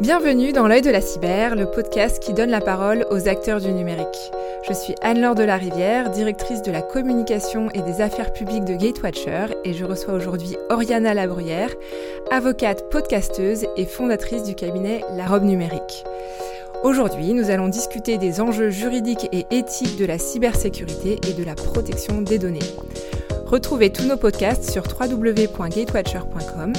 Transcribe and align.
Bienvenue 0.00 0.52
dans 0.52 0.68
l'œil 0.68 0.82
de 0.82 0.90
la 0.90 1.00
cyber, 1.00 1.56
le 1.56 1.66
podcast 1.66 2.22
qui 2.22 2.32
donne 2.32 2.50
la 2.50 2.60
parole 2.60 3.04
aux 3.10 3.26
acteurs 3.26 3.60
du 3.60 3.72
numérique. 3.72 4.30
Je 4.68 4.72
suis 4.72 4.94
Anne-Laure 5.02 5.34
de 5.34 5.42
la 5.42 5.56
Rivière, 5.56 6.10
directrice 6.10 6.62
de 6.62 6.70
la 6.70 6.82
communication 6.82 7.68
et 7.74 7.82
des 7.82 8.00
affaires 8.00 8.32
publiques 8.32 8.64
de 8.64 8.76
Gatewatcher 8.76 9.56
et 9.64 9.72
je 9.74 9.84
reçois 9.84 10.14
aujourd'hui 10.14 10.56
Oriana 10.70 11.14
Labruyère, 11.14 11.74
avocate, 12.30 12.88
podcasteuse 12.90 13.66
et 13.76 13.86
fondatrice 13.86 14.44
du 14.44 14.54
cabinet 14.54 15.00
La 15.16 15.26
Robe 15.26 15.42
Numérique. 15.42 16.04
Aujourd'hui, 16.84 17.34
nous 17.34 17.50
allons 17.50 17.66
discuter 17.66 18.18
des 18.18 18.40
enjeux 18.40 18.70
juridiques 18.70 19.28
et 19.32 19.46
éthiques 19.50 19.98
de 19.98 20.06
la 20.06 20.18
cybersécurité 20.18 21.18
et 21.28 21.32
de 21.32 21.42
la 21.42 21.56
protection 21.56 22.20
des 22.20 22.38
données. 22.38 22.60
Retrouvez 23.46 23.90
tous 23.90 24.06
nos 24.06 24.16
podcasts 24.16 24.70
sur 24.70 24.84
www.gatewatcher.com 24.84 26.72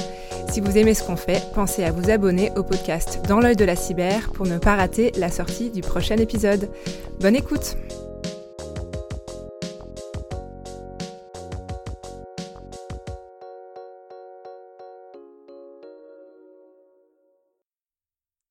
si 0.50 0.60
vous 0.60 0.76
aimez 0.76 0.94
ce 0.94 1.04
qu'on 1.04 1.16
fait, 1.16 1.40
pensez 1.54 1.84
à 1.84 1.92
vous 1.92 2.10
abonner 2.10 2.50
au 2.56 2.64
podcast 2.64 3.20
Dans 3.28 3.38
l'œil 3.38 3.54
de 3.54 3.64
la 3.64 3.76
cyber 3.76 4.32
pour 4.32 4.46
ne 4.46 4.58
pas 4.58 4.74
rater 4.74 5.12
la 5.16 5.30
sortie 5.30 5.70
du 5.70 5.80
prochain 5.80 6.16
épisode. 6.16 6.72
Bonne 7.20 7.36
écoute 7.36 7.76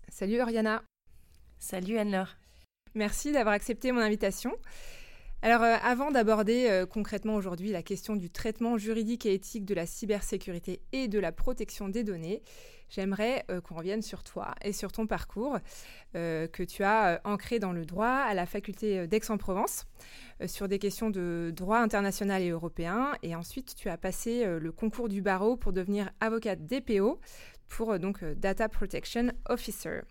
Salut 0.09 0.41
Oriana 0.41 0.81
Salut 1.59 1.97
Anne-Laure 1.97 2.37
Merci 2.95 3.33
d'avoir 3.33 3.55
accepté 3.55 3.91
mon 3.91 3.99
invitation. 3.99 4.51
Alors, 5.41 5.63
euh, 5.63 5.77
avant 5.81 6.11
d'aborder 6.11 6.67
euh, 6.69 6.85
concrètement 6.85 7.35
aujourd'hui 7.35 7.71
la 7.71 7.81
question 7.81 8.17
du 8.17 8.29
traitement 8.29 8.77
juridique 8.77 9.25
et 9.25 9.33
éthique 9.33 9.63
de 9.63 9.73
la 9.73 9.85
cybersécurité 9.85 10.81
et 10.91 11.07
de 11.07 11.17
la 11.17 11.31
protection 11.31 11.87
des 11.87 12.03
données, 12.03 12.41
j'aimerais 12.89 13.45
euh, 13.49 13.61
qu'on 13.61 13.75
revienne 13.75 14.01
sur 14.01 14.21
toi 14.21 14.53
et 14.61 14.73
sur 14.73 14.91
ton 14.91 15.07
parcours 15.07 15.57
que 16.13 16.63
tu 16.63 16.83
as 16.83 17.21
ancré 17.23 17.59
dans 17.59 17.71
le 17.71 17.85
droit 17.85 18.07
à 18.07 18.33
la 18.33 18.47
faculté 18.47 19.05
d'Aix-en-Provence 19.05 19.85
sur 20.47 20.67
des 20.67 20.79
questions 20.79 21.11
de 21.11 21.53
droit 21.55 21.77
international 21.77 22.41
et 22.41 22.49
européen. 22.49 23.13
Et 23.21 23.35
ensuite, 23.35 23.75
tu 23.75 23.89
as 23.89 23.97
passé 23.97 24.43
le 24.43 24.71
concours 24.71 25.07
du 25.07 25.21
barreau 25.21 25.55
pour 25.55 25.71
devenir 25.71 26.09
avocate 26.19 26.65
DPO 26.65 27.19
pour 27.67 27.99
donc 27.99 28.23
Data 28.23 28.67
Protection 28.69 29.31
Officer. 29.47 30.01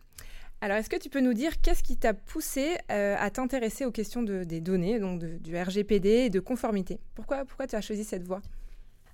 Alors, 0.61 0.77
est-ce 0.77 0.91
que 0.91 0.97
tu 0.97 1.09
peux 1.09 1.21
nous 1.21 1.35
dire 1.35 1.61
qu'est-ce 1.61 1.85
qui 1.85 1.97
t'a 1.97 2.15
poussé 2.15 2.77
euh, 2.91 3.15
à 3.19 3.31
t'intéresser 3.31 3.85
aux 3.85 3.93
questions 3.93 4.23
des 4.23 4.61
données, 4.61 4.99
donc 4.99 5.21
du 5.21 5.57
RGPD 5.57 6.09
et 6.09 6.31
de 6.31 6.41
conformité? 6.41 6.99
Pourquoi, 7.15 7.45
pourquoi 7.45 7.69
tu 7.69 7.77
as 7.77 7.81
choisi 7.81 8.03
cette 8.03 8.25
voie? 8.25 8.41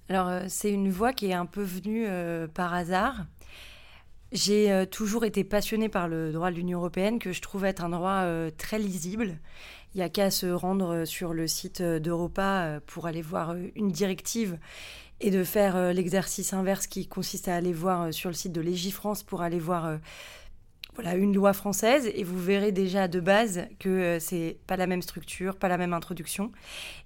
Alors, 0.09 0.29
euh, 0.29 0.45
c'est 0.49 0.71
une 0.71 0.91
voie 0.91 1.13
qui 1.13 1.27
est 1.27 1.35
un 1.35 1.45
peu 1.45 1.63
venue 1.63 2.07
euh, 2.07 2.49
par 2.49 2.73
hasard. 2.73 3.27
J'ai 4.33 4.85
toujours 4.91 5.25
été 5.25 5.45
passionnée 5.45 5.89
par 5.89 6.09
le 6.09 6.33
droit 6.33 6.51
de 6.51 6.57
l'Union 6.57 6.81
européenne, 6.81 7.21
que 7.21 7.31
je 7.31 7.41
trouve 7.41 7.65
être 7.65 7.85
un 7.85 7.91
droit 7.91 8.27
très 8.59 8.81
lisible. 8.81 9.39
Il 9.95 9.99
n'y 9.99 10.03
a 10.03 10.09
qu'à 10.09 10.33
se 10.33 10.47
rendre 10.47 11.05
sur 11.05 11.33
le 11.33 11.47
site 11.47 11.81
d'Europa 11.81 12.81
pour 12.87 13.07
aller 13.07 13.23
voir 13.23 13.55
une 13.77 13.93
directive 13.93 14.59
et 15.21 15.31
de 15.31 15.45
faire 15.45 15.93
l'exercice 15.93 16.53
inverse 16.53 16.89
qui 16.89 17.07
consiste 17.07 17.47
à 17.47 17.55
aller 17.55 17.73
voir 17.73 18.13
sur 18.13 18.29
le 18.29 18.35
site 18.35 18.51
de 18.51 18.61
Légifrance 18.61 19.23
pour 19.23 19.41
aller 19.41 19.61
voir 19.61 20.01
voilà 20.95 21.17
une 21.17 21.35
loi 21.35 21.53
française 21.53 22.09
et 22.15 22.23
vous 22.23 22.39
verrez 22.39 22.71
déjà 22.71 23.09
de 23.09 23.19
base 23.21 23.67
que 23.81 23.89
euh, 23.89 24.21
c'est 24.21 24.57
pas 24.67 24.77
la 24.77 24.87
même 24.87 25.03
structure, 25.03 25.57
pas 25.57 25.69
la 25.69 25.77
même 25.77 25.93
introduction. 25.93 26.53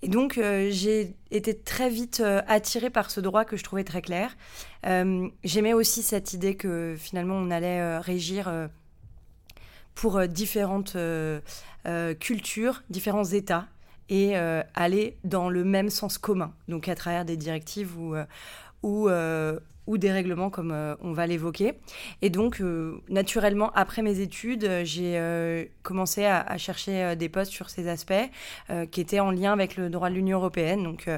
Et 0.03 0.09
donc 0.09 0.37
euh, 0.37 0.69
j'ai 0.71 1.15
été 1.31 1.57
très 1.57 1.89
vite 1.89 2.21
euh, 2.21 2.43
attirée 2.47 2.91
par 2.91 3.11
ce 3.11 3.21
droit 3.21 3.45
que 3.45 3.57
je 3.57 3.65
trouvais 3.65 3.85
très 3.85 4.03
clair. 4.03 4.37
J'aimais 5.45 5.73
aussi 5.73 6.03
cette 6.03 6.33
idée 6.33 6.55
que 6.55 6.95
finalement 6.97 7.35
on 7.35 7.51
allait 7.51 7.99
régir 7.99 8.69
pour 9.97 10.27
différentes 10.29 10.97
cultures, 12.21 12.83
différents 12.89 13.25
États 13.25 13.67
et 14.09 14.37
aller 14.37 15.17
dans 15.25 15.51
le 15.51 15.65
même 15.65 15.91
sens 15.91 16.17
commun, 16.17 16.55
donc 16.69 16.89
à 16.89 16.95
travers 16.95 17.25
des 17.25 17.37
directives 17.37 17.99
ou, 17.99 18.15
ou 18.85 19.09
ou 19.89 19.97
des 19.97 20.13
règlements 20.13 20.51
comme 20.51 20.71
euh, 20.71 20.95
on 21.01 21.13
va 21.13 21.27
l'évoquer. 21.27 21.73
Et 22.23 22.29
donc, 22.31 22.61
euh, 22.61 23.01
naturellement, 23.09 23.73
après 23.75 24.03
mes 24.03 24.21
études, 24.21 24.65
euh, 24.65 24.85
j'ai 24.85 25.71
commencé 25.83 26.27
à, 26.27 26.59
chercher 26.59 27.17
des 27.17 27.29
postes 27.31 27.51
sur 27.51 27.71
ces 27.71 27.89
aspects 27.89 28.13
qui 28.91 29.01
étaient 29.01 29.21
en 29.21 29.31
lien 29.31 29.53
avec 29.53 29.77
le 29.77 29.89
droit 29.89 30.11
de 30.11 30.15
l'Union 30.15 30.39
européenne. 30.39 30.83
Donc, 30.83 31.09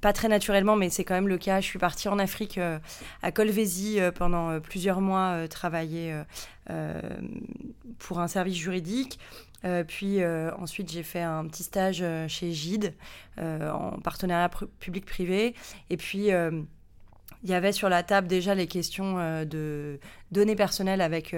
pas 0.00 0.12
très 0.12 0.28
naturellement, 0.28 0.76
mais 0.76 0.90
c'est 0.90 1.04
quand 1.04 1.14
même 1.14 1.28
le 1.28 1.38
cas. 1.38 1.60
Je 1.60 1.66
suis 1.66 1.78
partie 1.78 2.08
en 2.08 2.18
Afrique, 2.18 2.60
à 3.22 3.32
Colvézi, 3.32 3.98
pendant 4.14 4.60
plusieurs 4.60 5.00
mois, 5.00 5.48
travailler 5.48 6.14
pour 7.98 8.20
un 8.20 8.28
service 8.28 8.56
juridique. 8.56 9.18
Euh, 9.64 9.84
puis 9.84 10.22
euh, 10.22 10.50
ensuite, 10.56 10.90
j'ai 10.90 11.02
fait 11.02 11.20
un 11.20 11.46
petit 11.46 11.62
stage 11.62 11.98
euh, 12.02 12.28
chez 12.28 12.52
Gide 12.52 12.94
en 13.38 14.00
partenariat 14.00 14.50
public-privé. 14.80 15.54
Et 15.90 15.96
puis, 15.96 16.30
il 16.30 17.48
y 17.48 17.54
avait 17.54 17.70
sur 17.70 17.88
la 17.88 18.02
table 18.02 18.26
déjà 18.26 18.56
les 18.56 18.66
questions 18.66 19.44
de 19.44 20.00
données 20.32 20.56
personnelles 20.56 21.00
avec 21.00 21.36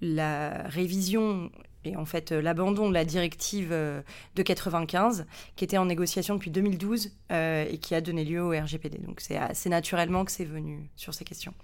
la 0.00 0.64
révision 0.64 1.52
et 1.84 1.94
en 1.94 2.04
fait 2.04 2.32
l'abandon 2.32 2.88
de 2.88 2.94
la 2.94 3.04
directive 3.04 3.70
de 3.70 4.42
95 4.42 5.26
qui 5.54 5.62
était 5.62 5.78
en 5.78 5.84
négociation 5.84 6.34
depuis 6.34 6.50
2012 6.50 7.12
et 7.30 7.78
qui 7.80 7.94
a 7.94 8.00
donné 8.00 8.24
lieu 8.24 8.42
au 8.42 8.50
RGPD. 8.50 8.98
Donc 8.98 9.20
c'est 9.20 9.36
assez 9.36 9.68
naturellement 9.68 10.24
que 10.24 10.32
c'est 10.32 10.44
venu 10.44 10.90
sur 10.96 11.14
ces 11.14 11.24
questions. 11.24 11.54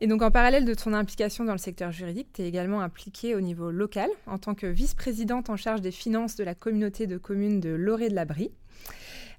Et 0.00 0.06
donc, 0.06 0.22
en 0.22 0.30
parallèle 0.30 0.64
de 0.64 0.74
ton 0.74 0.92
implication 0.92 1.44
dans 1.44 1.52
le 1.52 1.58
secteur 1.58 1.92
juridique, 1.92 2.28
tu 2.32 2.42
es 2.42 2.48
également 2.48 2.80
impliquée 2.80 3.34
au 3.34 3.40
niveau 3.40 3.70
local 3.70 4.10
en 4.26 4.38
tant 4.38 4.54
que 4.54 4.66
vice-présidente 4.66 5.50
en 5.50 5.56
charge 5.56 5.80
des 5.80 5.92
finances 5.92 6.36
de 6.36 6.44
la 6.44 6.54
communauté 6.54 7.06
de 7.06 7.16
communes 7.16 7.60
de 7.60 7.70
Loré 7.70 8.08
de 8.08 8.14
la. 8.14 8.26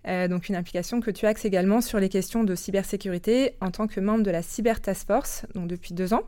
Euh, 0.07 0.27
donc, 0.27 0.49
une 0.49 0.55
implication 0.55 1.01
que 1.01 1.11
tu 1.11 1.25
axes 1.25 1.45
également 1.45 1.81
sur 1.81 1.99
les 1.99 2.09
questions 2.09 2.43
de 2.43 2.55
cybersécurité 2.55 3.55
en 3.59 3.71
tant 3.71 3.87
que 3.87 3.99
membre 3.99 4.23
de 4.23 4.31
la 4.31 4.41
Cyber 4.41 4.81
Task 4.81 5.07
Force, 5.07 5.45
donc 5.55 5.67
depuis 5.67 5.93
deux 5.93 6.13
ans, 6.13 6.23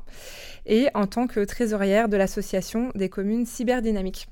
et 0.65 0.87
en 0.93 1.07
tant 1.07 1.27
que 1.27 1.39
trésorière 1.45 2.09
de 2.09 2.17
l'association 2.17 2.91
des 2.95 3.09
communes 3.09 3.45
cyberdynamiques. 3.45 4.27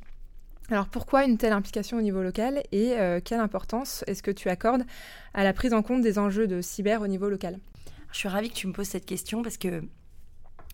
Alors 0.72 0.88
pourquoi 0.88 1.26
une 1.26 1.38
telle 1.38 1.54
implication 1.54 1.98
au 1.98 2.02
niveau 2.02 2.24
local 2.24 2.64
et 2.72 2.94
euh, 2.94 3.20
quelle 3.24 3.40
importance 3.40 4.04
est-ce 4.08 4.24
que 4.24 4.32
tu 4.32 4.50
accordes 4.50 4.84
à 5.36 5.44
la 5.44 5.54
prise 5.54 5.74
en 5.74 5.84
compte 5.84 6.02
des 6.02 6.18
enjeux 6.18 6.48
de 6.48 6.60
cyber 6.60 7.02
au 7.02 7.08
niveau 7.08 7.30
local? 7.30 7.60
Je 8.16 8.20
suis 8.22 8.30
ravie 8.30 8.50
que 8.50 8.56
tu 8.56 8.68
me 8.68 8.72
poses 8.72 8.88
cette 8.88 9.06
question 9.06 9.44
parce 9.44 9.58
que, 9.58 9.84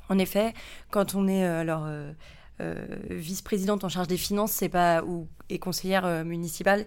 en 0.10 0.20
effet, 0.20 0.54
quand 0.92 1.16
on 1.16 1.28
est 1.28 1.44
euh, 1.44 1.62
alors 1.62 1.86
euh, 1.88 2.14
euh, 2.62 2.86
vice-présidente 3.10 3.84
en 3.84 3.90
charge 3.90 4.08
des 4.08 4.18
finances, 4.18 4.52
c'est 4.52 4.70
pas 4.70 5.04
ou 5.04 5.28
et 5.50 5.58
conseillère 5.58 6.24
municipale, 6.24 6.86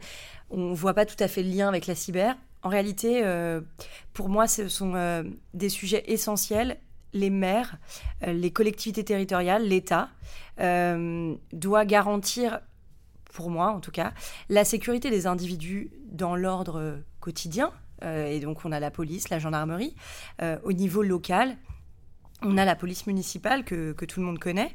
on 0.50 0.72
voit 0.72 0.94
pas 0.94 1.06
tout 1.06 1.16
à 1.18 1.26
fait 1.26 1.42
le 1.42 1.50
lien 1.50 1.66
avec 1.66 1.88
la 1.88 1.96
cyber. 1.96 2.36
En 2.62 2.68
réalité, 2.68 3.22
pour 4.14 4.30
moi, 4.30 4.46
ce 4.46 4.68
sont 4.68 4.94
des 5.52 5.68
sujets 5.68 6.02
essentiels 6.06 6.78
les 7.12 7.28
maires, 7.28 7.76
les 8.26 8.50
collectivités 8.50 9.04
territoriales, 9.04 9.68
l'État 9.68 10.08
doit 10.56 11.84
garantir, 11.84 12.60
pour 13.34 13.50
moi 13.50 13.70
en 13.72 13.80
tout 13.80 13.90
cas, 13.90 14.14
la 14.48 14.64
sécurité 14.64 15.10
des 15.10 15.26
individus 15.26 15.90
dans 16.06 16.36
l'ordre 16.36 17.00
quotidien, 17.20 17.70
et 18.04 18.40
donc 18.40 18.64
on 18.64 18.72
a 18.72 18.80
la 18.80 18.90
police, 18.90 19.28
la 19.28 19.38
gendarmerie. 19.38 19.94
Euh, 20.42 20.58
au 20.64 20.72
niveau 20.72 21.02
local, 21.02 21.56
on 22.42 22.58
a 22.58 22.64
la 22.64 22.76
police 22.76 23.06
municipale 23.06 23.64
que, 23.64 23.92
tout 24.04 24.20
le 24.20 24.26
monde 24.26 24.38
connaît. 24.38 24.74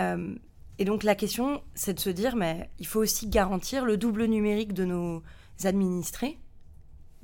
Euh, 0.00 0.34
et 0.78 0.84
donc 0.84 1.02
la 1.02 1.14
question, 1.14 1.62
c'est 1.74 1.94
de 1.94 2.00
se 2.00 2.10
dire, 2.10 2.36
mais 2.36 2.70
il 2.78 2.86
faut 2.86 3.00
aussi 3.00 3.28
garantir 3.28 3.84
le 3.84 3.96
double 3.96 4.24
numérique 4.24 4.72
de 4.72 4.84
nos 4.84 5.22
administrés 5.64 6.38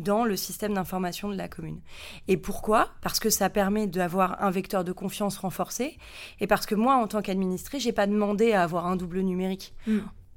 dans 0.01 0.25
le 0.25 0.35
système 0.35 0.75
d'information 0.75 1.29
de 1.29 1.37
la 1.37 1.47
commune. 1.47 1.81
Et 2.27 2.37
pourquoi? 2.37 2.91
Parce 3.01 3.21
que 3.21 3.31
ça 3.31 3.49
permet 3.49 3.87
d'avoir 3.87 4.43
un 4.43 4.51
vecteur 4.51 4.83
de 4.83 4.91
confiance 4.91 5.37
renforcé 5.37 5.99
et 6.41 6.49
parce 6.49 6.67
que 6.67 6.75
moi, 6.75 6.97
en 6.97 7.07
tant 7.07 7.23
qu'administré, 7.23 7.79
j'ai 7.79 7.93
pas 7.93 8.09
demandé 8.09 8.53
à 8.53 8.65
avoir 8.65 8.87
un 8.87 8.97
double 8.97 9.21
numérique. 9.21 9.73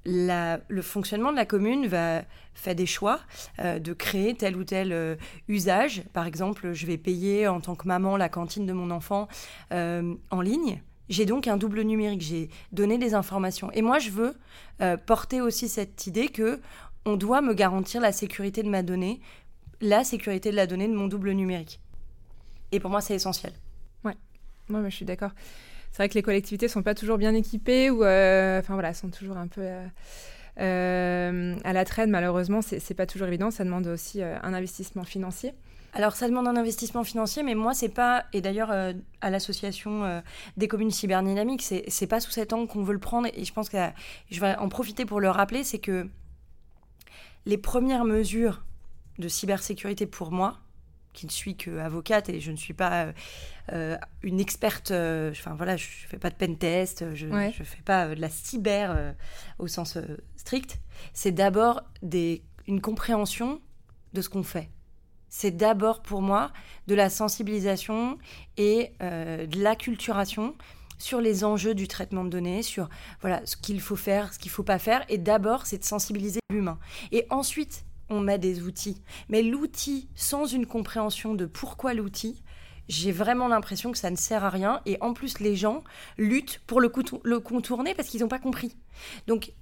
Le 0.10 0.82
fonctionnement 0.82 1.32
de 1.32 1.36
la 1.36 1.46
commune 1.46 1.86
va 1.88 2.24
faire 2.54 2.76
des 2.76 2.86
choix 2.86 3.20
euh, 3.60 3.78
de 3.78 3.92
créer 3.92 4.36
tel 4.36 4.56
ou 4.56 4.64
tel 4.64 4.94
euh, 4.94 5.16
usage. 5.50 6.04
Par 6.14 6.26
exemple, 6.26 6.72
je 6.72 6.86
vais 6.86 6.98
payer 6.98 7.48
en 7.48 7.60
tant 7.60 7.76
que 7.76 7.88
maman 7.88 8.16
la 8.16 8.30
cantine 8.30 8.66
de 8.66 8.72
mon 8.72 8.90
enfant 8.90 9.28
euh, 9.74 10.16
en 10.32 10.40
ligne. 10.40 10.82
J'ai 11.10 11.26
donc 11.26 11.48
un 11.48 11.58
double 11.58 11.82
numérique. 11.82 12.22
J'ai 12.22 12.50
donné 12.72 12.98
des 12.98 13.16
informations. 13.16 13.70
Et 13.74 13.82
moi, 13.82 14.00
je 14.00 14.12
veux 14.12 14.36
porter 15.06 15.42
aussi 15.42 15.68
cette 15.70 16.06
idée 16.06 16.28
que 16.28 16.60
on 17.06 17.16
doit 17.16 17.42
me 17.42 17.54
garantir 17.54 18.00
la 18.02 18.12
sécurité 18.12 18.64
de 18.64 18.70
ma 18.70 18.84
donnée, 18.84 19.22
la 19.82 20.04
sécurité 20.04 20.52
de 20.52 20.56
la 20.56 20.68
donnée 20.68 20.88
de 20.88 20.94
mon 20.94 21.08
double 21.08 21.32
numérique. 21.32 21.80
Et 22.72 22.80
pour 22.80 22.92
moi, 22.92 23.02
c'est 23.02 23.16
essentiel. 23.16 23.54
Ouais, 24.04 24.16
moi, 24.70 24.84
je 24.90 24.96
suis 24.96 25.06
d'accord 25.06 25.32
c'est 25.92 25.98
vrai 26.04 26.10
que 26.10 26.14
les 26.14 26.22
collectivités 26.22 26.68
sont 26.68 26.84
pas 26.84 26.94
toujours 26.94 27.18
bien 27.18 27.34
équipées 27.34 27.90
ou 27.90 28.04
euh, 28.04 28.60
enfin 28.60 28.74
voilà, 28.74 28.94
sont 28.94 29.10
toujours 29.10 29.38
un 29.38 29.48
peu 29.48 29.62
euh, 29.62 29.88
euh, 30.60 31.56
à 31.64 31.74
la 31.74 31.86
traîne. 31.86 32.12
Malheureusement, 32.12 32.62
c'est 32.62 32.94
pas 32.94 33.06
toujours 33.06 33.28
évident. 33.28 33.52
Ça 33.52 33.64
demande 33.64 33.88
aussi 33.88 34.22
un 34.22 34.54
investissement 34.54 35.04
financier. 35.04 35.54
alors 35.94 36.16
ça 36.16 36.28
demande 36.28 36.48
un 36.48 36.56
investissement 36.56 37.04
financier, 37.04 37.44
mais 37.44 37.56
moi 37.56 37.74
c'est 37.74 37.90
pas 37.90 38.26
et 38.34 38.42
d'ailleurs 38.42 38.72
à 38.72 39.30
l'association 39.30 40.22
des 40.58 40.68
communes 40.68 40.92
cyberdynamiques, 40.92 41.64
c'est 41.64 42.08
pas 42.08 42.20
sous 42.20 42.32
cet 42.32 42.54
angle 42.54 42.68
qu'on 42.68 42.84
veut 42.84 42.94
le 42.94 43.00
prendre 43.00 43.28
et 43.34 43.44
je 43.44 43.54
pense 43.54 43.70
que 43.70 43.78
je 44.30 44.40
vais 44.40 44.56
en 44.58 44.70
profiter 44.70 45.06
pour 45.06 45.20
le 45.20 45.30
rappeler, 45.30 45.64
c'est 45.64 45.80
que 45.80 46.08
les 47.46 47.58
premières 47.58 48.04
mesures 48.04 48.64
de 49.18 49.28
cybersécurité 49.28 50.06
pour 50.06 50.32
moi, 50.32 50.60
qui 51.18 51.26
ne 51.26 51.32
suis 51.32 51.58
qu'avocate 51.58 52.30
et 52.30 52.40
je 52.40 52.52
ne 52.52 52.58
suis 52.58 52.74
pas 52.74 53.08
euh, 53.74 53.98
une 54.22 54.40
experte, 54.40 54.92
enfin 54.92 55.56
voilà, 55.56 55.76
je 55.76 55.86
fais 56.08 56.20
pas 56.20 56.30
de 56.30 56.36
pen 56.36 56.58
test, 56.58 57.16
je 57.16 57.26
ne 57.26 57.52
fais 57.52 57.82
pas 57.84 58.16
de 58.16 58.22
la 58.22 58.30
cyber 58.30 59.16
au 59.58 59.68
sens 59.68 59.98
strict, 60.36 60.80
c'est 61.14 61.32
d'abord 61.32 61.82
une 62.68 62.82
compréhension 62.82 63.62
de 64.14 64.22
ce 64.22 64.30
qu'on 64.30 64.44
fait 64.44 64.70
c'est 65.30 65.52
d'abord 65.52 66.02
pour 66.02 66.22
moi 66.22 66.52
de 66.88 66.96
la 66.96 67.10
sensibilisation 67.10 68.18
et 68.58 68.94
euh, 69.02 69.46
de 69.46 69.62
l'acculturation 69.62 70.56
sur 70.98 71.22
les 71.22 71.44
enjeux 71.44 71.76
du 71.76 71.88
traitement 71.88 72.24
de 72.24 72.30
données, 72.30 72.64
sur 72.64 72.90
voilà 73.22 73.46
ce 73.46 73.56
qu'il 73.56 73.80
faut 73.82 73.96
faire, 73.96 74.34
ce 74.34 74.40
qu'il 74.40 74.50
faut 74.50 74.64
pas 74.64 74.80
faire. 74.80 75.06
Et 75.10 75.18
d'abord, 75.18 75.68
c'est 75.68 75.78
de 75.78 75.84
sensibiliser 75.84 76.40
l'humain. 76.50 76.80
Et 77.12 77.28
ensuite, 77.30 77.86
on 78.10 78.20
met 78.20 78.38
des 78.38 78.64
outils. 78.64 79.02
Mais 79.30 79.44
l'outil, 79.44 80.10
sans 80.16 80.46
une 80.46 80.66
compréhension 80.66 81.34
de 81.34 81.46
pourquoi 81.46 81.94
l'outil, 81.94 82.42
j'ai 82.88 83.12
vraiment 83.12 83.48
l'impression 83.48 83.92
que 83.92 83.98
ça 83.98 84.10
ne 84.10 84.16
sert 84.16 84.44
à 84.44 84.50
rien. 84.50 84.82
Et 84.86 84.98
en 85.02 85.14
plus, 85.14 85.40
les 85.40 85.56
gens 85.56 85.84
luttent 86.18 86.62
pour 86.68 86.82
le, 86.82 86.90
contourner 86.90 87.94
parce 87.94 88.08
qu'ils 88.08 88.22
n'ont 88.22 88.28
pas 88.28 88.40
compris. 88.40 88.76
Donc, 89.28 89.54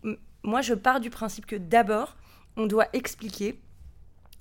moi, 0.44 0.62
je 0.62 0.74
pars 0.74 1.00
du 1.00 1.10
principe 1.10 1.46
que 1.46 1.56
d'abord, 1.56 2.16
on 2.56 2.68
doit 2.68 2.88
expliquer 2.94 3.60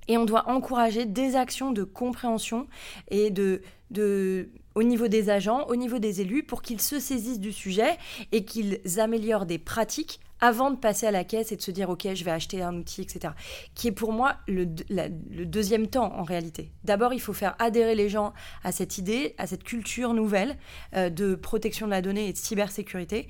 et 0.07 0.19
on 0.19 0.27
doit 0.27 0.49
encourager 0.49 1.07
des 1.07 1.35
actions 1.35 1.73
de 1.73 1.83
compréhension 1.83 2.67
et 3.09 3.31
de, 3.31 3.63
de, 3.91 4.51
au 4.75 4.83
niveau 4.83 5.09
des 5.09 5.31
agents, 5.31 5.65
au 5.69 5.77
niveau 5.77 5.99
des 5.99 6.21
élus, 6.21 6.43
pour 6.43 6.61
qu'ils 6.61 6.81
se 6.81 7.01
saisissent 7.01 7.41
du 7.41 7.53
sujet 7.53 7.97
et 8.33 8.45
qu'ils 8.45 8.81
améliorent 8.99 9.47
des 9.47 9.59
pratiques 9.59 10.21
avant 10.41 10.71
de 10.71 10.77
passer 10.77 11.07
à 11.07 11.11
la 11.11 11.25
caisse 11.25 11.53
et 11.53 11.57
de 11.57 11.63
se 11.63 11.71
dire 11.71 11.89
ok 11.91 12.09
je 12.15 12.25
vais 12.25 12.31
acheter 12.31 12.63
un 12.63 12.75
outil 12.77 13.03
etc 13.03 13.35
qui 13.75 13.89
est 13.89 13.93
pour 13.93 14.13
moi 14.13 14.37
le, 14.47 14.67
le 14.89 15.45
deuxième 15.45 15.87
temps 15.87 16.13
en 16.15 16.23
réalité 16.23 16.73
d'abord 16.85 17.13
il 17.13 17.21
faut 17.21 17.33
faire 17.33 17.55
adhérer 17.59 17.95
les 17.95 18.09
gens 18.09 18.33
à 18.63 18.73
cette 18.73 18.99
idée 18.99 19.35
à 19.39 19.47
cette 19.47 19.65
culture 19.65 20.15
nouvelle 20.15 20.57
euh, 20.95 21.11
de 21.11 21.35
protection 21.35 21.87
de 21.87 21.93
la 21.93 22.03
donnée 22.03 22.29
et 22.29 22.33
de 22.33 22.39
cybersécurité 22.39 23.29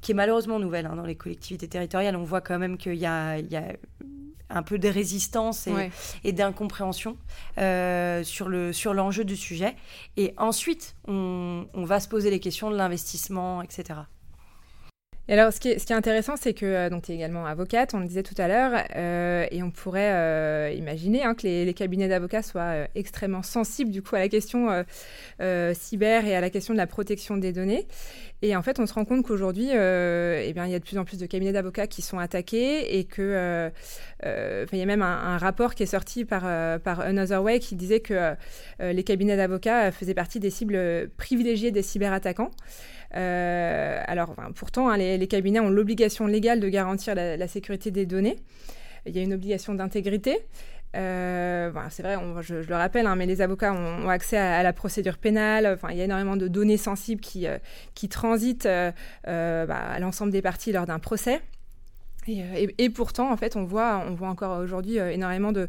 qui 0.00 0.12
est 0.12 0.14
malheureusement 0.14 0.58
nouvelle 0.58 0.86
hein, 0.86 0.96
dans 0.96 1.06
les 1.06 1.16
collectivités 1.16 1.68
territoriales 1.68 2.16
on 2.16 2.24
voit 2.24 2.40
quand 2.40 2.58
même 2.58 2.78
qu'il 2.78 2.94
y 2.94 3.06
a, 3.06 3.38
il 3.38 3.50
y 3.50 3.56
a 3.56 3.72
un 4.52 4.62
peu 4.62 4.78
de 4.78 4.88
résistance 4.88 5.68
et, 6.24 6.32
d'incompréhension 6.32 7.16
euh, 7.58 8.22
sur, 8.22 8.48
le, 8.48 8.72
sur 8.72 8.94
l'enjeu 8.94 9.24
du 9.24 9.36
sujet. 9.36 9.74
Et 10.16 10.34
ensuite, 10.36 10.94
on, 11.08 11.66
on 11.74 11.84
va 11.84 12.00
se 12.00 12.08
poser 12.08 12.30
les 12.30 12.40
questions 12.40 12.70
de 12.70 12.76
l'investissement, 12.76 13.62
etc. 13.62 14.00
Alors, 15.32 15.50
ce 15.50 15.60
qui 15.60 15.68
est, 15.68 15.90
intéressant, 15.92 16.34
c'est 16.36 16.52
que 16.52 16.66
euh, 16.66 17.00
tu 17.02 17.10
es 17.10 17.14
également 17.14 17.46
avocate, 17.46 17.94
on 17.94 18.00
le 18.00 18.06
disait 18.06 18.22
tout 18.22 18.34
à 18.36 18.48
l'heure, 18.48 18.84
euh, 18.94 19.46
et 19.50 19.62
on 19.62 19.70
pourrait 19.70 20.12
euh, 20.12 20.74
imaginer 20.76 21.22
hein, 21.22 21.34
que 21.34 21.46
les, 21.46 21.72
cabinets 21.72 22.06
d'avocats 22.06 22.42
soient 22.42 22.86
extrêmement 22.94 23.42
sensibles 23.42 23.90
du 23.90 24.02
coup 24.02 24.14
à 24.14 24.18
la 24.18 24.28
question 24.28 24.68
cyber 25.72 26.26
et 26.26 26.36
à 26.36 26.42
la 26.42 26.50
question 26.50 26.74
de 26.74 26.78
la 26.78 26.86
protection 26.86 27.38
des 27.38 27.54
données. 27.54 27.86
Et 28.42 28.54
en 28.56 28.62
fait, 28.62 28.78
on 28.78 28.86
se 28.86 28.92
rend 28.92 29.06
compte 29.06 29.24
qu'aujourd'hui, 29.24 29.68
eh 29.70 30.52
il 30.54 30.70
y 30.70 30.74
a 30.74 30.78
de 30.78 30.84
plus 30.84 30.98
en 30.98 31.04
plus 31.06 31.18
de 31.18 31.24
cabinets 31.24 31.52
d'avocats 31.52 31.86
qui 31.86 32.02
sont 32.02 32.18
attaqués 32.18 32.98
et 32.98 33.04
que 33.04 33.70
il 34.22 34.78
y 34.78 34.82
a 34.82 34.86
même 34.86 35.00
un, 35.00 35.34
un, 35.34 35.38
rapport 35.38 35.74
qui 35.74 35.84
est 35.84 35.86
sorti 35.86 36.26
par, 36.26 36.42
par 36.80 37.00
Another 37.00 37.42
Way 37.42 37.58
qui 37.60 37.74
disait 37.74 38.00
que 38.00 38.34
les 38.80 39.02
cabinets 39.02 39.38
d'avocats 39.38 39.92
faisaient 39.92 40.12
partie 40.12 40.40
des 40.40 40.50
cibles 40.50 41.08
privilégiées 41.16 41.70
des 41.70 41.82
cyberattaquants. 41.82 42.50
Euh, 43.14 44.02
alors, 44.06 44.34
pourtant, 44.54 44.88
hein, 44.88 44.96
les, 44.96 45.26
cabinets 45.26 45.60
ont 45.60 45.70
l'obligation 45.70 46.26
légale 46.26 46.60
de 46.60 46.68
garantir 46.68 47.14
la, 47.14 47.48
sécurité 47.48 47.90
des 47.90 48.06
données. 48.06 48.38
Il 49.06 49.16
y 49.16 49.18
a 49.18 49.22
une 49.22 49.34
obligation 49.34 49.74
d'intégrité. 49.74 50.38
Euh, 50.94 51.70
c'est 51.90 52.02
vrai, 52.02 52.16
je, 52.42 52.54
le 52.54 52.74
rappelle, 52.74 53.06
hein, 53.06 53.16
mais 53.16 53.26
les 53.26 53.40
avocats 53.40 53.72
ont, 53.72 54.08
accès 54.08 54.36
à, 54.36 54.62
la 54.62 54.72
procédure 54.72 55.18
pénale. 55.18 55.66
Enfin, 55.66 55.88
il 55.90 55.98
y 55.98 56.00
a 56.00 56.04
énormément 56.04 56.36
de 56.36 56.48
données 56.48 56.76
sensibles 56.76 57.20
qui, 57.20 57.46
euh, 57.46 57.58
qui 57.94 58.08
transitent 58.08 58.68
bah, 58.68 58.92
à 59.26 59.98
l'ensemble 59.98 60.32
des 60.32 60.42
parties 60.42 60.72
lors 60.72 60.86
d'un 60.86 60.98
procès. 60.98 61.40
Et, 62.28 62.72
et, 62.78 62.88
pourtant, 62.88 63.32
en 63.32 63.36
fait, 63.36 63.56
on 63.56 63.64
voit, 63.64 64.04
on 64.06 64.14
voit 64.14 64.28
encore 64.28 64.58
aujourd'hui 64.58 64.96
énormément 64.96 65.50
de, 65.50 65.68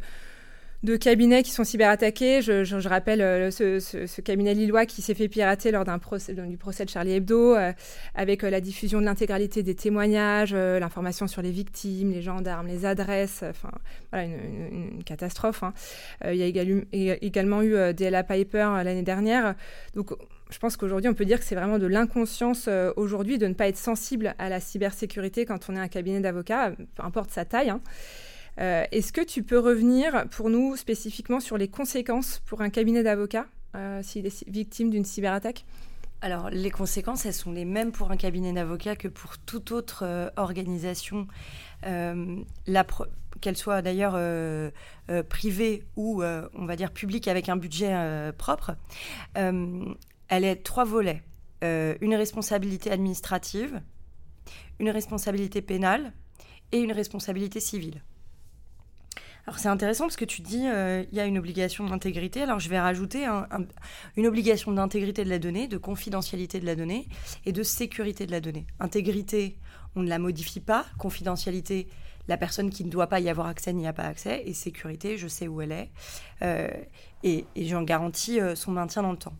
de 0.84 0.98
cabinets 0.98 1.44
qui 1.44 1.52
sont 1.52 1.64
cyberattaqués. 1.64 2.42
Je, 2.42 2.64
je, 2.66 2.88
rappelle 2.88 3.22
euh, 3.22 3.52
ce, 3.52 4.22
cabinet 4.22 4.54
lillois 4.54 4.86
qui 4.86 5.02
s'est 5.02 5.14
fait 5.14 5.30
pirater 5.30 5.72
lors 5.72 5.86
du 5.86 6.58
procès 6.58 6.86
de 6.86 6.90
Charlie 6.90 7.14
Hebdo, 7.14 7.56
euh, 7.56 7.72
avec 8.16 8.44
euh, 8.44 8.50
la 8.50 8.60
diffusion 8.60 9.00
de 9.00 9.06
l'intégralité 9.06 9.64
des 9.64 9.76
témoignages, 9.76 10.54
l'information 10.54 11.28
sur 11.28 11.42
les 11.42 11.52
victimes, 11.52 12.12
les 12.12 12.22
gendarmes, 12.22 12.68
les 12.68 12.86
adresses. 12.86 13.44
Enfin, 13.50 13.72
voilà, 14.12 14.26
une, 14.26 15.04
catastrophe. 15.06 15.64
Hein. 15.64 15.74
il 16.26 16.36
y 16.36 16.44
a 16.44 17.18
également, 17.22 17.62
eu 17.62 17.94
DLA 17.94 18.24
Piper 18.24 18.70
l'année 18.84 19.04
dernière. 19.04 19.56
Donc, 19.96 20.12
je 20.50 20.60
pense 20.60 20.78
qu'aujourd'hui, 20.78 21.10
on 21.10 21.14
peut 21.14 21.26
dire 21.26 21.40
que 21.40 21.46
c'est 21.46 21.56
vraiment 21.56 21.80
de 21.80 21.88
l'inconscience 21.88 22.70
aujourd'hui 22.96 23.38
de 23.38 23.48
ne 23.48 23.54
pas 23.54 23.68
être 23.68 23.78
sensible 23.78 24.36
à 24.38 24.50
la 24.50 24.60
cybersécurité 24.60 25.46
quand 25.46 25.70
on 25.70 25.76
est 25.76 25.80
un 25.80 25.88
cabinet 25.88 26.20
d'avocats, 26.20 26.72
peu 26.96 27.04
importe 27.04 27.32
sa 27.32 27.46
taille. 27.46 27.70
Hein. 27.70 27.82
Euh, 28.60 28.86
est-ce 28.92 29.12
que 29.12 29.22
tu 29.22 29.44
peux 29.44 29.60
revenir 29.60 30.28
pour 30.30 30.50
nous 30.50 30.76
spécifiquement 30.76 31.40
sur 31.40 31.58
les 31.58 31.68
conséquences 31.68 32.42
pour 32.46 32.62
un 32.62 32.70
cabinet 32.70 33.04
d'avocats 33.04 33.48
euh, 33.76 34.02
s'il 34.04 34.26
est 34.26 34.48
victime 34.48 34.90
d'une 34.90 35.06
cyberattaque? 35.06 35.66
Alors, 36.22 36.50
les 36.50 36.72
conséquences, 36.72 37.26
elles 37.26 37.34
sont 37.34 37.52
les 37.52 37.66
mêmes 37.66 37.92
pour 37.92 38.12
un 38.12 38.16
cabinet 38.16 38.54
d'avocats 38.54 38.96
que 38.96 39.10
pour 39.10 39.38
toute 39.40 39.72
autre 39.72 40.04
euh, 40.06 40.30
organisation, 40.38 41.28
qu'elle 43.42 43.58
soit 43.58 43.82
d'ailleurs 43.82 44.18
privée 45.28 45.84
ou, 45.98 46.24
on 46.24 46.66
va 46.66 46.78
dire, 46.78 46.92
publique 46.92 47.28
avec 47.28 47.50
un 47.50 47.58
budget 47.58 48.32
propre. 48.38 48.78
elle 49.34 50.46
est 50.46 50.64
trois 50.64 50.86
volets. 50.86 51.22
une 51.62 52.16
responsabilité 52.16 52.90
administrative, 52.90 53.82
une 54.80 54.92
responsabilité 54.92 55.62
pénale 55.62 56.14
et 56.72 56.80
une 56.80 56.94
responsabilité 56.94 57.60
civile. 57.60 58.02
Alors 59.46 59.60
c'est 59.60 59.68
intéressant 59.68 60.06
parce 60.06 60.16
que 60.16 60.26
tu 60.26 60.42
dis 60.42 60.68
euh, 60.68 61.04
il 61.12 61.18
y 61.18 61.20
a 61.20 61.26
une 61.26 61.38
obligation 61.38 61.86
d'intégrité. 61.86 62.44
Alors 62.44 62.60
je 62.60 62.70
vais 62.70 62.80
rajouter 62.80 63.28
une 64.16 64.28
obligation 64.28 64.72
d'intégrité 64.72 65.26
de 65.26 65.30
la 65.30 65.40
donnée, 65.40 65.68
de 65.68 65.78
confidentialité 65.78 66.60
de 66.60 66.66
la 66.66 66.76
donnée 66.76 67.08
et 67.46 67.52
de 67.52 67.64
sécurité 67.64 68.26
de 68.26 68.32
la 68.32 68.40
donnée. 68.40 68.66
Intégrité, 68.80 69.58
on 69.96 70.02
ne 70.02 70.10
la 70.10 70.18
modifie 70.18 70.62
pas. 70.62 70.86
Confidentialité, 70.98 71.88
la 72.28 72.38
personne 72.38 72.70
qui 72.70 72.86
ne 72.86 72.90
doit 72.90 73.08
pas 73.08 73.20
y 73.20 73.30
avoir 73.30 73.48
accès 73.48 73.74
n'y 73.74 73.88
a 73.88 73.94
pas 73.94 74.04
accès. 74.04 74.44
Et 74.46 74.54
sécurité, 74.54 75.18
je 75.18 75.28
sais 75.28 75.48
où 75.48 75.62
elle 75.62 75.74
est 75.74 75.90
euh, 76.42 76.70
et, 77.24 77.46
j'en 77.58 77.84
garantis 77.84 78.40
euh, 78.40 78.56
son 78.56 78.72
maintien 78.72 79.02
dans 79.02 79.12
le 79.12 79.18
temps. 79.18 79.36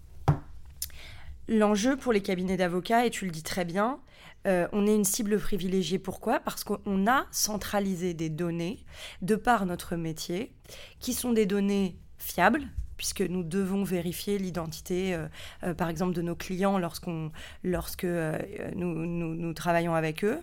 L'enjeu 1.48 1.98
pour 1.98 2.14
les 2.14 2.22
cabinets 2.22 2.58
d'avocats, 2.58 3.06
et 3.06 3.10
tu 3.10 3.26
le 3.26 3.32
dis 3.32 3.44
très 3.44 3.66
bien, 3.66 4.00
euh, 4.46 4.68
on 4.72 4.88
est 4.88 4.96
une 4.96 5.06
cible 5.06 5.40
privilégiée. 5.40 6.00
Pourquoi? 6.00 6.40
Parce 6.40 6.64
qu'on 6.64 7.08
a 7.08 7.26
centralisé 7.32 8.14
des 8.14 8.30
données 8.30 8.80
de 9.22 9.36
par 9.36 9.66
notre 9.66 9.96
métier, 9.96 10.52
qui 11.00 11.14
sont 11.14 11.34
des 11.34 11.46
données 11.46 11.98
fiables, 12.18 12.64
puisque 12.98 13.22
nous 13.22 13.44
devons 13.44 13.84
vérifier 13.84 14.38
l'identité, 14.38 15.14
euh, 15.14 15.28
euh, 15.64 15.74
par 15.74 15.90
exemple, 15.90 16.14
de 16.14 16.22
nos 16.22 16.36
clients 16.36 16.78
lorsqu'on, 16.78 17.32
lorsque 17.64 18.06
nous, 18.06 19.06
nous, 19.06 19.54
travaillons 19.54 19.96
avec 19.96 20.24
eux. 20.24 20.40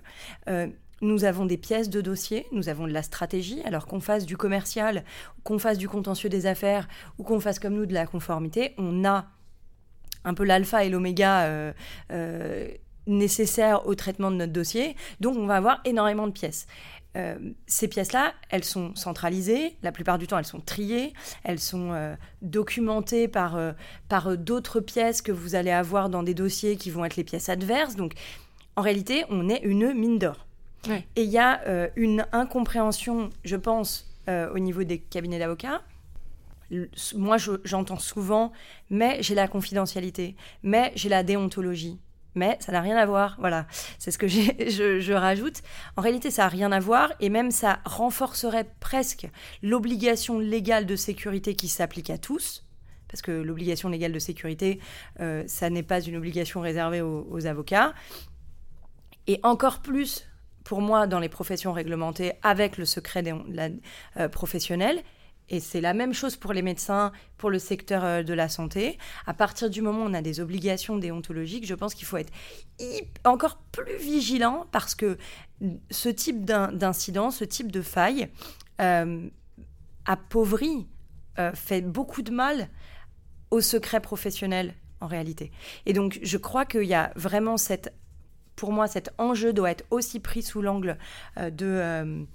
nous 1.03 1.25
avons 1.25 1.47
des 1.47 1.57
pièces 1.57 1.89
de 1.89 2.01
dossier, 2.01 2.47
nous 2.53 2.69
avons 2.69 2.87
de 2.87 2.93
la 2.93 3.03
stratégie, 3.03 3.63
alors 3.65 3.87
qu'on 3.87 4.01
fasse 4.01 4.27
du 4.27 4.37
commercial, 4.37 5.05
qu'on 5.45 5.59
fasse 5.59 5.79
du 5.79 5.89
contentieux 5.89 6.29
des 6.29 6.47
affaires 6.47 6.89
ou 7.19 7.23
qu'on 7.23 7.41
fasse 7.41 7.59
comme 7.59 7.75
nous 7.75 7.87
de 7.87 7.95
la 7.95 8.07
conformité, 8.07 8.75
on 8.77 9.05
a 9.05 9.27
un 10.25 10.35
peu 10.35 10.45
l'alpha 10.45 10.85
et 10.85 10.91
l'oméga 10.91 11.73
nécessaires 13.11 13.87
au 13.87 13.95
traitement 13.95 14.31
de 14.31 14.37
notre 14.37 14.53
dossier. 14.53 14.97
Donc, 15.21 15.37
on 15.37 15.47
va 15.47 15.57
avoir 15.57 15.81
énormément 15.85 16.27
de 16.27 16.33
pièces. 16.33 16.67
Euh, 17.17 17.37
ces 17.67 17.89
pièces-là, 17.89 18.35
elles 18.51 18.63
sont 18.63 18.95
centralisées, 18.95 19.77
la 19.83 19.91
plupart 19.91 20.17
du 20.17 20.29
temps 20.29 20.39
elles 20.39 20.45
sont 20.45 20.61
triées, 20.61 21.13
elles 21.43 21.59
sont 21.59 21.93
euh, 21.93 22.15
documentées 22.41 23.27
par, 23.27 23.57
euh, 23.57 23.73
par 24.09 24.37
d'autres 24.37 24.79
pièces 24.81 25.21
que 25.21 25.33
vous 25.33 25.57
allez 25.57 25.73
avoir 25.73 26.09
dans 26.09 26.23
des 26.23 26.35
dossiers 26.35 26.77
qui 26.77 26.91
vont 26.91 27.05
être 27.05 27.17
les 27.17 27.25
pièces 27.25 27.49
adverses. 27.49 27.97
Donc 27.97 28.15
en 28.77 28.83
réalité, 28.83 29.25
on 29.29 29.49
est 29.49 29.61
une 29.65 29.93
mine 29.93 30.19
d'or. 30.19 30.47
Et 31.17 31.25
il 31.25 31.31
y 31.31 31.37
a 31.37 31.91
une 31.95 32.25
incompréhension, 32.33 33.29
je 33.45 33.57
pense, 33.57 34.11
au 34.27 34.59
niveau 34.59 34.83
des 34.83 34.99
cabinets 34.99 35.39
d'avocats. 35.39 35.83
Moi, 37.15 37.37
j'entends 37.65 37.99
souvent, 37.99 38.51
mais 38.89 39.23
j'ai 39.23 39.35
la 39.35 39.47
confidentialité, 39.47 40.37
mais 40.63 40.91
j'ai 40.95 41.11
la 41.11 41.23
déontologie. 41.23 41.99
Mais 42.35 42.57
ça 42.61 42.73
n'a 42.73 42.81
rien 42.81 42.97
à 42.97 43.07
voir. 43.07 43.37
Voilà, 43.39 43.67
c'est 43.99 44.11
ce 44.11 44.19
que 44.19 44.29
je, 44.29 45.13
rajoute. 45.13 45.63
En 45.97 46.03
réalité, 46.03 46.31
ça 46.31 46.43
n'a 46.43 46.49
rien 46.49 46.73
à 46.73 46.81
voir 46.81 47.13
et 47.21 47.29
même 47.29 47.51
ça 47.51 47.81
renforcerait 47.85 48.69
presque 48.81 49.29
l'obligation 49.63 50.39
légale 50.39 50.87
de 50.87 50.97
sécurité 50.97 51.55
qui 51.55 51.69
s'applique 51.69 52.11
à 52.11 52.19
tous. 52.19 52.65
Parce 53.09 53.23
que 53.23 53.33
l'obligation 53.33 53.89
légale 53.89 54.13
de 54.13 54.21
sécurité, 54.21 54.79
euh, 55.19 55.43
ça 55.49 55.69
n'est 55.69 55.83
pas 55.83 56.01
une 56.01 56.17
obligation 56.17 56.61
réservée 56.61 57.01
aux, 57.01 57.47
avocats. 57.47 57.93
Et 59.27 59.41
encore 59.43 59.81
plus, 59.81 60.29
pour 60.63 60.81
moi, 60.81 61.09
dans 61.09 61.19
les 61.19 61.29
professions 61.29 61.73
réglementées, 61.73 62.35
avec 62.43 62.79
le 62.79 62.85
secret 62.85 63.25
euh, 64.17 64.29
professionnel, 64.29 65.03
et 65.51 65.59
c'est 65.59 65.81
la 65.81 65.95
même 65.95 66.15
chose 66.15 66.37
pour 66.37 66.53
les 66.53 66.63
médecins, 66.63 67.13
pour 67.37 67.51
le 67.51 67.59
secteur 67.59 68.05
euh, 68.05 68.23
de 68.23 68.33
la 68.33 68.49
santé. 68.49 68.97
À 69.27 69.35
partir 69.35 69.69
du 69.69 69.83
moment 69.83 70.05
où 70.05 70.09
on 70.09 70.15
a 70.15 70.23
des 70.23 70.41
obligations 70.41 70.97
déontologiques, 70.97 71.67
je 71.67 71.75
pense 71.75 71.95
qu'il 71.95 72.07
faut 72.07 72.17
être 72.17 72.33
encore 73.25 73.59
plus 73.73 73.97
vigilant 73.99 74.67
parce 74.71 74.95
que 74.95 75.19
ce 75.91 76.09
type 76.09 76.45
d'incident, 76.45 77.31
ce 77.31 77.45
type 77.45 77.71
de 77.71 77.83
faille, 77.83 78.29
euh, 78.81 79.29
appauvrit, 80.07 80.87
euh, 81.39 81.53
fait 81.53 81.83
beaucoup 81.83 82.23
de 82.23 82.31
mal 82.31 82.69
au 83.51 83.61
secret 83.61 84.01
professionnel 84.01 84.75
en 85.01 85.09
réalité. 85.09 85.51
Et 85.85 85.93
donc 85.93 86.21
je 86.23 86.39
crois 86.39 86.65
qu'il 86.65 86.85
y 86.85 86.95
a 86.95 87.13
vraiment 87.17 87.57
cette, 87.57 87.93
pour 88.55 88.73
moi, 88.73 88.87
cet 88.87 89.13
enjeu 89.19 89.53
doit 89.53 89.73
être 89.73 89.85
aussi 89.91 90.21
pris 90.21 90.43
sous 90.43 90.63
l'angle 90.63 90.97
de 91.37 92.27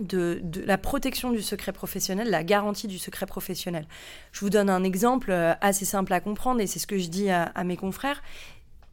de, 0.00 0.42
la 0.66 0.78
protection 0.78 1.30
du 1.30 1.42
secret 1.42 1.72
professionnel, 1.72 2.30
la 2.30 2.44
garantie 2.44 2.88
du 2.88 2.98
secret 2.98 3.26
professionnel. 3.26 3.86
Je 4.32 4.40
vous 4.40 4.50
donne 4.50 4.70
un 4.70 4.82
exemple 4.82 5.30
euh, 5.30 5.54
assez 5.60 5.84
simple 5.84 6.12
à 6.12 6.20
comprendre 6.20 6.60
et 6.60 6.66
c'est 6.66 6.78
ce 6.78 6.86
que 6.86 6.98
je 6.98 7.08
dis 7.08 7.30
à, 7.30 7.52
mes 7.64 7.76
confrères. 7.76 8.22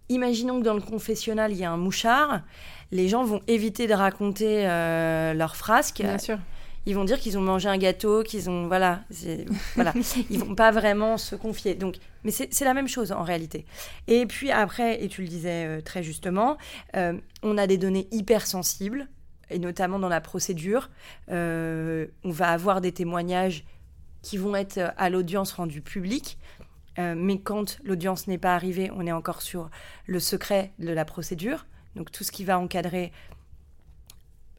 Imaginons 0.10 0.60
que 0.60 0.65
dans 0.65 0.74
le 0.74 0.81
confessionnal, 0.81 1.51
il 1.51 1.58
y 1.58 1.63
a 1.63 1.72
un 1.72 1.77
mouchard. 1.77 2.41
Les 2.91 3.08
gens 3.08 3.24
vont 3.24 3.41
éviter 3.48 3.88
de 3.88 3.93
raconter 3.93 4.67
euh, 4.67 5.34
leurs 5.34 5.55
frasques. 5.55 6.01
Bien 6.01 6.17
sûr. 6.17 6.38
Ils 6.88 6.96
vont 6.96 7.05
dire 7.05 7.20
qu'ils 7.20 7.38
ont 7.38 7.41
mangé 7.41 7.70
un 7.70 7.77
gâteau, 7.77 8.24
qu'ils 8.24 8.50
ont 8.50 8.67
voilà, 8.67 9.01
voilà. 9.75 9.93
Ils 10.31 10.39
vont 10.39 10.55
pas 10.55 10.72
vraiment 10.72 11.17
se 11.17 11.36
confier. 11.36 11.75
Donc, 11.75 11.98
mais 12.24 12.31
c'est 12.31 12.65
la 12.65 12.74
même 12.74 12.88
chose 12.88 13.12
en 13.12 13.24
réalité. 13.24 13.65
Et 14.08 14.25
puis 14.25 14.51
après, 14.51 15.03
et 15.03 15.08
tu 15.08 15.22
le 15.22 15.27
disais 15.27 15.65
euh, 15.65 15.81
très 15.81 16.03
justement, 16.03 16.58
on 17.43 17.58
a 17.58 17.67
des 17.67 17.77
données 17.77 18.08
hyper 18.12 18.46
sensibles 18.46 19.08
et 19.51 19.60
notamment 19.60 20.00
dans 20.00 20.10
la 20.10 20.22
procédure, 20.22 20.89
euh, 21.29 22.08
on 22.24 22.31
va 22.31 22.50
avoir 22.50 22.81
des 22.81 22.91
témoignages 22.91 23.63
qui 24.22 24.38
vont 24.38 24.55
être 24.55 24.93
à 24.98 25.10
l'audience 25.10 25.51
rendue 25.53 25.81
publique. 25.81 26.38
Euh, 27.00 27.15
mais 27.17 27.39
quand 27.39 27.79
l'audience 27.84 28.27
n'est 28.27 28.38
pas 28.38 28.53
arrivée, 28.53 28.91
on 28.96 29.05
est 29.05 29.12
encore 29.12 29.41
sur 29.41 29.70
le 30.08 30.20
secret 30.20 30.72
de 30.79 30.91
la 30.91 31.05
procédure. 31.05 31.65
Donc 31.96 32.12
tout 32.12 32.24
ce 32.24 32.31
qui 32.31 32.43
va 32.43 32.60
encadrer 32.60 33.12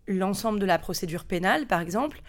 l'ensemble 0.07 0.59
de 0.59 0.67
la 0.67 0.79
procédure 0.79 1.25
pénale, 1.25 1.67
par 1.67 1.81
exemple, 1.81 2.23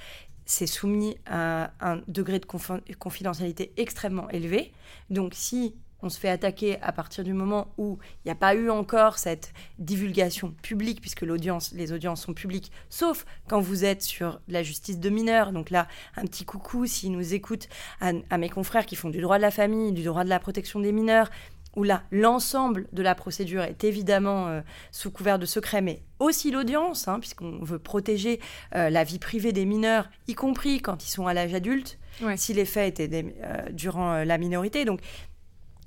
c'est 0.45 0.67
soumis 0.67 1.17
à 1.25 1.71
un 1.79 2.01
degré 2.07 2.39
de 2.39 2.45
confidentialité 2.45 3.71
extrêmement 3.77 4.29
élevé. 4.29 4.73
Donc 5.09 5.33
si 5.35 5.75
on 6.03 6.09
se 6.09 6.19
fait 6.19 6.29
attaquer 6.29 6.79
à 6.81 6.91
partir 6.91 7.23
du 7.23 7.33
moment 7.33 7.73
où 7.77 7.97
il 8.23 8.27
n'y 8.27 8.31
a 8.31 8.35
pas 8.35 8.53
eu 8.53 8.69
encore 8.69 9.17
cette 9.17 9.53
divulgation 9.79 10.53
publique, 10.61 10.99
puisque 10.99 11.21
l'audience, 11.21 11.71
les 11.71 11.93
audiences 11.93 12.21
sont 12.21 12.33
publiques, 12.33 12.71
sauf 12.89 13.25
quand 13.47 13.61
vous 13.61 13.85
êtes 13.85 14.01
sur 14.01 14.41
la 14.49 14.63
justice 14.63 14.99
de 14.99 15.09
mineurs. 15.09 15.53
Donc 15.53 15.69
là, 15.69 15.87
un 16.17 16.23
petit 16.23 16.43
coucou 16.43 16.85
s'ils 16.85 17.13
nous 17.13 17.33
écoutent 17.33 17.69
à, 18.01 18.37
mes 18.37 18.49
confrères 18.49 18.85
qui 18.85 18.97
font 18.97 19.09
du 19.09 19.21
droit 19.21 19.37
de 19.37 19.41
la 19.41 19.51
famille, 19.51 19.93
du 19.93 20.03
droit 20.03 20.25
de 20.25 20.29
la 20.29 20.39
protection 20.39 20.81
des 20.81 20.91
mineurs, 20.91 21.29
où 21.75 21.83
là, 21.83 22.03
l'ensemble 22.11 22.87
de 22.91 23.01
la 23.01 23.15
procédure 23.15 23.63
est 23.63 23.83
évidemment 23.83 24.47
euh, 24.47 24.61
sous 24.91 25.09
couvert 25.09 25.39
de 25.39 25.45
secret, 25.45 25.81
mais 25.81 26.03
aussi 26.19 26.51
l'audience, 26.51 27.07
hein, 27.07 27.19
puisqu'on 27.19 27.63
veut 27.63 27.79
protéger 27.79 28.39
euh, 28.75 28.91
la 28.91 29.03
vie 29.03 29.17
privée 29.17 29.53
des 29.53 29.65
mineurs, 29.65 30.09
y 30.27 30.35
compris 30.35 30.81
quand 30.81 31.03
ils 31.03 31.09
sont 31.09 31.25
à 31.25 31.33
l'âge 31.33 31.53
adulte, 31.53 31.97
si 32.35 32.53
les 32.53 32.65
faits 32.65 32.99
étaient 32.99 33.35
euh, 33.43 33.71
durant 33.71 34.23
la 34.23 34.37
minorité. 34.37 34.85
Donc, 34.85 34.99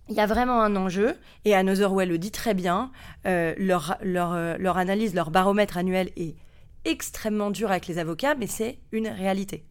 il 0.08 0.14
y 0.14 0.20
a 0.20 0.26
vraiment 0.26 0.62
un 0.62 0.76
enjeu, 0.76 1.16
et 1.44 1.54
Another 1.54 1.92
Way 1.92 2.06
le 2.06 2.18
dit 2.18 2.30
très 2.30 2.54
bien, 2.54 2.92
euh, 3.26 3.54
euh, 3.58 4.56
leur, 4.58 4.78
analyse, 4.78 5.14
leur 5.14 5.30
baromètre 5.30 5.76
annuel 5.76 6.10
est 6.16 6.36
extrêmement 6.84 7.50
dur 7.50 7.70
avec 7.70 7.88
les 7.88 7.98
avocats, 7.98 8.36
mais 8.36 8.46
c'est 8.46 8.78
une 8.92 9.08
réalité. 9.08 9.64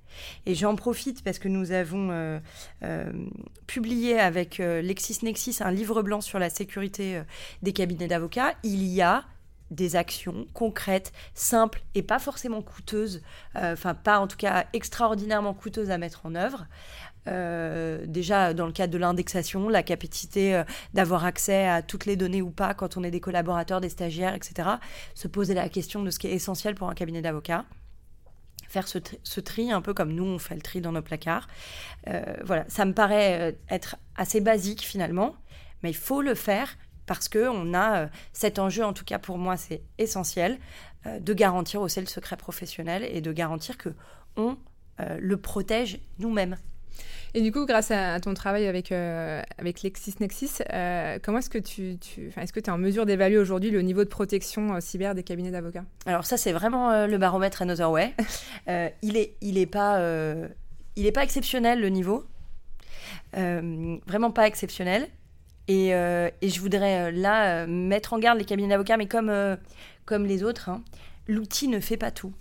Et 0.45 0.55
j'en 0.55 0.75
profite 0.75 1.23
parce 1.23 1.39
que 1.39 1.47
nous 1.47 1.71
avons 1.71 2.09
euh, 2.11 2.39
publié 3.67 4.19
avec 4.19 4.57
LexisNexis 4.57 5.57
un 5.61 5.71
livre 5.71 6.01
blanc 6.01 6.21
sur 6.21 6.39
la 6.39 6.49
sécurité 6.49 7.21
des 7.61 7.73
cabinets 7.73 8.07
d'avocats. 8.07 8.53
Il 8.63 8.83
y 8.83 9.01
a 9.01 9.23
des 9.71 9.95
actions 9.95 10.45
concrètes, 10.53 11.11
simples 11.33 11.81
et 11.95 12.03
pas 12.03 12.19
forcément 12.19 12.61
coûteuses, 12.61 13.21
enfin 13.55 13.93
pas 13.93 14.19
en 14.19 14.27
tout 14.27 14.37
cas 14.37 14.65
extraordinairement 14.73 15.53
coûteuses 15.53 15.91
à 15.91 15.97
mettre 15.97 16.25
en 16.25 16.35
œuvre, 16.35 16.65
euh, 17.27 18.05
déjà 18.05 18.53
dans 18.53 18.67
le 18.67 18.71
cadre 18.71 18.93
de 18.93 18.97
l'indexation, 18.97 19.67
la 19.67 19.83
capacité 19.83 20.55
euh, 20.55 20.63
d'avoir 20.93 21.25
accès 21.25 21.67
à 21.67 21.81
toutes 21.81 22.05
les 22.05 22.15
données 22.15 22.41
ou 22.41 22.51
pas 22.51 22.73
quand 22.73 22.97
on 22.97 23.03
est 23.03 23.11
des 23.11 23.19
collaborateurs, 23.19 23.81
des 23.81 23.89
stagiaires, 23.89 24.35
etc. 24.35 24.69
Se 25.15 25.27
poser 25.27 25.53
la 25.53 25.67
question 25.69 26.03
de 26.03 26.11
ce 26.11 26.19
qui 26.19 26.27
est 26.27 26.33
essentiel 26.33 26.75
pour 26.75 26.89
un 26.89 26.93
cabinet 26.93 27.21
d'avocats. 27.21 27.65
Faire 28.67 28.87
ce, 28.87 29.39
tri, 29.39 29.71
un 29.71 29.81
peu 29.81 29.93
comme 29.93 30.11
nous 30.13 30.25
on 30.25 30.37
fait 30.37 30.55
le 30.55 30.61
tri 30.61 30.81
dans 30.81 30.91
nos 30.91 31.01
placards. 31.01 31.47
Euh, 32.07 32.21
voilà, 32.43 32.65
ça 32.67 32.85
me 32.85 32.93
paraît 32.93 33.57
être 33.69 33.95
assez 34.17 34.41
basique 34.41 34.81
finalement, 34.81 35.35
mais 35.81 35.91
il 35.91 35.95
faut 35.95 36.21
le 36.21 36.35
faire 36.35 36.77
parce 37.05 37.29
qu'on 37.29 37.73
a 37.75 38.09
cet 38.33 38.59
enjeu, 38.59 38.83
en 38.83 38.91
tout 38.91 39.05
cas 39.05 39.19
pour 39.19 39.37
moi 39.37 39.55
c'est 39.55 39.81
essentiel, 39.97 40.59
de 41.05 41.33
garantir 41.33 41.81
aussi 41.81 41.99
le 41.99 42.07
secret 42.07 42.35
professionnel 42.35 43.07
et 43.09 43.21
de 43.21 43.31
garantir 43.31 43.77
que 43.77 43.89
on 44.35 44.57
le 44.99 45.37
protège 45.37 45.99
nous-mêmes. 46.17 46.57
Et 47.35 47.41
du 47.41 47.51
coup, 47.51 47.65
grâce 47.65 47.91
à, 47.91 48.17
ton 48.21 48.33
travail 48.33 48.65
avec, 48.65 48.93
euh, 48.93 49.41
avec 49.57 49.83
LexisNexis, 49.83 50.59
euh, 50.71 51.19
comment 51.21 51.39
est-ce 51.39 51.49
que 51.49 51.57
tu, 51.57 51.97
tu 51.99 52.31
est-ce 52.37 52.53
que 52.53 52.61
tu 52.61 52.67
es 52.67 52.73
en 52.73 52.77
mesure 52.77 53.05
d'évaluer 53.05 53.37
aujourd'hui 53.37 53.71
le 53.71 53.81
niveau 53.81 54.05
de 54.05 54.09
protection 54.09 54.75
euh, 54.75 54.79
cyber 54.79 55.13
des 55.15 55.23
cabinets 55.23 55.51
d'avocats? 55.51 55.83
Alors 56.05 56.25
ça, 56.25 56.37
c'est 56.37 56.53
vraiment 56.53 57.05
le 57.05 57.17
baromètre 57.17 57.61
Another 57.61 57.91
Way. 57.91 58.13
il 59.01 59.17
est, 59.17 59.35
il 59.41 59.57
est 59.57 59.65
pas, 59.65 59.99
il 60.95 61.05
est 61.05 61.11
pas 61.11 61.23
exceptionnel 61.23 61.81
le 61.81 61.89
niveau, 61.89 62.23
vraiment 63.33 64.31
pas 64.31 64.47
exceptionnel. 64.47 65.05
Et, 65.67 65.89
et 65.89 66.49
je 66.49 66.61
voudrais 66.61 67.11
là 67.11 67.67
mettre 67.67 68.13
en 68.13 68.19
garde 68.19 68.39
les 68.39 68.45
cabinets 68.45 68.69
d'avocats, 68.69 68.95
mais 68.95 69.07
comme, 69.07 69.57
comme 70.05 70.25
les 70.25 70.41
autres, 70.43 70.69
hein, 70.69 70.81
l'outil 71.27 71.67
ne 71.67 71.81
fait 71.81 71.97
pas 71.97 72.11
tout. 72.11 72.33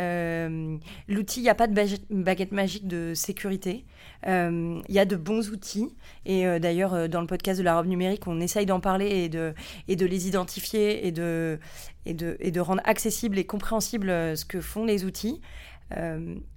Euh, 0.00 0.78
l'outil, 1.08 1.40
il 1.40 1.42
n'y 1.42 1.48
a 1.48 1.54
pas 1.54 1.66
de 1.66 1.74
baguette 2.10 2.52
magique 2.52 2.88
de 2.88 3.12
sécurité. 3.14 3.84
Euh, 4.26 4.80
il 4.88 4.94
y 4.94 4.98
a 4.98 5.04
de 5.04 5.16
bons 5.16 5.50
outils. 5.50 5.94
Et 6.24 6.46
euh, 6.46 6.58
d'ailleurs, 6.58 7.08
dans 7.08 7.20
le 7.20 7.26
podcast 7.26 7.58
de 7.58 7.64
la 7.64 7.76
robe 7.76 7.86
numérique, 7.86 8.26
on 8.26 8.40
essaye 8.40 8.66
d'en 8.66 8.80
parler 8.80 9.06
et 9.06 9.28
de, 9.28 9.54
les 9.86 10.28
identifier 10.28 11.06
et 11.06 11.12
de, 11.12 12.60
rendre 12.60 12.82
accessible 12.84 13.38
et 13.38 13.44
compréhensible 13.44 14.08
ce 14.36 14.44
que 14.44 14.60
font 14.60 14.84
les 14.84 15.04
outils. 15.04 15.40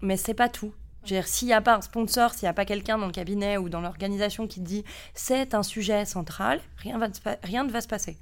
mais 0.02 0.18
c'est 0.18 0.34
pas 0.34 0.50
tout. 0.50 0.74
S'il 1.26 1.48
n'y 1.48 1.54
a 1.54 1.62
pas 1.62 1.76
un 1.76 1.82
sponsor, 1.82 2.34
s'il 2.34 2.46
n'y 2.46 2.50
a 2.50 2.54
pas 2.54 2.64
quelqu'un 2.64 2.98
dans 2.98 3.08
le 3.08 3.12
cabinet 3.12 3.58
ou 3.58 3.68
dans 3.68 3.82
l'organisation 3.82 4.48
qui 4.48 4.62
dit 4.62 4.86
c'est 5.14 5.54
un 5.54 5.64
sujet 5.64 6.06
central, 6.06 6.62
rien 6.78 6.96
ne 6.98 7.70
va 7.72 7.82
se 7.82 7.88
passer. 7.88 8.18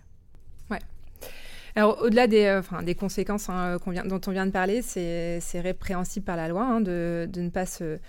Alors, 1.76 2.02
au-delà 2.02 2.28
des, 2.28 2.46
euh, 2.46 2.62
des 2.84 2.96
conséquences 2.96 3.50
hein, 3.50 3.78
dont 4.06 4.22
on 4.28 4.32
vient 4.32 4.46
de 4.46 4.52
parler, 4.52 4.82
c'est 4.82 5.40
répréhensible 5.60 6.26
par 6.26 6.36
la 6.36 6.48
loi 6.48 6.64
hein, 6.64 6.82
de, 6.82 7.30
ne 7.36 7.50
pas 7.50 7.66
se 7.66 8.00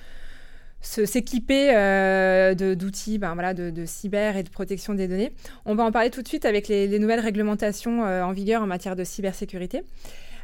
s'équiper 0.81 1.71
euh, 1.77 2.55
d'outils 2.55 3.19
ben, 3.19 3.35
voilà, 3.35 3.55
de, 3.55 3.85
cyber 3.85 4.37
et 4.37 4.43
de 4.43 4.51
protection 4.51 4.95
des 4.95 5.07
données. 5.07 5.33
On 5.65 5.77
va 5.77 5.85
en 5.85 5.93
parler 5.93 6.11
tout 6.11 6.23
de 6.23 6.29
suite 6.29 6.45
avec 6.45 6.67
les, 6.67 6.99
nouvelles 6.99 7.21
réglementations 7.21 8.05
euh, 8.05 8.25
en 8.25 8.33
vigueur 8.33 8.63
en 8.63 8.67
matière 8.67 8.97
de 8.97 9.05
cybersécurité. 9.05 9.85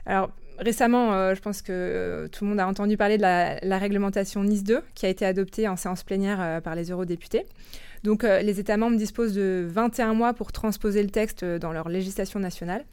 Alors 0.06 0.30
récemment, 0.58 1.34
je 1.34 1.40
pense 1.40 1.60
que 1.60 2.28
tout 2.32 2.44
le 2.44 2.50
monde 2.50 2.60
a 2.60 2.66
entendu 2.66 2.96
parler 2.96 3.16
de 3.16 3.22
la, 3.22 3.58
la, 3.62 3.78
réglementation 3.78 4.42
NIS 4.42 4.62
2 4.62 4.80
qui 4.94 5.06
a 5.06 5.08
été 5.08 5.26
adoptée 5.26 5.68
en 5.68 5.76
séance 5.76 6.02
plénière 6.02 6.62
par 6.62 6.74
les 6.74 6.90
eurodéputés. 6.90 7.44
Donc 8.04 8.24
euh, 8.24 8.40
les 8.40 8.60
États 8.60 8.76
membres 8.76 8.96
disposent 8.96 9.34
de 9.34 9.66
21 9.68 10.14
mois 10.14 10.34
pour 10.34 10.52
transposer 10.52 11.02
le 11.02 11.10
texte 11.10 11.42
euh, 11.42 11.58
dans 11.58 11.72
leur 11.72 11.88
législation 11.88 12.40
nationale. 12.40 12.84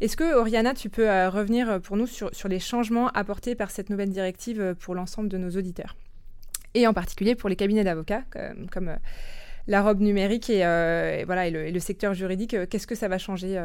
Est-ce 0.00 0.16
que, 0.16 0.34
Oriana, 0.34 0.74
tu 0.74 0.88
peux 0.88 1.08
euh, 1.08 1.30
revenir 1.30 1.80
pour 1.80 1.96
nous 1.96 2.06
sur, 2.06 2.30
les 2.48 2.60
changements 2.60 3.08
apportés 3.08 3.54
par 3.54 3.70
cette 3.70 3.90
nouvelle 3.90 4.10
directive 4.10 4.74
pour 4.78 4.94
l'ensemble 4.94 5.28
de 5.28 5.38
nos 5.38 5.50
auditeurs? 5.50 5.96
Et 6.74 6.86
en 6.86 6.94
particulier 6.94 7.34
pour 7.34 7.48
les 7.48 7.56
cabinets 7.56 7.84
d'avocats, 7.84 8.22
comme, 8.70 8.96
la 9.66 9.82
robe 9.82 10.00
numérique 10.00 10.48
et, 10.50 10.62
voilà, 11.24 11.50
le, 11.50 11.78
secteur 11.80 12.14
juridique. 12.14 12.56
Qu'est-ce 12.68 12.86
que 12.86 12.94
ça 12.94 13.08
va 13.08 13.18
changer 13.18 13.60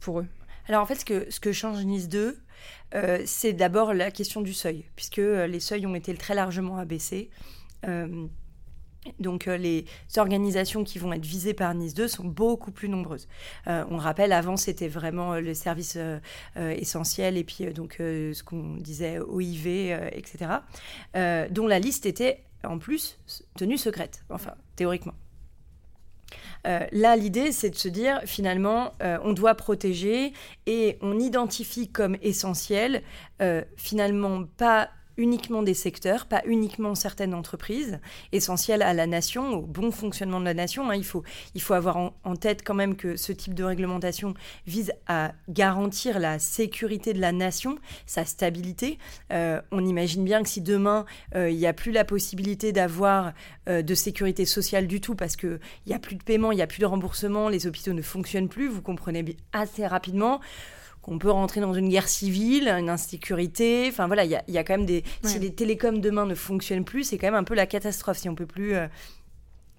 pour, 0.00 0.20
eux? 0.20 0.26
Alors 0.66 0.80
en 0.82 0.86
fait, 0.86 0.94
ce 0.94 1.04
que, 1.04 1.30
ce 1.30 1.38
que 1.38 1.52
change 1.52 1.84
Nice 1.84 2.08
2, 2.08 2.38
c'est 3.26 3.52
d'abord 3.52 3.92
la 3.92 4.10
question 4.10 4.40
du 4.40 4.54
seuil, 4.54 4.86
puisque 4.96 5.18
les 5.18 5.60
seuils 5.60 5.86
ont 5.86 5.94
été 5.94 6.14
très 6.14 6.34
largement 6.34 6.78
abaissés. 6.78 7.28
Donc 9.18 9.46
les 9.46 9.86
organisations 10.18 10.84
qui 10.84 10.98
vont 10.98 11.12
être 11.12 11.24
visées 11.24 11.54
par 11.54 11.74
Nice 11.74 11.94
2 11.94 12.06
sont 12.06 12.24
beaucoup 12.24 12.70
plus 12.70 12.88
nombreuses. 12.88 13.28
on 13.66 13.96
rappelle, 13.96 14.32
avant 14.32 14.58
c'était 14.58 14.88
vraiment 14.88 15.36
le 15.36 15.54
service 15.54 15.96
essentiel 16.56 17.38
et 17.38 17.44
puis 17.44 17.64
donc 17.72 17.94
ce 17.98 18.42
qu'on 18.42 18.76
disait 18.76 19.18
OIV, 19.18 20.10
etc., 20.12 20.50
dont 21.14 21.66
la 21.66 21.78
liste 21.78 22.04
était 22.04 22.44
en 22.62 22.78
plus 22.78 23.18
tenue 23.56 23.78
secrète, 23.78 24.22
enfin 24.28 24.54
théoriquement. 24.76 25.14
Euh, 26.66 26.86
là, 26.92 27.16
l'idée, 27.16 27.52
c'est 27.52 27.70
de 27.70 27.76
se 27.76 27.88
dire, 27.88 28.20
finalement, 28.24 28.92
euh, 29.02 29.18
on 29.24 29.32
doit 29.32 29.54
protéger 29.54 30.32
et 30.66 30.98
on 31.00 31.18
identifie 31.18 31.88
comme 31.88 32.16
essentiel, 32.22 33.02
euh, 33.40 33.62
finalement, 33.76 34.44
pas 34.44 34.90
uniquement 35.16 35.62
des 35.62 35.74
secteurs, 35.74 36.26
pas 36.26 36.42
uniquement 36.46 36.94
certaines 36.94 37.34
entreprises, 37.34 37.98
essentielles 38.32 38.82
à 38.82 38.94
la 38.94 39.06
nation, 39.06 39.54
au 39.54 39.62
bon 39.62 39.90
fonctionnement 39.90 40.40
de 40.40 40.44
la 40.44 40.54
nation. 40.54 40.90
Hein. 40.90 40.94
Il, 40.96 41.04
faut, 41.04 41.22
il 41.54 41.62
faut 41.62 41.74
avoir 41.74 41.96
en, 41.96 42.36
tête 42.36 42.62
quand 42.64 42.74
même 42.74 42.96
que 42.96 43.16
ce 43.16 43.32
type 43.32 43.54
de 43.54 43.64
réglementation 43.64 44.34
vise 44.66 44.92
à 45.06 45.32
garantir 45.48 46.18
la 46.18 46.38
sécurité 46.38 47.12
de 47.12 47.20
la 47.20 47.32
nation, 47.32 47.78
sa 48.06 48.24
stabilité. 48.24 48.98
Euh, 49.32 49.60
on 49.72 49.84
imagine 49.84 50.24
bien 50.24 50.42
que 50.42 50.48
si 50.48 50.60
demain, 50.60 51.04
euh, 51.34 51.50
il 51.50 51.56
n'y 51.56 51.66
a 51.66 51.72
plus 51.72 51.92
la 51.92 52.04
possibilité 52.04 52.72
d'avoir 52.72 53.32
euh, 53.68 53.82
de 53.82 53.94
sécurité 53.94 54.44
sociale 54.44 54.86
du 54.86 55.00
tout 55.00 55.14
parce 55.14 55.36
qu'il 55.36 55.60
n'y 55.86 55.94
a 55.94 55.98
plus 55.98 56.16
de 56.16 56.22
paiement, 56.22 56.52
il 56.52 56.56
n'y 56.56 56.62
a 56.62 56.66
plus 56.66 56.80
de 56.80 56.86
remboursement, 56.86 57.48
les 57.48 57.66
hôpitaux 57.66 57.92
ne 57.92 58.02
fonctionnent 58.02 58.48
plus, 58.48 58.68
vous 58.68 58.82
comprenez 58.82 59.36
assez 59.52 59.86
rapidement 59.86 60.40
qu'on 61.02 61.18
peut 61.18 61.30
rentrer 61.30 61.60
dans 61.60 61.74
une 61.74 61.88
guerre 61.88 62.08
civile, 62.08 62.68
une 62.68 62.90
insécurité. 62.90 63.86
Enfin 63.88 64.06
voilà, 64.06 64.24
il 64.24 64.30
y 64.30 64.58
a, 64.58 64.64
quand 64.64 64.74
même 64.74 64.86
des. 64.86 65.02
Si 65.22 65.38
les 65.38 65.52
télécoms 65.52 66.00
demain 66.00 66.26
ne 66.26 66.34
fonctionnent 66.34 66.84
plus, 66.84 67.04
c'est 67.04 67.18
quand 67.18 67.28
même 67.28 67.34
un 67.34 67.44
peu 67.44 67.54
la 67.54 67.66
catastrophe. 67.66 68.18
Si 68.18 68.28
on 68.28 68.34
peut 68.34 68.46
plus 68.46 68.74
euh, 68.74 68.86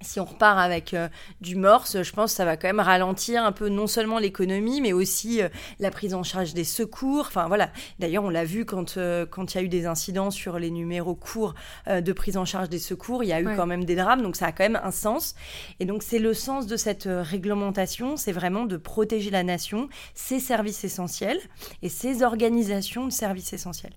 si 0.02 0.20
on 0.20 0.26
repart 0.26 0.60
avec 0.60 0.94
euh, 0.94 1.08
du 1.42 1.56
morse, 1.56 2.02
je 2.02 2.12
pense 2.12 2.32
que 2.32 2.38
ça 2.38 2.46
va 2.46 2.58
quand 2.58 2.68
même 2.68 2.80
ralentir 2.80 3.44
un 3.44 3.52
peu 3.52 3.70
non 3.70 3.88
seulement 3.88 4.20
l'économie, 4.20 4.82
mais 4.82 4.94
aussi 4.94 5.42
euh, 5.42 5.50
la 5.80 5.92
prise 5.92 6.14
en 6.14 6.24
charge 6.24 6.54
des 6.54 6.64
secours. 6.64 7.26
Enfin 7.28 7.48
voilà. 7.48 7.72
D'ailleurs, 8.00 8.24
on 8.24 8.30
l'a 8.30 8.46
vu 8.46 8.66
quand 8.66 8.98
euh, 8.98 9.26
quand 9.26 9.54
il 9.54 9.58
y 9.58 9.62
a 9.62 9.64
eu 9.64 9.70
des 9.70 9.86
incidents 9.86 10.32
sur 10.32 10.60
les 10.60 10.72
numéros 10.72 11.16
courts 11.16 11.54
de 11.88 12.14
prise 12.14 12.38
en 12.38 12.46
charge 12.46 12.70
des 12.70 12.80
secours, 12.80 13.24
il 13.24 13.28
y 13.28 13.34
a 13.34 13.42
eu 13.42 13.56
quand 13.56 13.66
même 13.66 13.86
des 13.86 13.96
drames. 13.96 14.22
Donc 14.22 14.36
ça 14.36 14.48
a 14.48 14.52
quand 14.52 14.64
même 14.64 14.80
un 14.84 14.92
sens. 14.92 15.36
Et 15.80 15.86
donc 15.86 16.04
c'est 16.04 16.20
le 16.20 16.34
sens 16.34 16.68
de 16.68 16.78
cette 16.78 17.08
réglementation, 17.08 18.18
c'est 18.18 18.32
vraiment 18.32 18.66
de 18.66 18.78
protéger 18.78 19.30
la 19.30 19.44
nation, 19.44 19.90
ses 20.14 20.40
services 20.40 20.84
essentiels 20.84 21.40
et 21.82 21.90
ses 21.90 22.24
organisations 22.24 23.06
de 23.06 23.12
services 23.12 23.54
essentiels. 23.54 23.94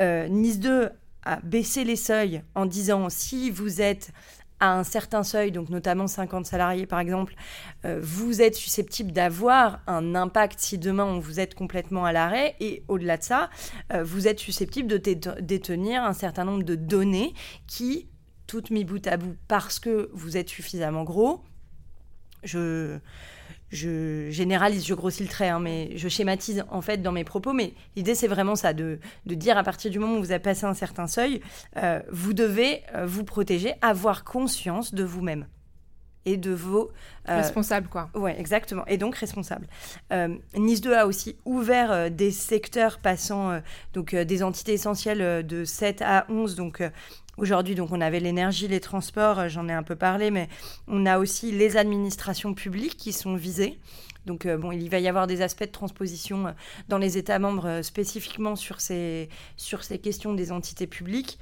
nice 0.00 0.58
2 0.58 0.90
a 1.24 1.40
baissé 1.42 1.84
les 1.84 1.96
seuils 1.96 2.42
en 2.54 2.66
disant 2.66 3.08
si 3.10 3.50
vous 3.50 3.80
êtes 3.80 4.12
à 4.60 4.78
un 4.78 4.84
certain 4.84 5.22
seuil, 5.22 5.52
donc 5.52 5.68
notamment 5.68 6.06
50 6.06 6.46
salariés 6.46 6.86
par 6.86 7.00
exemple, 7.00 7.34
euh, 7.84 8.00
vous 8.02 8.42
êtes 8.42 8.54
susceptible 8.54 9.12
d'avoir 9.12 9.80
un 9.86 10.14
impact 10.14 10.58
si 10.58 10.78
demain 10.78 11.04
on 11.04 11.18
vous 11.18 11.40
êtes 11.40 11.54
complètement 11.54 12.04
à 12.04 12.12
l'arrêt. 12.12 12.56
Et 12.60 12.82
au-delà 12.88 13.16
de 13.16 13.22
ça, 13.22 13.50
euh, 13.92 14.02
vous 14.02 14.28
êtes 14.28 14.40
susceptible 14.40 14.88
de 14.88 14.96
détenir 15.40 16.02
un 16.02 16.12
certain 16.12 16.44
nombre 16.44 16.64
de 16.64 16.74
données 16.74 17.34
qui, 17.66 18.08
toutes 18.46 18.70
mis 18.70 18.84
bout 18.84 19.06
à 19.06 19.16
bout, 19.16 19.36
parce 19.46 19.78
que 19.78 20.10
vous 20.12 20.36
êtes 20.36 20.48
suffisamment 20.48 21.04
gros, 21.04 21.42
je 22.44 22.98
je 23.70 24.30
généralise, 24.30 24.86
je 24.86 24.94
grossis 24.94 25.22
le 25.22 25.28
trait, 25.28 25.48
hein, 25.48 25.60
mais 25.60 25.92
je 25.96 26.08
schématise 26.08 26.64
en 26.70 26.80
fait 26.80 27.02
dans 27.02 27.12
mes 27.12 27.24
propos. 27.24 27.52
Mais 27.52 27.74
l'idée, 27.96 28.14
c'est 28.14 28.28
vraiment 28.28 28.56
ça, 28.56 28.72
de, 28.72 28.98
dire 29.26 29.58
à 29.58 29.62
partir 29.62 29.90
du 29.90 29.98
moment 29.98 30.16
où 30.16 30.20
vous 30.20 30.32
avez 30.32 30.42
passé 30.42 30.64
un 30.64 30.74
certain 30.74 31.06
seuil, 31.06 31.40
euh, 31.76 32.00
vous 32.10 32.32
devez 32.32 32.82
euh, 32.94 33.06
vous 33.06 33.24
protéger, 33.24 33.74
avoir 33.82 34.24
conscience 34.24 34.94
de 34.94 35.04
vous-même 35.04 35.46
et 36.24 36.36
de 36.36 36.50
vos... 36.50 36.90
Euh, 37.28 37.36
responsables, 37.36 37.88
quoi. 37.88 38.10
Ouais, 38.14 38.38
exactement. 38.38 38.84
Et 38.86 38.98
donc 38.98 39.14
responsable. 39.16 39.66
nice 40.56 40.80
2 40.80 40.94
a 40.94 41.06
aussi 41.06 41.36
ouvert 41.44 42.10
des 42.10 42.30
secteurs 42.30 42.98
passant, 42.98 43.60
donc 43.94 44.14
des 44.14 44.42
entités 44.42 44.74
essentielles 44.74 45.46
de 45.46 45.64
7 45.64 46.02
à 46.02 46.26
11, 46.28 46.54
donc 46.54 46.82
Aujourd'hui, 47.38 47.76
donc, 47.76 47.92
on 47.92 48.00
avait 48.00 48.18
l'énergie, 48.18 48.66
les 48.66 48.80
transports, 48.80 49.38
euh, 49.38 49.48
j'en 49.48 49.68
ai 49.68 49.72
un 49.72 49.84
peu 49.84 49.94
parlé, 49.94 50.32
mais 50.32 50.48
on 50.88 51.06
a 51.06 51.18
aussi 51.18 51.52
les 51.52 51.76
administrations 51.76 52.52
publiques 52.52 52.96
qui 52.96 53.12
sont 53.12 53.36
visées. 53.36 53.78
Donc, 54.26 54.44
euh, 54.44 54.56
bon, 54.56 54.72
il 54.72 54.90
va 54.90 54.98
y 54.98 55.06
avoir 55.06 55.28
des 55.28 55.40
aspects 55.40 55.64
de 55.64 55.70
transposition 55.70 56.48
euh, 56.48 56.52
dans 56.88 56.98
les 56.98 57.16
États 57.16 57.38
membres 57.38 57.82
spécifiquement 57.82 58.56
sur 58.56 58.80
ces, 58.80 59.28
questions 60.02 60.34
des 60.34 60.50
entités 60.50 60.88
publiques. 60.88 61.38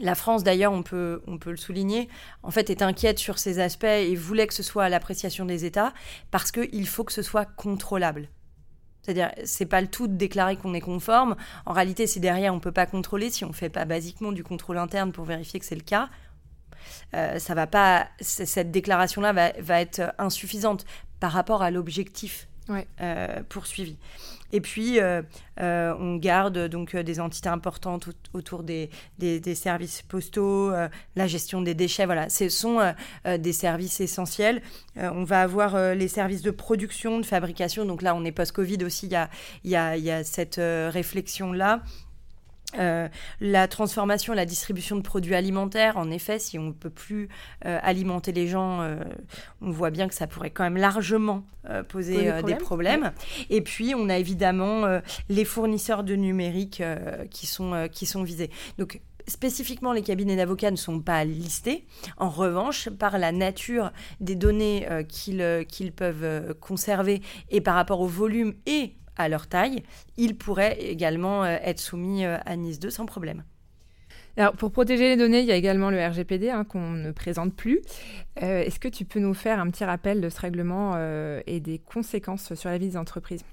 La 0.00 0.16
France, 0.16 0.42
d'ailleurs, 0.42 0.72
on 0.72 0.82
peut, 0.82 1.22
on 1.28 1.38
peut 1.38 1.52
le 1.52 1.56
souligner, 1.56 2.08
en 2.42 2.50
fait, 2.50 2.68
est 2.68 2.82
inquiète 2.82 3.20
sur 3.20 3.38
ces 3.38 3.60
aspects 3.60 3.84
et 3.84 4.14
voulait 4.16 4.48
que 4.48 4.54
ce 4.54 4.64
soit 4.64 4.84
à 4.84 4.88
l'appréciation 4.88 5.44
des 5.44 5.64
États 5.64 5.94
parce 6.32 6.50
qu'il 6.50 6.86
faut 6.88 7.04
que 7.04 7.12
ce 7.12 7.22
soit 7.22 7.44
contrôlable. 7.44 8.28
C'est-à-dire, 9.06 9.30
c'est 9.44 9.66
pas 9.66 9.80
le 9.80 9.86
tout 9.86 10.08
de 10.08 10.16
déclarer 10.16 10.56
qu'on 10.56 10.74
est 10.74 10.80
conforme. 10.80 11.36
En 11.64 11.72
réalité, 11.72 12.08
si 12.08 12.18
derrière 12.18 12.52
on 12.52 12.58
peut 12.58 12.72
pas 12.72 12.86
contrôler, 12.86 13.30
si 13.30 13.44
on 13.44 13.52
fait 13.52 13.68
pas 13.68 13.84
basiquement 13.84 14.32
du 14.32 14.42
contrôle 14.42 14.78
interne 14.78 15.12
pour 15.12 15.24
vérifier 15.24 15.60
que 15.60 15.64
c'est 15.64 15.76
le 15.76 15.82
cas, 15.82 16.08
euh, 17.14 17.38
ça 17.38 17.54
va 17.54 17.68
pas. 17.68 18.08
Cette 18.18 18.72
déclaration-là 18.72 19.32
va, 19.60 19.80
être 19.80 20.12
insuffisante 20.18 20.86
par 21.20 21.30
rapport 21.30 21.62
à 21.62 21.70
l'objectif 21.70 22.48
euh, 23.00 23.42
poursuivi. 23.48 23.96
Et 24.52 24.60
puis, 24.60 25.00
euh, 25.00 25.22
euh, 25.60 25.94
on 25.98 26.16
garde 26.16 26.68
donc 26.68 26.94
euh, 26.94 27.02
des 27.02 27.20
entités 27.20 27.48
importantes 27.48 28.08
autour 28.32 28.62
des, 28.62 28.90
des, 29.18 29.54
services 29.54 30.02
postaux, 30.02 30.72
la 31.16 31.26
gestion 31.26 31.62
des 31.62 31.74
déchets. 31.74 32.06
Voilà, 32.06 32.28
ce 32.28 32.48
sont 32.48 32.78
des 33.24 33.52
services 33.52 34.00
essentiels. 34.00 34.62
on 34.96 35.24
va 35.24 35.42
avoir 35.42 35.94
les 35.94 36.08
services 36.08 36.42
de 36.42 36.50
production, 36.50 37.18
de 37.18 37.26
fabrication. 37.26 37.84
Donc 37.84 38.02
là, 38.02 38.14
on 38.14 38.24
est 38.24 38.32
post-Covid 38.32 38.84
aussi. 38.84 39.06
Il 39.06 39.12
y 39.12 39.16
a, 39.16 39.30
y, 39.64 39.76
a, 39.76 39.96
y 39.96 40.10
a 40.10 40.24
cette 40.24 40.60
réflexion-là. 40.60 41.82
Euh, 42.78 43.08
la 43.40 43.68
transformation, 43.68 44.32
la 44.34 44.44
distribution 44.44 44.96
de 44.96 45.00
produits 45.00 45.34
alimentaires, 45.34 45.96
en 45.96 46.10
effet, 46.10 46.38
si 46.38 46.58
on 46.58 46.64
ne 46.64 46.72
peut 46.72 46.90
plus 46.90 47.28
euh, 47.64 47.78
alimenter 47.82 48.32
les 48.32 48.48
gens, 48.48 48.82
euh, 48.82 48.96
on 49.60 49.70
voit 49.70 49.90
bien 49.90 50.08
que 50.08 50.14
ça 50.14 50.26
pourrait 50.26 50.50
quand 50.50 50.64
même 50.64 50.76
largement 50.76 51.44
poser 51.88 52.30
des 52.42 52.54
problèmes. 52.54 53.10
Et 53.50 53.60
puis, 53.60 53.92
on 53.96 54.08
a 54.08 54.18
évidemment 54.18 55.00
les 55.28 55.44
fournisseurs 55.44 56.04
de 56.04 56.14
numérique 56.14 56.80
qui, 57.32 57.46
sont, 57.46 57.88
qui 57.90 58.06
sont 58.06 58.22
visés. 58.22 58.50
Donc, 58.78 59.00
spécifiquement, 59.26 59.92
les 59.92 60.02
cabinets 60.02 60.36
d'avocats 60.36 60.70
ne 60.70 60.76
sont 60.76 61.00
pas 61.00 61.24
listés. 61.24 61.84
En 62.18 62.30
revanche, 62.30 62.88
par 62.88 63.18
la 63.18 63.32
nature 63.32 63.90
des 64.20 64.36
données 64.36 64.86
qu'ils 65.08 65.92
peuvent 65.92 66.54
conserver 66.60 67.20
et 67.50 67.60
par 67.60 67.74
rapport 67.74 68.00
au 68.00 68.06
volume 68.06 68.54
et 68.66 68.94
à 69.16 69.28
leur 69.28 69.46
taille, 69.46 69.82
ils 70.16 70.36
pourraient 70.36 70.78
également 70.80 71.44
euh, 71.44 71.56
être 71.62 71.80
soumis 71.80 72.24
euh, 72.24 72.38
à 72.44 72.56
NIS 72.56 72.78
2 72.78 72.90
sans 72.90 73.06
problème. 73.06 73.44
Alors, 74.38 74.52
pour 74.52 74.70
protéger 74.70 75.08
les 75.08 75.16
données, 75.16 75.40
il 75.40 75.46
y 75.46 75.52
a 75.52 75.56
également 75.56 75.88
le 75.88 76.04
RGPD 76.04 76.50
hein, 76.50 76.64
qu'on 76.64 76.90
ne 76.90 77.10
présente 77.10 77.54
plus. 77.54 77.80
Euh, 78.42 78.62
est-ce 78.62 78.78
que 78.78 78.88
tu 78.88 79.06
peux 79.06 79.18
nous 79.18 79.32
faire 79.32 79.58
un 79.58 79.70
petit 79.70 79.84
rappel 79.84 80.20
de 80.20 80.28
ce 80.28 80.38
règlement 80.40 80.94
et 81.46 81.60
des 81.60 81.78
conséquences 81.78 82.54
sur 82.54 82.68
la 82.68 82.76
vie 82.76 82.90
des 82.90 82.96
entreprises? 82.98 83.44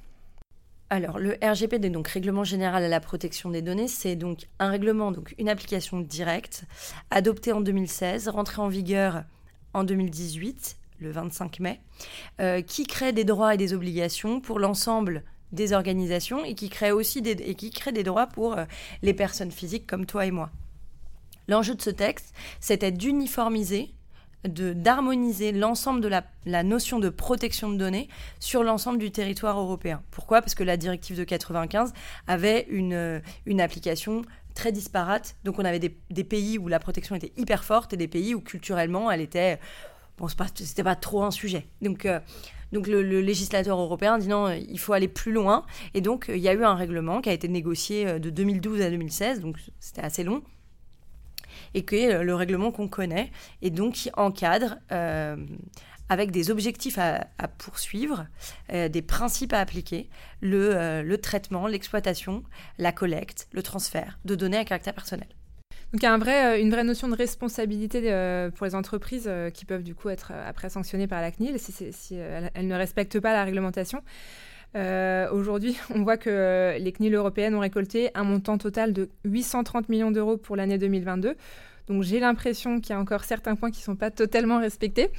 Alors, 0.89 1.19
le 1.19 1.37
RGPD, 1.41 1.89
donc 1.89 2.09
Règlement 2.09 2.43
général 2.43 2.83
à 2.83 2.89
la 2.89 2.99
protection 2.99 3.49
des 3.49 3.61
données, 3.61 3.87
c'est 3.87 4.17
donc 4.17 4.49
un 4.59 4.69
règlement, 4.69 5.11
donc 5.11 5.33
une 5.39 5.47
application 5.47 6.01
directe, 6.01 6.65
adoptée 7.11 7.53
en 7.53 7.61
2016, 7.61 8.27
rentrée 8.27 8.61
en 8.61 8.67
vigueur 8.67 9.23
en 9.73 9.85
2018, 9.85 10.77
le 10.99 11.11
25 11.11 11.61
mai, 11.61 11.79
qui 12.67 12.85
crée 12.85 13.13
des 13.13 13.23
droits 13.23 13.53
et 13.53 13.57
des 13.57 13.73
obligations 13.73 14.41
pour 14.41 14.59
l'ensemble 14.59 15.23
des 15.53 15.71
organisations 15.71 16.43
et 16.43 16.55
qui 16.55 16.69
crée 16.69 16.91
aussi 16.91 17.21
des, 17.21 17.31
et 17.31 17.55
qui 17.55 17.69
crée 17.69 17.91
des 17.91 18.03
droits 18.03 18.27
pour 18.27 18.57
euh, 18.57 18.65
les 19.01 19.13
personnes 19.13 19.51
physiques 19.51 19.87
comme 19.87 20.05
toi 20.05 20.25
et 20.25 20.31
moi. 20.31 20.49
L'enjeu 21.47 21.75
de 21.75 21.81
ce 21.81 21.89
texte, 21.89 22.33
c'était 22.59 22.91
d'uniformiser, 22.91 23.93
d'harmoniser 24.45 25.51
l'ensemble 25.51 26.01
de 26.01 26.07
la, 26.07 26.23
la, 26.45 26.63
notion 26.63 26.99
de 26.99 27.09
protection 27.09 27.69
de 27.69 27.77
données 27.77 28.09
sur 28.39 28.63
l'ensemble 28.63 28.97
du 28.97 29.11
territoire 29.11 29.57
européen. 29.57 30.01
Pourquoi? 30.11 30.41
Parce 30.41 30.55
que 30.55 30.63
la 30.63 30.75
directive 30.75 31.17
de 31.17 31.23
95 31.23 31.93
avait 32.27 32.65
une, 32.69 32.93
euh, 32.93 33.19
une 33.45 33.61
application 33.61 34.23
très 34.53 34.71
disparate. 34.71 35.35
Donc 35.43 35.59
on 35.59 35.65
avait 35.65 35.79
des, 35.79 36.23
pays 36.23 36.57
où 36.57 36.67
la 36.67 36.79
protection 36.79 37.15
était 37.15 37.31
hyper 37.37 37.63
forte 37.63 37.93
et 37.93 37.97
des 37.97 38.07
pays 38.07 38.35
où 38.35 38.41
culturellement 38.41 39.11
elle 39.11 39.21
était 39.21 39.59
bon 40.17 40.27
c'était 40.27 40.83
pas, 40.83 40.91
pas 40.91 40.95
trop 40.95 41.23
un 41.23 41.31
sujet. 41.31 41.67
Donc 41.81 42.05
euh, 42.05 42.19
donc 42.73 42.87
le, 42.87 43.01
législateur 43.21 43.79
européen 43.79 44.17
dit 44.17 44.27
non, 44.27 44.49
il 44.49 44.79
faut 44.79 44.93
aller 44.93 45.07
plus 45.07 45.31
loin. 45.31 45.65
Et 45.93 46.01
donc 46.01 46.25
il 46.27 46.39
y 46.39 46.49
a 46.49 46.53
eu 46.53 46.63
un 46.63 46.75
règlement 46.75 47.21
qui 47.21 47.29
a 47.29 47.33
été 47.33 47.47
négocié 47.47 48.07
euh, 48.07 48.19
de 48.19 48.29
2012 48.29 48.81
à 48.81 48.89
2016, 48.89 49.39
donc 49.39 49.57
c'était 49.79 50.01
assez 50.01 50.23
long 50.23 50.43
et 51.75 51.85
qui 51.85 51.97
est 51.97 52.23
le 52.23 52.35
règlement 52.35 52.71
qu'on 52.71 52.87
connaît, 52.87 53.31
et 53.61 53.69
donc 53.69 53.93
qui 53.93 54.09
encadre 54.15 54.75
euh, 54.91 55.35
avec 56.09 56.31
des 56.31 56.51
objectifs 56.51 56.97
à, 56.97 57.27
poursuivre, 57.57 58.25
euh, 58.71 58.89
des 58.89 59.01
principes 59.01 59.53
à 59.53 59.59
appliquer, 59.59 60.09
le 60.41 61.15
traitement, 61.17 61.67
l'exploitation, 61.67 62.43
la 62.79 62.91
collecte, 62.91 63.47
le 63.51 63.61
transfert 63.63 64.19
de 64.25 64.35
données 64.35 64.57
à 64.57 64.65
caractère 64.65 64.93
personnel. 64.93 65.27
Donc 65.93 66.01
il 66.01 66.03
y 66.03 66.07
a 66.07 66.17
vrai, 66.17 66.59
une 66.59 66.71
vraie 66.71 66.83
notion 66.83 67.07
de 67.07 67.15
responsabilité 67.15 68.01
pour 68.55 68.65
les 68.65 68.73
entreprises 68.73 69.29
qui 69.53 69.65
peuvent 69.65 69.83
du 69.83 69.93
coup 69.93 70.09
être 70.09 70.31
après 70.47 70.69
sanctionnées 70.69 71.05
par 71.05 71.21
la 71.21 71.31
CNIL 71.31 71.59
si, 71.59 72.15
elles, 72.15 72.67
ne 72.67 72.75
respectent 72.75 73.19
pas 73.19 73.31
la 73.31 73.43
réglementation. 73.43 74.01
Aujourd'hui, 74.73 75.77
on 75.93 76.01
voit 76.01 76.17
que 76.17 76.75
les 76.79 76.91
CNIL 76.91 77.13
européennes 77.13 77.53
ont 77.53 77.59
récolté 77.59 78.09
un 78.15 78.23
montant 78.23 78.57
total 78.57 78.91
de 78.91 79.09
830 79.25 79.87
millions 79.87 80.09
d'euros 80.09 80.37
pour 80.37 80.55
l'année 80.55 80.79
2022. 80.79 81.35
Donc 81.87 82.03
j'ai 82.03 82.19
l'impression 82.19 82.79
qu'il 82.79 82.91
y 82.91 82.93
a 82.93 82.99
encore 82.99 83.23
certains 83.23 83.55
points 83.55 83.71
qui 83.71 83.79
ne 83.81 83.85
sont 83.85 83.95
pas 83.95 84.11
totalement 84.11 84.59
respectés. 84.59 85.09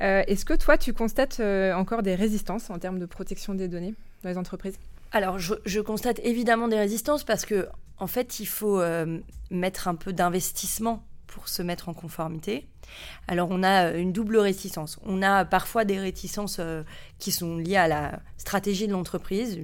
Euh, 0.00 0.22
est-ce 0.26 0.44
que 0.44 0.54
toi, 0.54 0.76
tu 0.76 0.92
constates 0.92 1.38
euh, 1.40 1.72
encore 1.74 2.02
des 2.02 2.14
résistances 2.14 2.70
en 2.70 2.78
termes 2.78 2.98
de 2.98 3.06
protection 3.06 3.54
des 3.54 3.68
données 3.68 3.94
dans 4.22 4.30
les 4.30 4.38
entreprises? 4.38 4.78
Alors, 5.14 5.38
je, 5.38 5.80
constate 5.80 6.20
évidemment 6.24 6.68
des 6.68 6.78
résistances 6.78 7.24
parce 7.24 7.46
que, 7.46 7.68
en 7.98 8.06
fait, 8.06 8.40
il 8.40 8.46
faut 8.46 8.80
euh, 8.80 9.20
mettre 9.50 9.88
un 9.88 9.94
peu 9.94 10.12
d'investissement 10.12 11.02
pour 11.26 11.48
se 11.48 11.62
mettre 11.62 11.88
en 11.88 11.94
conformité. 11.94 12.68
Alors, 13.28 13.48
on 13.50 13.62
a 13.62 13.92
une 13.92 14.12
double 14.12 14.36
réticence. 14.36 14.98
On 15.04 15.22
a 15.22 15.44
parfois 15.44 15.84
des 15.84 15.98
réticences 15.98 16.60
qui 17.18 17.32
sont 17.32 17.56
liées 17.56 17.76
à 17.76 17.88
la 17.88 18.20
stratégie 18.36 18.86
de 18.86 18.92
l'entreprise, 18.92 19.58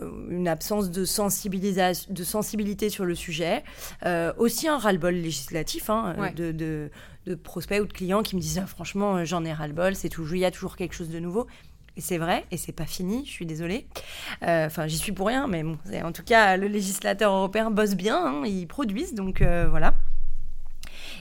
euh, 0.00 0.10
une 0.30 0.48
absence 0.48 0.90
de, 0.90 1.04
sensibilisation, 1.04 2.12
de 2.12 2.24
sensibilité 2.24 2.88
sur 2.88 3.04
le 3.04 3.14
sujet, 3.14 3.62
euh, 4.06 4.32
aussi 4.38 4.66
un 4.66 4.78
ras-le-bol 4.78 5.14
législatif 5.14 5.90
hein, 5.90 6.14
de, 6.34 6.50
de, 6.50 7.34
prospects 7.34 7.80
ou 7.80 7.86
de 7.86 7.92
clients 7.92 8.22
qui 8.22 8.34
me 8.34 8.40
disent 8.40 8.58
ah, 8.58 8.66
franchement 8.66 9.16
euh, 9.16 9.24
j'en 9.24 9.44
ai 9.44 9.52
ras-le-bol, 9.52 9.94
c'est 9.94 10.08
toujours 10.08 10.34
il 10.34 10.40
y 10.40 10.44
a 10.44 10.50
toujours 10.50 10.76
quelque 10.76 10.94
chose 10.94 11.10
de 11.10 11.18
nouveau. 11.18 11.46
Et 11.96 12.00
c'est 12.00 12.18
vrai, 12.18 12.46
et 12.50 12.56
c'est 12.56 12.72
pas 12.72 12.86
fini, 12.86 13.24
je 13.26 13.30
suis 13.30 13.46
désolée. 13.46 13.86
Enfin, 14.42 14.86
j'y 14.86 14.96
suis 14.96 15.12
pour 15.12 15.26
rien, 15.26 15.46
mais 15.46 15.62
bon, 15.62 15.78
en 16.02 16.12
tout 16.12 16.22
cas, 16.22 16.56
le 16.56 16.66
législateur 16.66 17.32
européen 17.32 17.70
bosse 17.70 17.94
bien, 17.94 18.16
hein, 18.16 18.42
ils 18.46 18.66
produisent, 18.66 19.14
donc 19.14 19.42
voilà. 19.42 19.92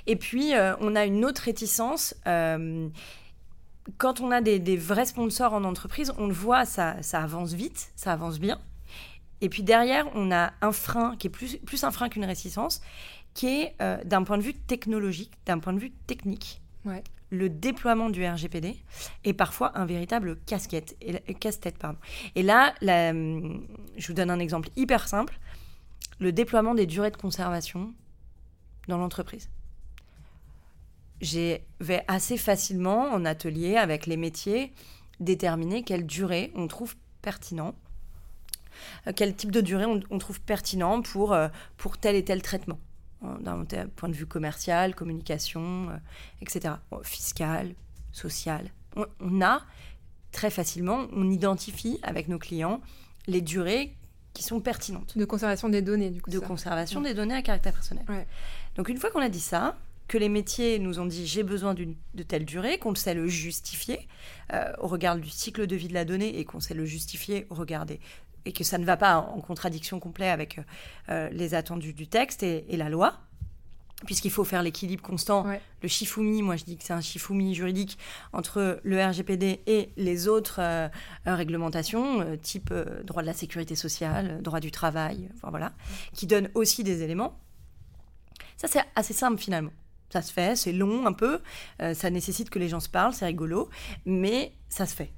Et 0.08 0.16
puis, 0.16 0.54
on 0.80 0.96
a 0.96 1.06
une 1.06 1.26
autre 1.26 1.42
réticence. 1.42 2.16
quand 3.98 4.22
on 4.22 4.32
a 4.32 4.40
des, 4.40 4.78
vrais 4.78 5.06
sponsors 5.06 5.54
en 5.54 5.66
entreprise, 5.66 6.14
on 6.18 6.28
le 6.28 6.34
voit, 6.34 6.64
ça, 6.66 6.96
ça 7.02 7.22
avance 7.22 7.52
vite, 7.52 7.92
ça 7.98 8.14
avance 8.14 8.40
bien. 8.40 8.58
Et 9.42 9.50
puis 9.50 9.64
derrière, 9.64 10.06
on 10.16 10.32
a 10.32 10.54
un 10.62 10.72
frein 10.72 11.16
qui 11.18 11.28
est 11.28 11.32
plus, 11.32 11.58
plus 11.58 11.84
un 11.84 11.92
frein 11.92 12.10
qu'une 12.10 12.26
réticence, 12.26 12.82
qui 13.34 13.48
est 13.48 13.76
euh, 13.82 13.98
d'un 14.06 14.24
point 14.24 14.38
de 14.38 14.44
vue 14.44 14.54
technologique, 14.54 15.32
d'un 15.46 15.60
point 15.60 15.74
de 15.74 15.80
vue 15.80 15.92
technique. 15.92 16.62
Le 17.32 17.50
déploiement 17.50 18.10
du 18.10 18.26
RGPD 18.26 18.76
est 19.24 19.34
parfois 19.34 19.78
un 19.78 19.86
véritable 19.86 20.38
casquette, 20.46 20.98
casse-tête. 21.40 21.82
Et 22.36 22.44
là, 22.44 22.76
je 22.82 24.08
vous 24.08 24.14
donne 24.14 24.30
un 24.30 24.40
exemple 24.40 24.70
hyper 24.76 25.08
simple 25.08 25.40
le 26.20 26.32
déploiement 26.32 26.76
des 26.76 26.86
durées 26.86 27.10
de 27.10 27.18
conservation 27.18 27.94
dans 28.88 28.98
l'entreprise. 28.98 29.50
J'ai 31.20 31.64
vais 31.80 32.04
assez 32.08 32.38
facilement 32.38 33.12
en 33.12 33.26
atelier 33.26 33.78
avec 33.78 34.06
les 34.06 34.18
métiers 34.18 34.72
déterminer 35.20 35.84
quelle 35.84 36.06
durée 36.06 36.52
on 36.56 36.68
trouve 36.68 36.96
pertinent 37.22 37.76
euh, 39.08 39.12
quel 39.16 39.36
type 39.36 39.52
de 39.52 39.62
durée 39.62 39.86
on, 39.86 40.18
trouve 40.20 40.42
pertinent 40.42 41.02
pour, 41.02 41.34
euh, 41.34 41.48
pour 41.78 41.98
tel 41.98 42.16
et 42.16 42.24
tel 42.24 42.42
traitement 42.42 42.80
d'un 43.22 43.66
point 43.96 44.10
de 44.10 44.14
vue 44.14 44.26
commercial, 44.26 44.96
communication, 44.96 45.90
euh, 45.90 45.98
etc. 46.42 46.76
Fiscal, 47.04 47.74
social. 48.12 48.72
On, 48.96 49.42
a 49.42 49.62
très 50.32 50.50
facilement, 50.50 51.08
on 51.14 51.30
identifie 51.30 52.00
avec 52.04 52.28
nos 52.28 52.40
clients 52.40 52.82
les 53.28 53.42
durées 53.42 53.96
qui 54.34 54.44
sont 54.44 54.60
pertinentes. 54.60 55.18
De 55.18 55.26
conservation 55.26 55.70
des 55.70 55.82
données, 55.82 56.10
du 56.10 56.22
coup. 56.22 56.30
De 56.30 56.40
conservation 56.40 57.02
des 57.02 57.14
données 57.14 57.36
à 57.36 57.42
caractère 57.42 57.74
personnel. 57.74 58.06
Donc 58.76 58.90
une 58.90 58.98
fois 58.98 59.12
qu'on 59.12 59.22
a 59.22 59.30
dit 59.30 59.40
ça, 59.40 59.78
que 60.08 60.18
les 60.18 60.30
métiers 60.30 60.78
nous 60.80 61.00
ont 61.00 61.06
dit 61.06 61.26
j'ai 61.26 61.44
besoin 61.44 61.74
de 61.74 62.24
telle 62.24 62.44
durée, 62.44 62.80
qu'on 62.80 62.96
sait 62.96 63.14
le 63.14 63.28
justifier 63.28 64.08
au 64.80 64.88
regard 64.88 65.18
du 65.18 65.30
cycle 65.30 65.68
de 65.68 65.76
vie 65.76 65.88
de 65.88 65.94
la 65.94 66.06
donnée 66.06 66.40
et 66.40 66.44
qu'on 66.44 66.60
sait 66.60 66.74
le 66.74 66.86
justifier 66.86 67.46
au 67.50 67.56
regard 67.56 67.86
des 67.86 68.00
et 68.46 68.54
que 68.54 68.64
ça 68.64 68.78
ne 68.78 68.86
va 68.86 68.98
pas 68.98 69.18
en 69.18 69.42
contradiction 69.42 70.00
complète 70.00 70.30
avec 70.30 70.60
euh, 71.10 71.30
les 71.32 71.54
attendus 71.54 71.94
du 71.94 72.08
texte 72.08 72.44
et, 72.44 72.66
la 72.72 72.90
loi, 72.90 73.20
puisqu'il 74.06 74.32
faut 74.32 74.44
faire 74.44 74.64
l'équilibre 74.64 75.04
constant. 75.04 75.46
Le 75.82 75.88
shifumi, 75.88 76.42
moi 76.42 76.56
je 76.56 76.64
dis 76.64 76.78
que 76.78 76.84
c'est 76.84 76.94
un 76.94 77.02
shifumi 77.02 77.54
juridique 77.54 77.98
entre 78.34 78.80
le 78.84 79.04
RGPD 79.04 79.62
et 79.68 79.90
les 79.98 80.28
autres 80.28 80.60
euh, 80.60 80.90
réglementations, 81.26 82.22
euh, 82.22 82.36
type 82.36 82.74
droit 83.04 83.22
de 83.22 83.28
la 83.28 83.34
sécurité 83.34 83.76
sociale, 83.76 84.42
droit 84.42 84.60
du 84.60 84.72
travail, 84.72 85.30
voilà, 85.44 85.74
qui 86.14 86.28
donnent 86.28 86.50
aussi 86.56 86.84
des 86.84 87.04
éléments. 87.04 87.38
Ça 88.58 88.68
c'est 88.68 88.84
assez 88.96 89.14
simple 89.14 89.40
finalement. 89.40 89.72
Ça 90.10 90.22
se 90.22 90.34
fait, 90.34 90.58
c'est 90.58 90.74
long 90.74 91.06
un 91.08 91.14
peu, 91.14 91.40
ça 91.94 92.10
nécessite 92.10 92.50
que 92.50 92.60
les 92.60 92.68
gens 92.68 92.82
se 92.82 92.90
parlent, 92.90 93.14
c'est 93.14 93.26
rigolo, 93.26 93.70
mais 94.06 94.52
ça 94.68 94.86
se 94.86 94.94
fait. 94.94 95.14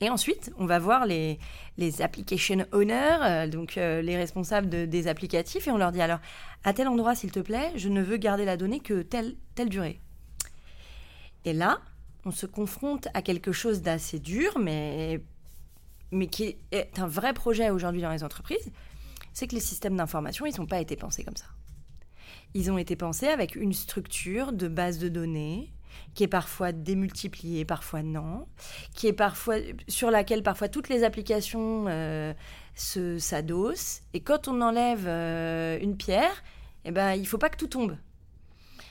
Et 0.00 0.10
ensuite, 0.10 0.52
on 0.58 0.66
va 0.66 0.78
voir 0.78 1.06
les, 1.06 1.38
les 1.78 2.02
application 2.02 2.66
owners, 2.72 3.18
euh, 3.22 3.46
donc 3.46 3.78
euh, 3.78 4.02
les 4.02 4.16
responsables 4.16 4.68
des 4.88 5.08
applicatifs, 5.08 5.66
et 5.66 5.70
on 5.70 5.78
leur 5.78 5.90
dit 5.90 6.02
alors, 6.02 6.20
à 6.64 6.74
tel 6.74 6.86
endroit, 6.88 7.14
s'il 7.14 7.32
te 7.32 7.40
plaît, 7.40 7.72
je 7.76 7.88
ne 7.88 8.02
veux 8.02 8.18
garder 8.18 8.44
la 8.44 8.56
donnée 8.56 8.80
que 8.80 9.02
telle, 9.02 9.36
telle 9.54 9.70
durée. 9.70 10.00
Et 11.46 11.54
là, 11.54 11.80
on 12.26 12.30
se 12.30 12.44
confronte 12.44 13.08
à 13.14 13.22
quelque 13.22 13.52
chose 13.52 13.80
d'assez 13.80 14.18
dur, 14.18 14.58
mais, 14.58 15.20
mais 16.10 16.26
qui 16.26 16.56
est 16.72 16.98
un 16.98 17.06
vrai 17.06 17.32
projet 17.32 17.70
aujourd'hui 17.70 18.02
dans 18.02 18.10
les 18.10 18.24
entreprises, 18.24 18.72
c'est 19.32 19.46
que 19.46 19.54
les 19.54 19.60
systèmes 19.60 19.96
d'information, 19.96 20.44
ils 20.44 20.58
n'ont 20.58 20.66
pas 20.66 20.80
été 20.80 20.96
pensés 20.96 21.24
comme 21.24 21.36
ça. 21.36 21.46
Ils 22.52 22.70
ont 22.70 22.78
été 22.78 22.96
pensés 22.96 23.28
avec 23.28 23.54
une 23.54 23.72
structure 23.72 24.52
de 24.52 24.68
base 24.68 24.98
de 24.98 25.08
données, 25.08 25.70
qui 26.14 26.24
est 26.24 26.28
parfois 26.28 26.72
démultipliée, 26.72 27.64
parfois 27.64 28.02
non, 28.02 28.46
qui 28.94 29.06
est 29.06 29.12
parfois 29.12 29.56
sur 29.88 30.10
laquelle 30.10 30.42
parfois 30.42 30.68
toutes 30.68 30.88
les 30.88 31.04
applications 31.04 31.84
euh, 31.88 32.32
s'adossent. 32.74 34.02
Et 34.14 34.20
quand 34.20 34.48
on 34.48 34.60
enlève 34.60 35.04
euh, 35.06 35.78
une 35.80 35.96
pierre, 35.96 36.42
eh 36.84 36.90
ben, 36.90 37.14
il 37.14 37.26
faut 37.26 37.38
pas 37.38 37.48
que 37.48 37.56
tout 37.56 37.68
tombe. 37.68 37.96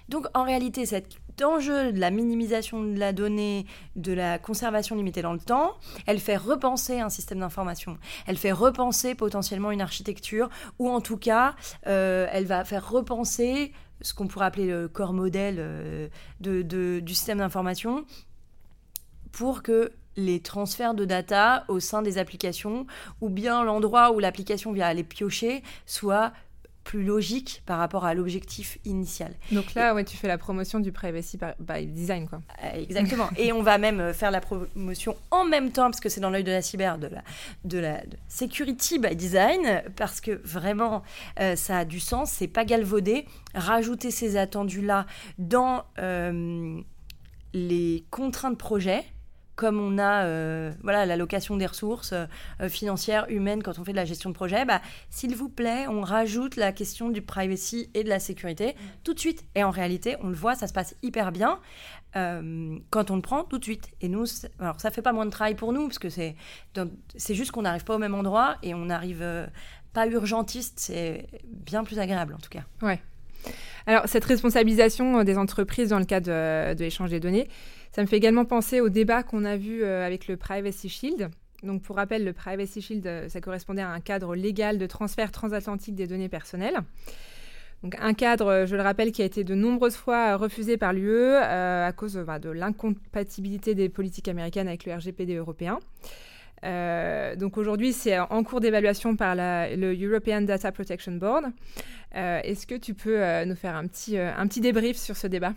Donc 0.10 0.28
en 0.34 0.44
réalité, 0.44 0.86
cet 0.86 1.18
enjeu 1.44 1.92
de 1.92 2.00
la 2.00 2.12
minimisation 2.12 2.84
de 2.84 2.98
la 2.98 3.12
donnée, 3.12 3.66
de 3.96 4.14
la 4.14 4.38
conservation 4.38 4.96
limitée 4.96 5.22
dans 5.22 5.34
le 5.34 5.40
temps, 5.40 5.74
elle 6.06 6.20
fait 6.20 6.38
repenser 6.38 7.00
un 7.00 7.10
système 7.10 7.40
d'information. 7.40 7.98
Elle 8.28 8.38
fait 8.38 8.52
repenser 8.52 9.16
potentiellement 9.16 9.72
une 9.72 9.82
architecture, 9.82 10.50
ou 10.80 10.90
en 10.90 11.02
tout 11.02 11.18
cas, 11.18 11.56
euh, 11.88 12.28
elle 12.32 12.46
va 12.46 12.64
faire 12.64 12.88
repenser 12.90 13.74
ce 14.06 14.14
qu'on 14.14 14.28
pourrait 14.28 14.46
appeler 14.46 14.68
le 14.68 14.88
corps 14.88 15.14
modèle 15.14 15.56
euh, 15.58 16.08
de, 16.40 16.62
du 17.00 17.16
système 17.16 17.40
d'information 17.40 18.06
pour 19.32 19.64
que 19.64 19.92
les 20.16 20.40
transferts 20.40 20.94
de 20.94 21.06
data 21.06 21.66
au 21.68 21.80
sein 21.80 22.04
des 22.04 22.20
applications 22.20 22.86
ou 23.20 23.30
bien 23.30 23.64
l'endroit 23.64 24.12
où 24.12 24.20
l'application 24.20 24.72
vient 24.72 24.86
aller 24.86 25.04
piocher 25.04 25.64
soit 25.88 26.32
plus 26.86 27.04
logique 27.04 27.64
par 27.66 27.80
rapport 27.80 28.06
à 28.06 28.14
l'objectif 28.14 28.78
initial. 28.86 29.34
Donc 29.52 29.74
là, 29.74 29.94
ouais, 29.94 30.06
tu 30.06 30.16
fais 30.16 30.28
la 30.28 30.38
promotion 30.38 30.80
du 30.80 30.92
privacy 30.92 31.38
by 31.60 31.88
design, 31.88 32.30
quoi. 32.30 32.42
Euh, 32.64 32.70
exactement. 32.76 33.28
et 33.38 33.52
on 33.52 33.64
va 33.64 33.78
même 33.80 34.00
euh, 34.00 34.14
faire 34.14 34.32
la 34.32 34.40
promotion 34.40 35.18
en 35.32 35.44
même 35.46 35.72
temps, 35.72 35.86
parce 35.86 36.00
que 36.00 36.10
c'est 36.10 36.22
dans 36.22 36.30
l'œil 36.30 36.44
de 36.44 36.52
la 36.52 36.62
cyber, 36.62 37.00
de 37.00 37.08
la, 37.08 37.24
de 37.66 37.80
la 37.80 38.04
security 38.30 39.00
by 39.00 39.16
design, 39.16 39.82
parce 39.96 40.22
que 40.22 40.40
vraiment, 40.44 41.02
euh, 41.40 41.56
ça 41.56 41.80
a 41.80 41.86
du 41.86 42.00
sens, 42.00 42.32
c'est 42.32 42.48
pas 42.48 42.64
galvaudé. 42.64 43.26
Rajouter 43.56 44.12
ces 44.12 44.38
attendus-là 44.38 45.08
dans 45.40 45.86
les 47.54 48.06
contraintes 48.12 48.58
projet, 48.58 49.04
comme 49.56 49.80
on 49.80 49.98
a 49.98 50.26
euh, 50.26 50.72
voilà 50.84 51.06
l'allocation 51.06 51.58
des 51.58 51.66
ressources 51.66 52.14
euh, 52.14 52.70
financières, 52.70 53.26
humaines 53.30 53.64
quand 53.64 53.80
on 53.80 53.84
fait 53.84 53.92
de 53.92 53.98
la 53.98 54.06
gestion 54.06 54.30
de 54.30 54.36
projet, 54.36 54.66
bah, 54.66 54.82
s'il 55.10 55.36
vous 55.36 55.50
plaît, 55.50 55.88
on 55.88 56.02
rajoute 56.02 56.56
la 56.56 56.72
question 56.72 57.10
du 57.10 57.22
privacy 57.22 57.90
et 57.94 58.04
de 58.04 58.10
la 58.10 58.20
sécurité 58.20 58.76
tout 59.04 59.14
de 59.14 59.20
suite. 59.20 59.46
Et 59.56 59.64
en 59.64 59.72
réalité, 59.72 60.18
on 60.22 60.28
le 60.28 60.36
voit, 60.36 60.56
ça 60.56 60.68
se 60.68 60.74
passe 60.74 60.96
hyper 61.04 61.32
bien 61.32 61.60
euh, 62.16 62.78
quand 62.90 63.12
on 63.12 63.16
le 63.16 63.22
prend 63.22 63.44
tout 63.44 63.58
de 63.58 63.64
suite. 63.64 63.90
Et 64.02 64.10
nous, 64.10 64.26
alors 64.60 64.80
ça 64.80 64.92
fait 64.92 65.02
pas 65.02 65.14
moins 65.14 65.26
de 65.26 65.32
travail 65.32 65.56
pour 65.56 65.72
nous, 65.72 65.88
parce 65.88 66.00
que 66.00 66.10
c'est, 66.10 66.36
c'est 67.16 67.36
juste 67.36 67.52
qu'on 67.52 67.64
n'arrive 67.64 67.86
pas 67.86 67.96
au 67.96 68.00
même 68.00 68.16
endroit 68.16 68.58
et 68.62 68.74
on 68.74 68.86
n'arrive 68.86 69.24
pas 69.94 70.08
urgentiste, 70.08 70.80
c'est 70.80 71.28
bien 71.46 71.86
plus 71.86 72.00
agréable 72.00 72.34
en 72.34 72.40
tout 72.40 72.50
cas. 72.50 72.64
Ouais. 72.82 73.00
Alors, 73.88 74.08
cette 74.08 74.26
responsabilisation 74.26 75.24
des 75.24 75.38
entreprises 75.38 75.90
dans 75.90 76.00
le 76.00 76.06
cadre 76.06 76.26
de 76.74 76.80
l'échange 76.80 77.12
des 77.12 77.20
données, 77.20 77.48
ça 77.96 78.02
me 78.02 78.08
fait 78.08 78.18
également 78.18 78.44
penser 78.44 78.82
au 78.82 78.90
débat 78.90 79.24
qu'on 79.24 79.46
a 79.46 79.56
vu 79.56 79.82
euh, 79.82 80.06
avec 80.06 80.28
le 80.28 80.36
Privacy 80.36 80.90
Shield. 80.90 81.30
Donc, 81.64 81.82
pour 81.82 81.96
rappel, 81.96 82.26
le 82.26 82.34
Privacy 82.34 82.82
Shield, 82.82 83.08
euh, 83.08 83.30
ça 83.30 83.40
correspondait 83.40 83.84
à 83.84 83.90
un 83.90 84.02
cadre 84.02 84.36
légal 84.36 84.78
de 84.78 84.86
transfert 84.86 85.32
transatlantique 85.32 85.96
des 85.96 86.06
données 86.06 86.28
personnelles. 86.28 86.78
Donc, 87.84 87.96
un 88.02 88.14
cadre, 88.14 88.48
euh, 88.48 88.66
je 88.66 88.76
le 88.76 88.82
rappelle, 88.82 89.14
qui 89.14 89.22
a 89.22 89.26
été 89.26 89.46
de 89.46 89.56
nombreuses 89.56 89.96
fois 89.96 90.36
refusé 90.36 90.76
par 90.76 90.92
l'UE 90.92 91.36
à 91.38 91.90
cause 91.96 92.18
bah, 92.18 92.38
de 92.38 92.50
l'incompatibilité 92.50 93.76
des 93.76 93.88
politiques 93.88 94.28
américaines 94.28 94.68
avec 94.68 94.86
le 94.86 94.94
RGPD 94.94 95.36
européen. 95.36 95.80
donc 97.38 97.58
aujourd'hui, 97.58 97.94
c'est 97.94 98.20
en 98.20 98.44
cours 98.44 98.60
d'évaluation 98.60 99.16
par 99.16 99.36
le 99.38 99.96
European 99.96 100.42
Data 100.42 100.70
Protection 100.74 101.14
Board. 101.14 101.46
Est-ce 102.12 102.68
que 102.68 102.76
tu 102.76 102.94
peux 102.94 103.46
nous 103.46 103.56
faire 103.56 103.78
un 103.78 103.88
petit, 103.88 104.18
un 104.18 104.48
petit 104.48 104.60
débrief 104.60 104.98
sur 104.98 105.16
ce 105.16 105.28
débat? 105.28 105.54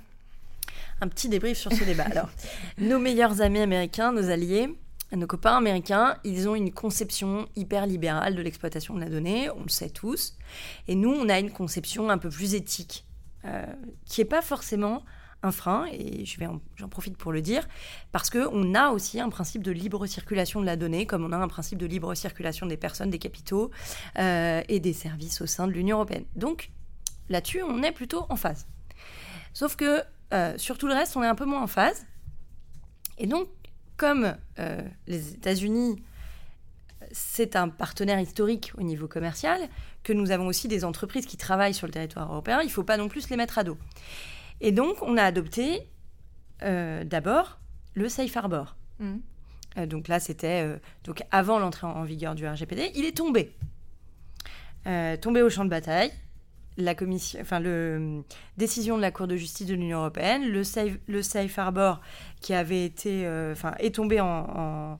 Un 1.01 1.09
petit 1.09 1.29
débrief 1.29 1.59
sur 1.59 1.73
ce 1.73 1.85
débat. 1.85 2.05
Alors, 2.05 2.29
nos 2.79 2.99
meilleurs 2.99 3.41
amis 3.41 3.61
américains, 3.61 4.13
nos 4.13 4.31
alliés, 4.31 4.69
nos 5.17 5.27
copains 5.27 5.57
américains, 5.57 6.17
ils 6.25 6.49
ont 6.49 6.55
une 6.55 6.73
conception 6.73 7.49
hyper 7.57 7.87
libérale 7.87 8.35
de 8.35 8.43
l'exploitation 8.43 8.95
de 8.95 9.01
la 9.01 9.09
donnée, 9.09 9.49
on 9.51 9.63
le 9.63 9.69
sait 9.69 9.91
tous. 9.91 10.37
Et 10.87 10.95
nous, 10.95 11.11
on 11.11 11.29
a 11.29 11.39
une 11.39 11.51
conception 11.51 12.11
un 12.11 12.19
peu 12.19 12.29
plus 12.29 12.55
éthique, 12.55 13.07
euh, 13.45 13.65
qui 14.07 14.21
n'est 14.21 14.27
pas 14.27 14.43
forcément 14.43 15.05
un 15.43 15.53
frein, 15.53 15.87
et 15.93 16.25
j'en 16.27 16.89
profite 16.89 17.17
pour 17.17 17.31
le 17.31 17.41
dire, 17.41 17.67
parce 18.11 18.29
qu'on 18.29 18.75
a 18.75 18.91
aussi 18.91 19.21
un 19.21 19.29
principe 19.29 19.63
de 19.63 19.71
libre 19.71 20.05
circulation 20.07 20.61
de 20.61 20.67
la 20.67 20.77
donnée, 20.77 21.07
comme 21.07 21.25
on 21.25 21.31
a 21.31 21.37
un 21.37 21.49
principe 21.49 21.79
de 21.79 21.87
libre 21.87 22.13
circulation 22.15 22.67
des 22.67 22.77
personnes, 22.77 23.11
des 23.11 23.21
capitaux 23.21 23.71
euh, 24.19 24.63
et 24.69 24.81
des 24.81 24.93
services 24.93 25.41
au 25.41 25.47
sein 25.47 25.69
de 25.69 25.73
l'Union 25.73 25.99
européenne. 25.99 26.25
Donc 26.35 26.71
là-dessus, 27.29 27.63
on 27.63 27.85
est 27.85 27.93
plutôt 27.93 28.27
en 28.29 28.37
phase. 28.37 28.67
Sauf 29.53 29.77
que 29.77 30.03
euh, 30.33 30.57
sur 30.59 30.79
tout 30.79 30.87
le 30.87 30.95
reste, 30.95 31.17
on 31.17 31.23
est 31.23 31.27
un 31.29 31.35
peu 31.35 31.45
moins 31.45 31.62
en 31.62 31.67
phase. 31.67 32.07
Et 33.19 33.27
donc, 33.27 33.49
comme 33.97 34.37
euh, 34.59 34.81
les 35.07 35.33
États-Unis, 35.33 36.03
c'est 37.11 37.57
un 37.57 37.69
partenaire 37.69 38.21
historique 38.21 38.73
au 38.79 38.83
niveau 38.83 39.09
commercial, 39.09 39.61
que 40.03 40.12
nous 40.12 40.31
avons 40.31 40.47
aussi 40.47 40.69
des 40.69 40.85
entreprises 40.85 41.27
qui 41.27 41.37
travaillent 41.37 41.75
sur 41.75 41.87
le 41.87 41.93
territoire 41.93 42.31
européen, 42.31 42.61
il 42.62 42.67
ne 42.67 42.71
faut 42.71 42.85
pas 42.85 42.97
non 42.97 43.09
plus 43.09 43.29
les 43.29 43.37
mettre 43.37 43.59
à 43.59 43.64
dos. 43.64 43.79
Et 44.61 44.73
donc, 44.73 45.03
on 45.03 45.17
a 45.17 45.23
adopté 45.23 45.88
euh, 46.62 47.05
d'abord 47.05 47.59
le 47.95 48.09
Safe 48.09 48.37
Harbor. 48.37 48.77
Mmh. 48.99 49.17
Euh, 49.79 49.87
donc 49.87 50.09
là, 50.09 50.21
c'était 50.21 50.79
donc 51.05 51.23
avant 51.31 51.59
l'entrée 51.59 51.87
en 51.87 52.05
vigueur 52.05 52.35
du 52.35 52.47
RGPD. 52.47 52.93
Il 52.95 53.05
est 53.05 53.17
tombé. 53.17 53.53
tombé 55.21 55.43
au 55.43 55.51
champ 55.51 55.64
de 55.64 55.71
bataille 55.71 56.12
la 56.79 56.95
décision 58.57 58.97
de 58.97 59.03
la 59.03 59.11
Cour 59.11 59.27
de 59.27 59.37
justice 59.37 59.67
de 59.67 59.75
l'Union 59.75 59.99
européenne, 59.99 60.45
le 60.49 61.23
safe, 61.23 61.59
harbor 61.59 62.01
qui 62.41 62.55
avait 62.55 62.85
été, 62.85 63.27
euh, 63.27 63.53
enfin, 63.53 63.75
est 63.81 63.97
tombé 63.97 64.21
en, 64.21 64.99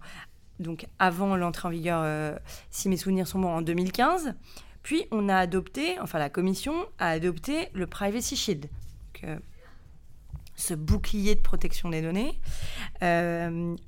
donc 0.59 0.87
avant 0.99 1.37
l'entrée 1.37 1.69
en 1.69 1.71
vigueur, 1.71 2.01
euh, 2.03 2.37
si 2.71 2.89
mes 2.89 2.97
souvenirs 2.97 3.29
sont 3.29 3.39
bons, 3.39 3.49
en 3.49 3.63
2015. 3.63 4.35
Puis 4.83 5.07
on 5.13 5.29
a 5.29 5.37
adopté, 5.37 5.99
enfin 6.01 6.19
la 6.19 6.31
commission 6.31 6.75
a 6.99 7.11
adopté 7.11 7.69
le 7.75 7.87
Privacy 7.87 8.37
Shield, 8.37 8.67
euh, 9.25 9.39
ce 10.57 10.75
bouclier 10.75 11.37
de 11.37 11.41
protection 11.41 11.91
des 11.91 12.03
données, 12.03 12.41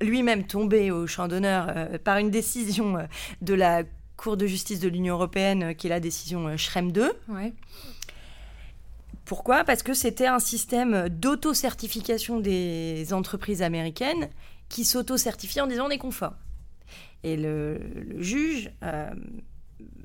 lui-même 0.01 0.47
tombé 0.47 0.91
au 0.91 1.07
champ 1.07 1.27
d'honneur 1.27 1.99
par 2.05 2.17
une 2.17 2.29
décision 2.29 3.05
de 3.41 3.53
la 3.53 3.83
Cour 4.21 4.37
de 4.37 4.45
justice 4.45 4.79
de 4.79 4.87
l'Union 4.87 5.15
européenne, 5.15 5.63
euh, 5.63 5.73
qui 5.73 5.87
est 5.87 5.89
la 5.89 5.99
décision 5.99 6.47
euh, 6.47 6.55
Schrem 6.55 6.91
2. 6.91 7.11
Pourquoi? 9.25 9.63
Parce 9.63 9.81
que 9.81 9.95
c'était 9.95 10.27
un 10.27 10.37
système 10.37 11.09
d'auto-certification 11.09 12.39
des 12.39 13.13
entreprises 13.13 13.63
américaines 13.63 14.29
qui 14.69 14.85
s'auto-certifiait 14.85 15.61
en 15.61 15.67
disant 15.67 15.87
on 15.87 15.89
est 15.89 15.97
conforme. 15.97 16.35
Et 17.23 17.35
le, 17.35 17.79
juge, 18.21 18.69
euh, 18.83 19.09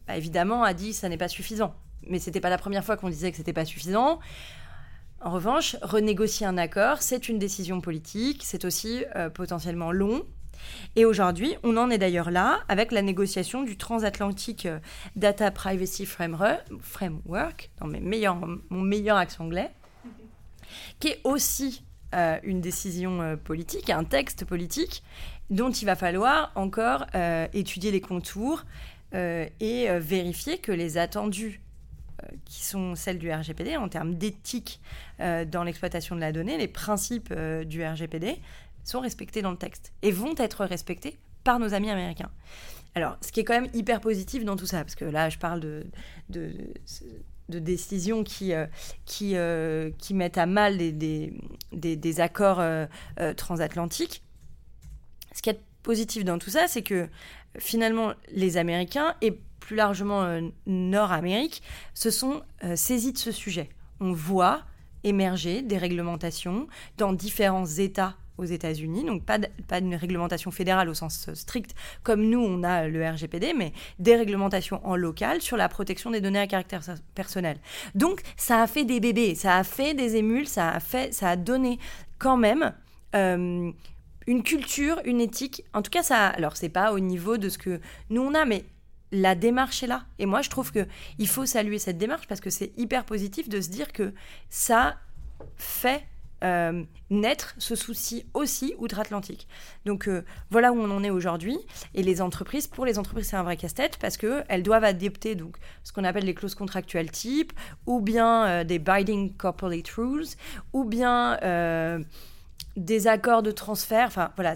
bah, 0.07 0.17
évidemment, 0.17 0.63
a 0.63 0.73
dit 0.73 0.95
ça 0.95 1.11
n'est 1.11 1.19
pas 1.19 1.29
suffisant. 1.29 1.75
Mais 2.09 2.19
ce 2.19 2.31
n'était 2.31 2.41
pas 2.41 2.49
la 2.49 2.59
première 2.59 2.87
fois 2.87 2.97
qu'on 2.97 3.11
disait 3.11 3.31
que 3.33 3.37
ce 3.37 3.43
n'était 3.43 3.53
pas 3.53 3.67
suffisant. 3.67 4.21
En 5.21 5.31
revanche, 5.31 5.77
renégocier 5.83 6.47
un 6.47 6.57
accord, 6.57 7.03
c'est 7.03 7.29
une 7.29 7.39
décision 7.39 7.83
politique, 7.83 8.45
c'est 8.45 8.65
aussi 8.65 9.05
potentiellement 9.35 9.93
long. 9.93 10.23
Et 10.97 11.05
aujourd'hui, 11.05 11.57
on 11.63 11.77
en 11.77 11.91
est 11.91 11.99
d'ailleurs 11.99 12.31
là 12.31 12.61
avec 12.69 12.93
la 12.93 13.03
négociation 13.03 13.63
du 13.63 13.77
transatlantique 13.77 14.67
euh, 14.67 14.79
Data 15.15 15.51
Privacy 15.51 16.07
Framework, 16.07 17.71
dans 17.81 17.87
mon 18.71 18.83
meilleur 18.83 19.17
accent 19.17 19.45
anglais, 19.45 19.71
qui 21.01 21.09
est 21.09 21.21
aussi 21.25 21.85
euh, 22.15 22.39
une 22.43 22.61
décision 22.61 23.21
euh, 23.21 23.37
politique, 23.37 23.91
un 23.91 24.05
texte 24.05 24.45
politique 24.45 25.03
dont 25.51 25.71
il 25.71 25.85
va 25.85 25.97
falloir 25.97 26.51
encore 26.57 27.07
étudier 27.53 27.93
les 27.93 28.01
contours 28.01 28.65
et 29.13 29.89
vérifier 30.01 30.59
que 30.59 30.73
les 30.73 30.99
attendus 30.99 31.61
qui 32.45 32.65
sont 32.65 32.97
celles 32.97 33.21
du 33.21 33.31
RGPD 33.31 33.77
en 33.77 33.89
termes 33.89 34.17
d'éthique 34.17 34.81
dans 35.21 35.63
l'exploitation 35.63 36.17
de 36.17 36.21
la 36.21 36.33
donnée, 36.33 36.59
les 36.59 36.67
principes 36.67 37.33
du 37.33 37.87
RGPD, 37.87 38.41
sont 38.87 39.01
respectés 39.01 39.43
dans 39.43 39.51
le 39.51 39.57
texte 39.57 39.93
et 40.03 40.11
vont 40.11 40.35
être 40.39 40.65
respectés 40.65 41.19
par 41.45 41.59
nos 41.59 41.75
amis 41.75 41.91
américains. 41.91 42.31
Alors, 42.95 43.19
ce 43.21 43.31
qui 43.31 43.41
est 43.41 43.45
quand 43.45 43.61
même 43.61 43.71
hyper 43.75 44.01
positif 44.01 44.45
dans 44.45 44.57
tout 44.57 44.67
ça, 44.67 44.79
parce 44.79 44.95
que 44.95 45.05
là, 45.05 45.29
je 45.29 45.39
parle 45.39 45.61
de, 45.61 45.87
de, 46.31 46.53
de 47.49 47.59
décisions 47.59 48.25
qui, 48.25 48.55
euh, 48.55 48.67
qui, 49.05 49.37
euh, 49.37 49.91
qui 49.99 50.15
mettent 50.15 50.39
à 50.39 50.47
mal 50.47 50.79
des, 50.79 50.93
des, 50.93 51.97
des, 51.97 52.21
accords 52.21 52.61
euh, 52.61 52.87
transatlantiques. 53.37 54.23
Ce 55.35 55.43
qui 55.43 55.51
est 55.51 55.61
positif 55.83 56.25
dans 56.25 56.39
tout 56.39 56.51
ça, 56.51 56.69
c'est 56.69 56.83
que 56.83 57.09
finalement, 57.59 58.15
les 58.33 58.57
Américains 58.57 59.15
et 59.21 59.39
plus 59.61 59.77
largement 59.77 60.41
Nord-Amérique 60.67 61.63
se 61.93 62.11
sont 62.11 62.43
saisis 62.77 63.13
de 63.13 63.19
ce 63.19 63.33
sujet. 63.33 63.69
On 64.01 64.13
voit 64.13 64.63
émerger 65.05 65.63
des 65.63 65.77
réglementations 65.77 66.69
dans 66.97 67.13
différents 67.13 67.67
États 67.67 68.17
aux 68.39 68.45
États-Unis, 68.45 69.05
donc 69.05 69.25
pas, 69.25 69.39
de, 69.39 69.49
pas 69.69 69.79
une 69.79 69.95
réglementation 69.95 70.51
fédérale 70.51 70.89
au 70.89 70.95
sens 70.95 71.33
strict 71.35 71.75
comme 72.03 72.29
nous 72.29 72.41
on 72.41 72.63
a 72.63 72.89
le 72.89 73.07
RGPD, 73.07 73.55
mais 73.55 73.73
des 73.99 74.17
réglementations 74.17 74.81
en 74.87 74.97
local 74.97 75.41
sur 75.41 75.57
la 75.57 75.69
protection 75.69 76.11
des 76.11 76.21
données 76.21 76.41
à 76.41 76.47
caractère 76.47 76.83
personnel. 77.15 77.59
Donc 77.95 78.21
ça 78.37 78.63
a 78.63 78.67
fait 78.67 78.85
des 78.85 79.01
bébés, 79.01 79.35
ça 79.35 79.57
a 79.57 79.65
fait 79.65 79.95
des 79.95 80.17
émules, 80.17 80.47
ça 80.47 80.71
a 80.71 80.81
fait, 80.81 81.13
ça 81.13 81.31
a 81.31 81.37
donné 81.37 81.79
quand 82.19 82.37
même. 82.37 82.73
Euh, 83.15 83.73
une 84.27 84.43
culture, 84.43 85.01
une 85.05 85.21
éthique. 85.21 85.63
En 85.73 85.83
tout 85.83 85.91
cas, 85.91 86.03
ça. 86.03 86.27
Alors, 86.27 86.57
c'est 86.57 86.69
pas 86.69 86.93
au 86.93 86.99
niveau 86.99 87.37
de 87.37 87.49
ce 87.49 87.59
que 87.59 87.81
nous 88.11 88.23
on 88.23 88.35
a, 88.35 88.45
mais 88.45 88.65
la 89.13 89.35
démarche 89.35 89.83
est 89.83 89.87
là. 89.87 90.05
Et 90.19 90.27
moi, 90.27 90.43
je 90.43 90.51
trouve 90.51 90.73
que 90.73 90.87
il 91.19 91.29
faut 91.29 91.47
saluer 91.47 91.79
cette 91.79 91.99
démarche 91.99 92.27
parce 92.27 92.41
que 92.41 92.51
c'est 92.51 92.73
hyper 92.77 93.05
positif 93.05 93.49
de 93.49 93.61
se 93.61 93.69
dire 93.69 93.93
que 93.93 94.13
ça 94.49 94.97
fait 95.57 96.05
euh, 96.45 96.85
naître 97.09 97.55
ce 97.57 97.75
souci 97.75 98.27
aussi 98.35 98.75
outre-Atlantique. 98.79 99.49
Donc 99.87 100.07
euh, 100.07 100.23
voilà 100.51 100.71
où 100.71 100.79
on 100.79 100.91
en 100.91 101.03
est 101.03 101.11
aujourd'hui. 101.11 101.59
Et 101.95 102.03
les 102.03 102.21
entreprises, 102.21 102.67
pour 102.67 102.85
les 102.85 102.99
entreprises, 102.99 103.29
c'est 103.29 103.37
un 103.37 103.43
vrai 103.43 103.57
casse-tête 103.57 103.97
parce 103.99 104.19
qu'elles 104.19 104.63
doivent 104.63 104.85
adapter 104.85 105.35
donc, 105.35 105.57
ce 105.83 105.93
qu'on 105.93 106.05
appelle 106.05 106.25
les 106.25 106.35
clauses 106.35 106.55
contractuelles 106.55 107.11
type, 107.11 107.55
ou 107.87 108.01
bien 108.01 108.47
euh, 108.47 108.65
des 108.65 108.79
binding 108.79 109.35
corporate 109.35 109.89
rules, 109.89 110.27
ou 110.75 110.85
bien 110.85 111.39
des 112.77 113.07
accords 113.07 113.43
de 113.43 113.51
transfert. 113.51 114.07
Enfin 114.09 114.33
voilà, 114.37 114.55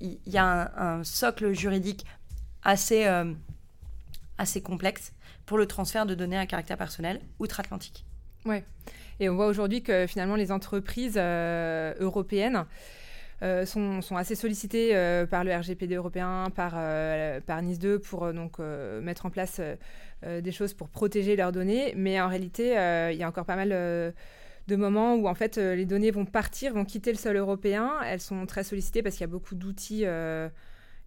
il 0.00 0.18
y, 0.26 0.38
a 0.38 0.72
un, 0.76 1.02
socle 1.02 1.52
juridique 1.54 2.06
assez, 2.62 3.04
assez 4.38 4.62
complexe 4.62 5.12
pour 5.44 5.58
le 5.58 5.66
transfert 5.66 6.06
de 6.06 6.14
données 6.14 6.38
à 6.38 6.46
caractère 6.46 6.76
personnel 6.76 7.20
outre-Atlantique. 7.40 8.04
Ouais. 8.44 8.64
Et 9.20 9.28
on 9.28 9.34
voit 9.34 9.46
aujourd'hui 9.46 9.82
que 9.82 10.06
finalement 10.06 10.36
les 10.36 10.52
entreprises 10.52 11.16
euh, 11.16 11.94
européennes 12.00 12.66
euh, 13.42 13.66
sont, 13.66 14.00
assez 14.16 14.34
sollicitées 14.34 14.96
euh, 14.96 15.26
par 15.26 15.44
le 15.44 15.54
RGPD 15.54 15.94
européen, 15.94 16.48
par, 16.54 16.72
par 17.46 17.62
Nice 17.62 17.78
2 17.78 17.98
pour 17.98 18.32
donc 18.32 18.58
mettre 18.58 19.26
en 19.26 19.30
place 19.30 19.60
des 20.22 20.52
choses 20.52 20.74
pour 20.74 20.88
protéger 20.88 21.36
leurs 21.36 21.52
données. 21.52 21.94
Mais 21.96 22.20
en 22.20 22.28
réalité, 22.28 22.70
il 23.12 23.18
y 23.18 23.22
a 23.22 23.28
encore 23.28 23.46
pas 23.46 23.56
mal 23.56 23.70
de 23.70 24.76
moments 24.76 25.14
où 25.14 25.28
en 25.28 25.34
fait 25.34 25.56
les 25.56 25.86
données 25.86 26.10
vont 26.10 26.24
partir, 26.24 26.74
vont 26.74 26.84
quitter 26.84 27.12
le 27.12 27.18
sol 27.18 27.36
européen. 27.36 27.92
Elles 28.04 28.20
sont 28.20 28.44
très 28.46 28.64
sollicitées 28.64 29.02
parce 29.02 29.14
qu'il 29.16 29.22
y 29.22 29.30
a 29.30 29.32
beaucoup 29.32 29.54
d'outils 29.54 30.04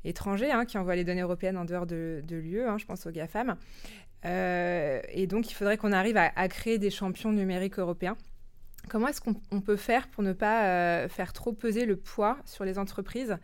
étrangers 0.06 0.52
hein, 0.52 0.66
qui 0.66 0.78
envoient 0.78 0.96
les 0.96 1.04
données 1.04 1.22
européennes 1.22 1.58
en 1.58 1.66
dehors 1.66 1.86
de, 1.86 2.22
de 2.26 2.36
l'UE, 2.38 2.64
hein, 2.64 2.78
je 2.78 2.86
pense 2.86 3.06
aux 3.06 3.12
GAFAM. 3.12 3.56
Euh, 4.26 5.02
et 5.10 5.28
donc, 5.28 5.50
il 5.50 5.54
faudrait 5.54 5.78
qu'on 5.78 5.92
arrive 5.92 6.18
à, 6.18 6.48
créer 6.48 6.78
des 6.78 6.90
champions 6.90 7.32
numériques 7.32 7.80
européens. 7.80 8.18
Comment 8.88 9.08
est-ce 9.08 9.22
qu'on 9.22 9.62
peut 9.62 9.76
faire 9.76 10.08
pour 10.08 10.24
ne 10.24 10.34
pas 10.34 10.66
euh, 10.66 11.10
faire 11.10 11.34
trop 11.34 11.54
peser 11.54 11.86
le 11.86 11.96
poids 11.96 12.38
sur 12.46 12.66
les 12.66 12.80
entreprises? 12.80 13.38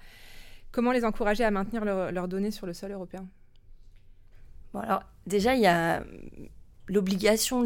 Comment 0.72 0.92
les 0.92 1.06
encourager 1.06 1.44
à 1.44 1.52
maintenir 1.52 1.86
leurs 1.86 2.28
données 2.28 2.52
sur 2.52 2.66
le 2.66 2.74
sol 2.74 2.92
européen? 2.92 3.28
Bon, 4.74 4.80
alors, 4.80 5.04
déjà, 5.28 5.56
il 5.56 5.62
y 5.62 5.68
a 5.68 6.04
l'obligation 6.88 7.64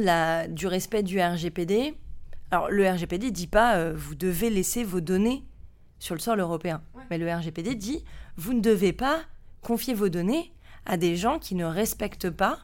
du 0.47 0.67
respect 0.67 1.03
du 1.03 1.19
RGPD. 1.19 1.95
Alors, 2.51 2.69
le 2.69 2.87
RGPD 2.87 3.27
ne 3.27 3.31
dit 3.31 3.47
pas 3.47 3.77
euh, 3.77 3.93
vous 3.95 4.15
devez 4.15 4.49
laisser 4.49 4.83
vos 4.83 5.01
données 5.01 5.43
sur 5.99 6.15
le 6.15 6.19
sol 6.19 6.39
européen. 6.39 6.81
Mais 7.09 7.17
le 7.17 7.31
RGPD 7.31 7.75
dit 7.75 8.03
vous 8.37 8.53
ne 8.53 8.61
devez 8.61 8.93
pas 8.93 9.19
confier 9.61 9.93
vos 9.93 10.09
données 10.09 10.53
à 10.85 10.97
des 10.97 11.15
gens 11.15 11.39
qui 11.39 11.55
ne 11.55 11.65
respectent 11.65 12.29
pas 12.29 12.59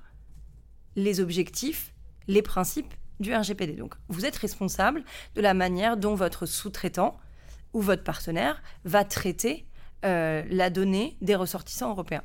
les 0.95 1.19
objectifs, 1.19 1.93
les 2.27 2.41
principes 2.41 2.93
du 3.19 3.33
RGPD. 3.33 3.73
Donc, 3.73 3.95
vous 4.07 4.25
êtes 4.25 4.35
responsable 4.35 5.03
de 5.35 5.41
la 5.41 5.53
manière 5.53 5.97
dont 5.97 6.15
votre 6.15 6.45
sous-traitant 6.45 7.17
ou 7.73 7.81
votre 7.81 8.03
partenaire 8.03 8.61
va 8.83 9.03
traiter 9.03 9.65
la 10.03 10.69
donnée 10.69 11.17
des 11.21 11.35
ressortissants 11.35 11.89
européens. 11.89 12.23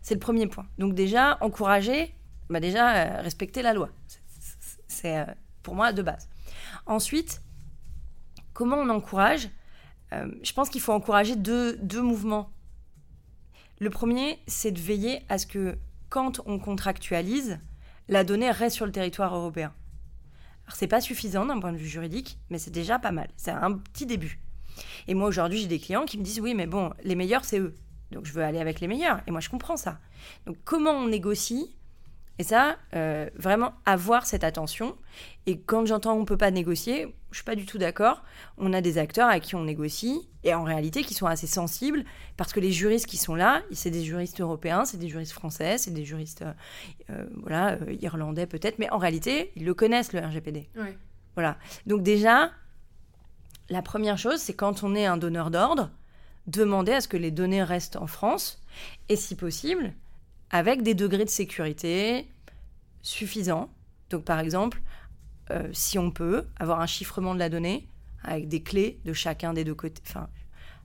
C'est 0.00 0.14
le 0.14 0.20
premier 0.20 0.46
point. 0.46 0.66
Donc 0.78 0.94
déjà, 0.94 1.36
encourager, 1.42 2.14
bah 2.48 2.60
déjà, 2.60 3.20
respecter 3.20 3.60
la 3.60 3.74
loi. 3.74 3.90
C'est 4.88 5.26
pour 5.62 5.74
moi 5.74 5.92
de 5.92 6.00
base. 6.00 6.28
Ensuite, 6.86 7.42
comment 8.54 8.76
on 8.76 8.88
encourage 8.88 9.50
Je 10.10 10.52
pense 10.54 10.70
qu'il 10.70 10.80
faut 10.80 10.92
encourager 10.92 11.36
deux, 11.36 11.76
deux 11.76 12.02
mouvements. 12.02 12.50
Le 13.80 13.90
premier, 13.90 14.38
c'est 14.46 14.72
de 14.72 14.80
veiller 14.80 15.22
à 15.28 15.38
ce 15.38 15.46
que 15.46 15.78
quand 16.08 16.40
on 16.46 16.58
contractualise, 16.58 17.60
la 18.10 18.24
donnée 18.24 18.50
reste 18.50 18.76
sur 18.76 18.86
le 18.86 18.92
territoire 18.92 19.34
européen. 19.34 19.72
Alors 20.66 20.76
c'est 20.76 20.88
pas 20.88 21.00
suffisant 21.00 21.46
d'un 21.46 21.58
point 21.60 21.72
de 21.72 21.78
vue 21.78 21.88
juridique, 21.88 22.38
mais 22.50 22.58
c'est 22.58 22.70
déjà 22.70 22.98
pas 22.98 23.12
mal. 23.12 23.30
C'est 23.36 23.52
un 23.52 23.72
petit 23.72 24.04
début. 24.04 24.40
Et 25.08 25.14
moi 25.14 25.28
aujourd'hui, 25.28 25.58
j'ai 25.58 25.68
des 25.68 25.78
clients 25.78 26.04
qui 26.04 26.18
me 26.18 26.24
disent 26.24 26.40
oui, 26.40 26.54
mais 26.54 26.66
bon, 26.66 26.92
les 27.04 27.14
meilleurs 27.14 27.44
c'est 27.44 27.60
eux. 27.60 27.74
Donc 28.10 28.26
je 28.26 28.32
veux 28.32 28.42
aller 28.42 28.58
avec 28.58 28.80
les 28.80 28.88
meilleurs. 28.88 29.20
Et 29.26 29.30
moi 29.30 29.40
je 29.40 29.48
comprends 29.48 29.76
ça. 29.76 29.98
Donc 30.46 30.56
comment 30.64 30.90
on 30.90 31.06
négocie 31.06 31.76
et 32.40 32.42
ça, 32.42 32.78
euh, 32.94 33.28
vraiment 33.36 33.74
avoir 33.84 34.24
cette 34.24 34.44
attention. 34.44 34.96
Et 35.44 35.60
quand 35.60 35.84
j'entends 35.84 36.14
on 36.14 36.20
ne 36.20 36.24
peut 36.24 36.38
pas 36.38 36.50
négocier, 36.50 37.14
je 37.32 37.36
suis 37.36 37.44
pas 37.44 37.54
du 37.54 37.66
tout 37.66 37.76
d'accord. 37.76 38.24
On 38.56 38.72
a 38.72 38.80
des 38.80 38.96
acteurs 38.96 39.28
avec 39.28 39.42
qui 39.42 39.56
on 39.56 39.64
négocie 39.64 40.26
et 40.42 40.54
en 40.54 40.64
réalité 40.64 41.04
qui 41.04 41.12
sont 41.12 41.26
assez 41.26 41.46
sensibles 41.46 42.02
parce 42.38 42.54
que 42.54 42.60
les 42.60 42.72
juristes 42.72 43.04
qui 43.04 43.18
sont 43.18 43.34
là, 43.34 43.60
c'est 43.72 43.90
des 43.90 44.02
juristes 44.02 44.40
européens, 44.40 44.86
c'est 44.86 44.96
des 44.96 45.10
juristes 45.10 45.34
français, 45.34 45.76
c'est 45.76 45.90
des 45.90 46.06
juristes 46.06 46.40
euh, 46.40 46.52
euh, 47.10 47.26
voilà 47.42 47.76
irlandais 48.00 48.46
peut-être, 48.46 48.78
mais 48.78 48.88
en 48.88 48.96
réalité 48.96 49.52
ils 49.54 49.66
le 49.66 49.74
connaissent 49.74 50.14
le 50.14 50.20
RGPD. 50.20 50.70
Voilà. 51.34 51.58
Donc 51.84 52.02
déjà, 52.02 52.52
la 53.68 53.82
première 53.82 54.16
chose, 54.16 54.40
c'est 54.40 54.54
quand 54.54 54.82
on 54.82 54.94
est 54.94 55.04
un 55.04 55.18
donneur 55.18 55.50
d'ordre, 55.50 55.90
demander 56.46 56.92
à 56.92 57.00
ce 57.02 57.08
que 57.08 57.18
les 57.18 57.32
données 57.32 57.62
restent 57.62 57.96
en 57.96 58.06
France 58.06 58.64
et 59.10 59.16
si 59.16 59.36
possible 59.36 59.92
avec 60.50 60.82
des 60.82 60.94
degrés 60.94 61.24
de 61.24 61.30
sécurité 61.30 62.28
suffisants. 63.02 63.70
Donc 64.10 64.24
par 64.24 64.40
exemple, 64.40 64.80
euh, 65.50 65.68
si 65.72 65.98
on 65.98 66.10
peut 66.10 66.46
avoir 66.58 66.80
un 66.80 66.86
chiffrement 66.86 67.34
de 67.34 67.38
la 67.38 67.48
donnée 67.48 67.88
avec 68.22 68.48
des 68.48 68.62
clés 68.62 69.00
de 69.04 69.12
chacun 69.12 69.52
des 69.52 69.64
deux 69.64 69.74
côtés, 69.74 70.02
enfin 70.06 70.28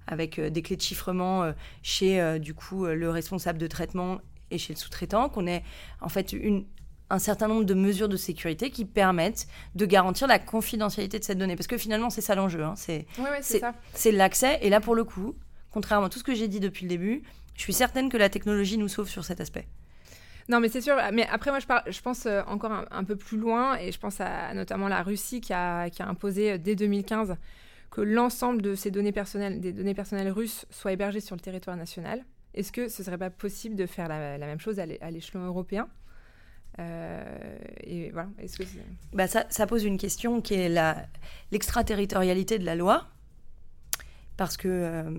avec 0.07 0.39
euh, 0.39 0.49
des 0.49 0.61
clés 0.61 0.75
de 0.75 0.81
chiffrement 0.81 1.43
euh, 1.43 1.51
chez 1.81 2.39
du 2.39 2.53
coup 2.53 2.85
le 2.85 3.09
responsable 3.09 3.59
de 3.59 3.67
traitement 3.67 4.19
et 4.51 4.57
chez 4.57 4.73
le 4.73 4.79
sous-traitant, 4.79 5.29
qu'on 5.29 5.47
ait 5.47 5.63
en 6.01 6.09
fait 6.09 6.31
une, 6.33 6.65
un 7.09 7.19
certain 7.19 7.47
nombre 7.47 7.65
de 7.65 7.73
mesures 7.73 8.09
de 8.09 8.17
sécurité 8.17 8.69
qui 8.69 8.85
permettent 8.85 9.47
de 9.75 9.85
garantir 9.85 10.27
la 10.27 10.39
confidentialité 10.39 11.19
de 11.19 11.23
cette 11.23 11.37
donnée. 11.37 11.55
Parce 11.55 11.67
que 11.67 11.77
finalement, 11.77 12.09
c'est 12.09 12.21
ça 12.21 12.35
l'enjeu. 12.35 12.63
Hein. 12.63 12.73
C'est 12.75 13.05
c'est 13.93 14.11
l'accès. 14.11 14.59
Et 14.61 14.69
là, 14.69 14.79
pour 14.79 14.95
le 14.95 15.03
coup, 15.03 15.35
contrairement 15.71 16.07
à 16.07 16.09
tout 16.09 16.19
ce 16.19 16.23
que 16.23 16.35
j'ai 16.35 16.47
dit 16.47 16.59
depuis 16.59 16.83
le 16.83 16.89
début, 16.89 17.23
je 17.55 17.61
suis 17.61 17.73
certaine 17.73 18.09
que 18.09 18.17
la 18.17 18.29
technologie 18.29 18.77
nous 18.77 18.87
sauve 18.87 19.09
sur 19.09 19.23
cet 19.23 19.41
aspect. 19.41 19.67
Non, 20.47 20.59
mais 20.59 20.69
c'est 20.69 20.81
sûr. 20.81 20.95
Mais 21.11 21.27
après, 21.27 21.51
moi, 21.51 21.59
je, 21.59 21.91
je 21.91 22.01
pense 22.01 22.25
euh, 22.25 22.41
encore 22.47 22.85
un, 22.91 23.03
peu 23.03 23.15
plus 23.15 23.37
loin, 23.37 23.77
et 23.77 23.91
je 23.91 23.99
pense 23.99 24.21
à 24.21 24.53
notamment 24.53 24.87
la 24.87 25.01
Russie 25.01 25.41
qui 25.41 25.53
a, 25.53 25.89
qui 25.89 26.03
a 26.03 26.07
imposé 26.07 26.51
euh, 26.51 26.57
dès 26.57 26.75
2015 26.75 27.35
que 27.89 28.01
l'ensemble 28.01 28.61
de 28.61 28.75
ces 28.75 28.91
données 28.91 29.11
personnelles, 29.11 29.59
des 29.59 29.71
données 29.71 29.95
personnelles 29.95 30.29
russes, 30.29 30.65
soient 30.69 30.91
hébergées 30.91 31.21
sur 31.21 31.35
le 31.35 31.41
territoire 31.41 31.77
national. 31.77 32.23
Est-ce 32.53 32.71
que 32.71 32.89
ce 32.89 33.03
serait 33.03 33.17
pas 33.17 33.29
possible 33.29 33.75
de 33.75 33.85
faire 33.85 34.07
la, 34.07 34.37
même 34.37 34.59
chose 34.59 34.79
à 34.79 34.85
l'échelon 34.85 35.45
européen? 35.45 35.87
Euh, 36.79 37.57
et 37.81 38.11
voilà. 38.11 38.29
Est-ce 38.39 38.57
que 38.57 38.63
bah 39.13 39.27
ça, 39.27 39.45
ça, 39.49 39.65
pose 39.65 39.83
une 39.83 39.97
question 39.97 40.41
qui 40.41 40.55
est 40.55 40.69
l'extraterritorialité 41.51 42.59
de 42.59 42.65
la 42.65 42.75
loi. 42.75 43.07
Parce 44.37 44.57
que 44.57 44.67
euh, 44.67 45.09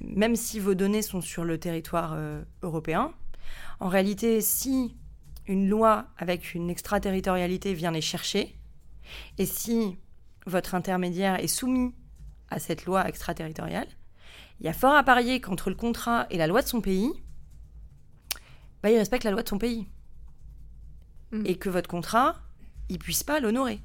même 0.00 0.36
si 0.36 0.60
vos 0.60 0.74
données 0.74 1.02
sont 1.02 1.20
sur 1.20 1.44
le 1.44 1.58
territoire 1.58 2.12
euh, 2.14 2.42
européen, 2.62 3.12
en 3.80 3.88
réalité, 3.88 4.40
si 4.40 4.96
une 5.46 5.68
loi 5.68 6.06
avec 6.16 6.54
une 6.54 6.70
extraterritorialité 6.70 7.74
vient 7.74 7.90
les 7.90 8.00
chercher, 8.00 8.56
et 9.38 9.46
si 9.46 9.98
votre 10.46 10.74
intermédiaire 10.74 11.42
est 11.42 11.48
soumis 11.48 11.94
à 12.48 12.58
cette 12.58 12.84
loi 12.84 13.08
extraterritoriale, 13.08 13.88
il 14.60 14.66
y 14.66 14.68
a 14.68 14.72
fort 14.72 14.94
à 14.94 15.02
parier 15.02 15.40
qu'entre 15.40 15.70
le 15.70 15.76
contrat 15.76 16.26
et 16.30 16.36
la 16.36 16.46
loi 16.46 16.62
de 16.62 16.68
son 16.68 16.80
pays, 16.80 17.10
bah, 18.82 18.90
il 18.90 18.98
respecte 18.98 19.24
la 19.24 19.30
loi 19.30 19.42
de 19.42 19.48
son 19.48 19.58
pays. 19.58 19.88
Mm. 21.32 21.42
Et 21.46 21.56
que 21.56 21.68
votre 21.68 21.88
contrat, 21.88 22.36
il 22.88 22.98
puisse 22.98 23.24
pas 23.24 23.40
l'honorer. 23.40 23.80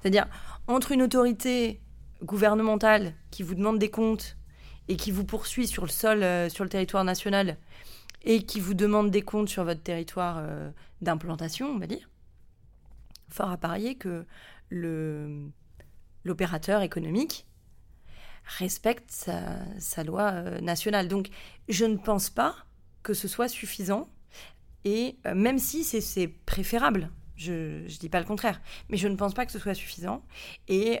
C'est-à-dire, 0.00 0.26
entre 0.66 0.92
une 0.92 1.02
autorité 1.02 1.80
gouvernementale 2.22 3.14
qui 3.30 3.42
vous 3.42 3.54
demande 3.54 3.78
des 3.78 3.90
comptes 3.90 4.36
et 4.90 4.96
qui 4.96 5.12
vous 5.12 5.24
poursuit 5.24 5.68
sur 5.68 5.84
le 5.84 5.90
sol, 5.90 6.22
euh, 6.22 6.48
sur 6.48 6.64
le 6.64 6.70
territoire 6.70 7.04
national, 7.04 7.56
et 8.24 8.42
qui 8.44 8.58
vous 8.60 8.74
demande 8.74 9.10
des 9.10 9.22
comptes 9.22 9.48
sur 9.48 9.64
votre 9.64 9.82
territoire 9.82 10.38
euh, 10.40 10.70
d'implantation, 11.00 11.68
on 11.68 11.78
va 11.78 11.86
dire, 11.86 12.10
fort 13.28 13.50
à 13.50 13.56
parier 13.56 13.94
que 13.94 14.26
l'opérateur 16.24 16.82
économique 16.82 17.46
respecte 18.58 19.10
sa, 19.10 20.04
loi 20.04 20.32
euh, 20.32 20.60
nationale. 20.60 21.06
Donc, 21.06 21.28
je 21.68 21.84
ne 21.84 21.96
pense 21.96 22.28
pas 22.28 22.56
que 23.04 23.14
ce 23.14 23.28
soit 23.28 23.48
suffisant, 23.48 24.08
et 24.84 25.16
même 25.34 25.58
si 25.58 25.84
c'est 25.84 26.28
préférable, 26.28 27.10
je 27.36 27.82
ne 27.82 27.98
dis 27.98 28.08
pas 28.08 28.18
le 28.18 28.26
contraire, 28.26 28.60
mais 28.88 28.96
je 28.96 29.08
ne 29.08 29.14
pense 29.14 29.34
pas 29.34 29.46
que 29.46 29.52
ce 29.52 29.58
soit 29.58 29.74
suffisant. 29.74 30.22
Et, 30.68 30.98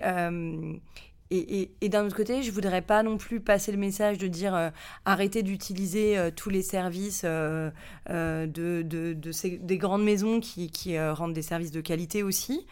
et, 1.32 1.88
d'un 1.88 2.06
autre 2.06 2.16
côté, 2.16 2.42
je 2.42 2.50
voudrais 2.50 2.82
pas 2.82 3.04
non 3.04 3.16
plus 3.16 3.40
passer 3.40 3.70
le 3.70 3.78
message 3.78 4.18
de 4.18 4.26
dire 4.26 4.54
euh, 4.54 4.70
arrêtez 5.04 5.44
d'utiliser 5.44 6.18
euh, 6.18 6.30
tous 6.34 6.50
les 6.50 6.62
services 6.62 7.22
euh, 7.24 7.70
de, 8.08 8.82
des 8.82 9.78
grandes 9.78 10.02
maisons 10.02 10.40
qui, 10.40 10.70
qui 10.70 10.98
rendent 10.98 11.32
des 11.32 11.42
services 11.42 11.70
de 11.70 11.80
qualité 11.80 12.22
aussi. 12.22 12.66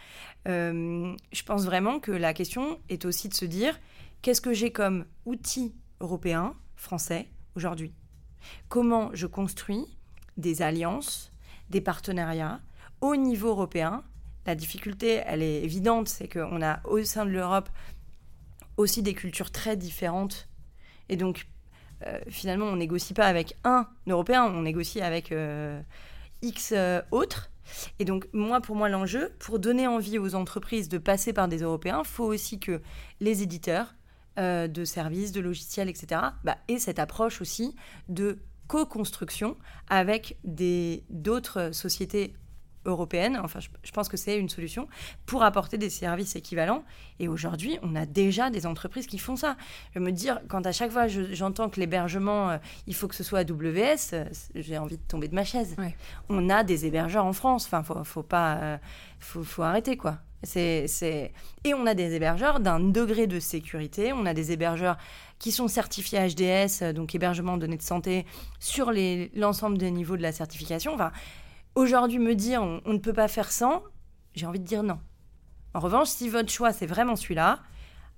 je 0.46 1.42
pense 1.44 1.64
vraiment 1.64 2.00
que 2.00 2.10
la 2.10 2.34
question 2.34 2.80
est 2.88 3.04
aussi 3.04 3.28
de 3.28 3.34
se 3.34 3.44
dire 3.44 3.78
qu'est-ce 4.22 4.40
que 4.40 4.52
j'ai 4.52 4.72
comme 4.72 5.04
outil 5.24 5.74
européen, 6.00 6.54
français, 6.74 7.28
aujourd'hui? 7.54 7.92
Comment 8.68 9.10
je 9.12 9.26
construis 9.26 9.84
des 10.36 10.62
alliances, 10.62 11.32
des 11.70 11.80
partenariats 11.80 12.60
au 13.00 13.14
niveau 13.14 13.48
européen? 13.48 14.02
La 14.46 14.54
difficulté, 14.54 15.20
elle 15.26 15.42
est 15.42 15.62
évidente, 15.62 16.08
c'est 16.08 16.26
qu'on 16.26 16.62
a 16.62 16.80
au 16.84 17.04
sein 17.04 17.26
de 17.26 17.30
l'Europe 17.30 17.68
aussi 18.78 19.02
des 19.02 19.12
cultures 19.12 19.50
très 19.50 19.76
différentes. 19.76 20.48
Et 21.10 21.16
donc, 21.16 21.46
euh, 22.06 22.18
finalement, 22.28 22.66
on 22.66 22.76
négocie 22.76 23.12
pas 23.12 23.26
avec 23.26 23.56
un 23.64 23.86
Européen, 24.06 24.44
on 24.44 24.62
négocie 24.62 25.02
avec 25.02 25.32
euh, 25.32 25.80
X 26.40 26.72
euh, 26.74 27.02
autres. 27.10 27.50
Et 27.98 28.06
donc, 28.06 28.26
moi, 28.32 28.60
pour 28.62 28.76
moi, 28.76 28.88
l'enjeu, 28.88 29.34
pour 29.40 29.58
donner 29.58 29.86
envie 29.86 30.18
aux 30.18 30.34
entreprises 30.34 30.88
de 30.88 30.96
passer 30.96 31.34
par 31.34 31.48
des 31.48 31.58
Européens, 31.58 32.02
faut 32.04 32.24
aussi 32.24 32.58
que 32.58 32.80
les 33.20 33.42
éditeurs 33.42 33.94
de 34.38 34.84
services, 34.84 35.32
de 35.32 35.40
logiciels, 35.40 35.88
etc., 35.88 36.20
bah, 36.44 36.58
aient 36.68 36.78
cette 36.78 37.00
approche 37.00 37.40
aussi 37.40 37.74
de 38.08 38.38
co-construction 38.68 39.56
avec 39.88 40.38
d'autres 40.44 41.74
sociétés 41.74 42.34
européenne. 42.88 43.38
Enfin, 43.42 43.60
je, 43.60 43.92
pense 43.92 44.08
que 44.08 44.16
c'est 44.16 44.38
une 44.38 44.48
solution 44.48 44.88
pour 45.26 45.42
apporter 45.42 45.78
des 45.78 45.90
services 45.90 46.34
équivalents. 46.36 46.84
Et 47.20 47.28
aujourd'hui, 47.28 47.78
on 47.82 47.94
a 47.94 48.06
déjà 48.06 48.50
des 48.50 48.66
entreprises 48.66 49.06
qui 49.06 49.18
font 49.18 49.36
ça. 49.36 49.56
Je 49.94 50.00
me 50.00 50.10
dire, 50.10 50.40
quand 50.48 50.66
à 50.66 50.72
chaque 50.72 50.90
fois 50.90 51.06
j'entends 51.08 51.68
que 51.68 51.78
l'hébergement, 51.78 52.50
euh, 52.50 52.58
il 52.86 52.94
faut 52.94 53.08
que 53.08 53.14
ce 53.14 53.24
soit 53.24 53.40
AWS, 53.40 54.14
euh, 54.14 54.24
j'ai 54.54 54.78
envie 54.78 54.96
de 54.96 55.02
tomber 55.06 55.28
de 55.28 55.34
ma 55.34 55.44
chaise. 55.44 55.76
On 56.28 56.48
a 56.50 56.64
des 56.64 56.86
hébergeurs 56.86 57.24
en 57.24 57.32
France. 57.32 57.66
Enfin, 57.66 57.82
faut, 57.82 58.02
faut 58.04 58.22
pas, 58.22 58.56
euh, 58.56 58.78
faut, 59.20 59.44
faut, 59.44 59.62
arrêter 59.62 59.96
quoi. 59.96 60.18
C'est. 60.44 60.86
Et 61.64 61.74
on 61.74 61.84
a 61.86 61.94
des 61.94 62.14
hébergeurs 62.14 62.60
d'un 62.60 62.78
degré 62.78 63.26
de 63.26 63.40
sécurité. 63.40 64.12
On 64.12 64.24
a 64.24 64.34
des 64.34 64.52
hébergeurs 64.52 64.96
qui 65.40 65.50
sont 65.50 65.66
certifiés 65.68 66.20
HDS, 66.28 66.92
donc 66.94 67.14
hébergement 67.14 67.56
de 67.56 67.62
données 67.62 67.76
de 67.76 67.82
santé, 67.82 68.24
sur 68.60 68.92
l'ensemble 69.34 69.78
des 69.78 69.90
niveaux 69.90 70.16
de 70.16 70.22
la 70.22 70.32
certification. 70.32 70.94
Enfin, 70.94 71.12
Aujourd'hui, 71.78 72.18
me 72.18 72.34
dire 72.34 72.60
on, 72.60 72.92
ne 72.92 72.98
peut 72.98 73.12
pas 73.12 73.28
faire 73.28 73.52
sans, 73.52 73.84
j'ai 74.34 74.46
envie 74.46 74.58
de 74.58 74.64
dire 74.64 74.82
non. 74.82 74.98
En 75.74 75.78
revanche, 75.78 76.08
si 76.08 76.28
votre 76.28 76.50
choix 76.50 76.72
c'est 76.72 76.86
vraiment 76.86 77.14
celui-là, 77.14 77.60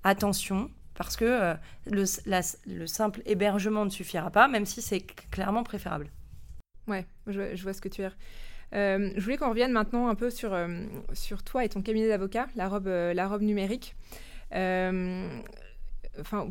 attention, 0.03 0.71
parce 0.95 1.15
que 1.15 1.25
euh, 1.25 1.53
le, 1.85 2.87
simple 2.87 3.21
hébergement 3.27 3.85
ne 3.85 3.91
suffira 3.91 4.31
pas, 4.31 4.47
même 4.47 4.65
si 4.65 4.81
c'est 4.81 5.01
clairement 5.29 5.61
préférable. 5.61 6.09
Ouais, 6.87 7.05
je, 7.27 7.61
vois 7.61 7.73
ce 7.73 7.81
que 7.81 7.87
tu 7.89 8.01
veux. 8.01 8.09
Euh, 8.73 9.11
je 9.15 9.21
voulais 9.21 9.37
qu'on 9.37 9.49
revienne 9.49 9.73
maintenant 9.73 10.07
un 10.07 10.15
peu 10.15 10.31
sur, 10.31 10.55
euh, 10.55 10.67
sur 11.13 11.43
toi 11.43 11.63
et 11.63 11.69
ton 11.69 11.83
cabinet 11.83 12.07
d'avocat, 12.07 12.47
la 12.55 12.67
robe, 12.67 12.87
la 12.87 13.27
robe 13.27 13.43
numérique 13.43 13.95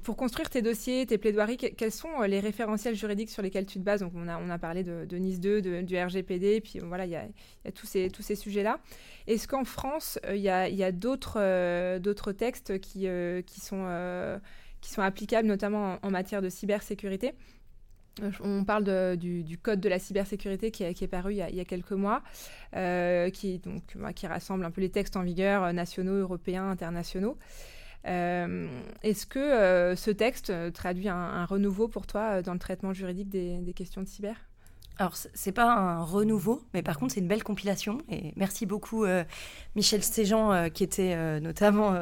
pour 0.03 0.17
construire 0.17 0.49
tes 0.49 0.63
dossiers, 0.63 1.05
tes 1.05 1.19
plaidoiries, 1.19 1.59
quels 1.59 1.93
sont 1.93 2.23
euh, 2.23 2.27
les 2.27 2.41
référentiels 2.41 2.95
juridiques 2.95 3.29
sur 3.29 3.43
lesquels 3.43 3.67
tu 3.67 3.79
te 3.79 3.85
bases? 3.85 4.01
Donc, 4.01 4.13
on 4.15 4.27
a, 4.27 4.39
on 4.39 4.49
a 4.49 4.59
parlé 4.59 4.83
de, 4.83 5.17
Nice 5.17 5.39
2, 5.39 5.83
du 5.83 5.99
RGPD, 5.99 6.63
puis 6.63 6.79
voilà, 6.79 7.05
il 7.05 7.11
y 7.11 7.17
a, 7.17 7.27
tous 7.75 7.87
ces, 7.87 8.09
tous 8.09 8.23
ces 8.23 8.37
sujets-là. 8.37 8.81
Est-ce 9.27 9.47
qu'en 9.47 9.65
France, 9.65 10.19
euh, 10.27 10.35
il 10.35 10.41
y 10.41 10.49
a, 10.49 10.69
y 10.69 10.83
a 10.83 10.93
d'autres, 10.93 11.39
euh, 11.39 11.99
textes 12.39 12.81
qui, 12.81 13.07
qui 13.47 13.61
sont 13.61 14.41
qui 14.81 14.91
sont 14.91 15.03
applicables 15.03 15.47
notamment 15.47 15.99
en, 16.01 16.11
matière 16.11 16.41
de 16.41 16.49
cybersécurité? 16.49 17.35
On 18.43 18.65
parle 18.65 19.17
du, 19.17 19.59
code 19.63 19.81
de 19.81 19.89
la 19.89 19.99
cybersécurité 19.99 20.71
qui, 20.71 20.85
est 20.85 21.11
paru 21.11 21.35
il 21.35 21.37
y, 21.37 21.61
a, 21.61 21.65
quelques 21.65 21.93
mois, 21.93 22.23
qui, 23.33 23.59
donc, 23.59 23.83
bah, 23.97 24.13
qui 24.15 24.27
rassemble 24.27 24.65
un 24.65 24.71
peu 24.71 24.81
les 24.81 24.91
textes 24.91 25.17
en 25.17 25.23
vigueur 25.23 25.73
nationaux, 25.75 26.15
européens, 26.15 26.71
internationaux. 26.71 27.37
Est-ce 28.05 29.27
que 29.27 29.95
ce 29.97 30.11
texte 30.11 30.53
traduit 30.73 31.09
un, 31.09 31.45
renouveau 31.45 31.89
pour 31.89 32.07
toi 32.07 32.43
dans 32.43 32.53
le 32.53 32.59
traitement 32.59 32.93
juridique 32.93 33.29
des 33.29 33.73
questions 33.75 34.03
de 34.03 34.09
cyber? 34.09 34.37
Alors, 35.01 35.15
c'est 35.15 35.53
pas 35.53 35.73
un 35.73 36.03
renouveau, 36.03 36.63
mais 36.75 36.83
par 36.83 36.99
contre, 36.99 37.15
c'est 37.15 37.21
une 37.21 37.27
belle 37.27 37.43
compilation. 37.43 38.03
Et 38.11 38.35
merci 38.37 38.67
beaucoup, 38.67 39.05
euh, 39.05 39.25
Michel 39.75 40.03
Stéjean, 40.03 40.53
euh, 40.53 40.69
qui 40.69 40.85
était 40.85 41.15
euh, 41.15 41.41
notamment 41.41 41.97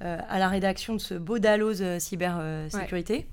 à 0.00 0.38
la 0.38 0.48
rédaction 0.48 0.92
de 0.92 0.98
ce 0.98 1.14
beau 1.14 1.38
Dalloz 1.38 1.82
cybersécurité. 1.98 3.26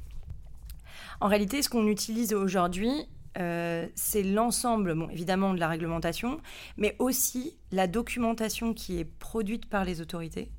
En 1.20 1.28
réalité, 1.28 1.62
ce 1.62 1.68
qu'on 1.68 1.88
utilise 1.88 2.34
aujourd'hui, 2.34 2.94
c'est 3.36 4.24
l'ensemble, 4.24 4.96
bon, 4.96 5.10
évidemment, 5.10 5.54
de 5.54 5.60
la 5.60 5.68
réglementation, 5.68 6.40
mais 6.78 6.96
aussi 6.98 7.58
la 7.74 7.88
documentation 7.88 8.74
qui 8.74 8.98
est 8.98 9.06
produite 9.06 9.66
par 9.66 9.84
les 9.84 10.00
autorités. 10.00 10.52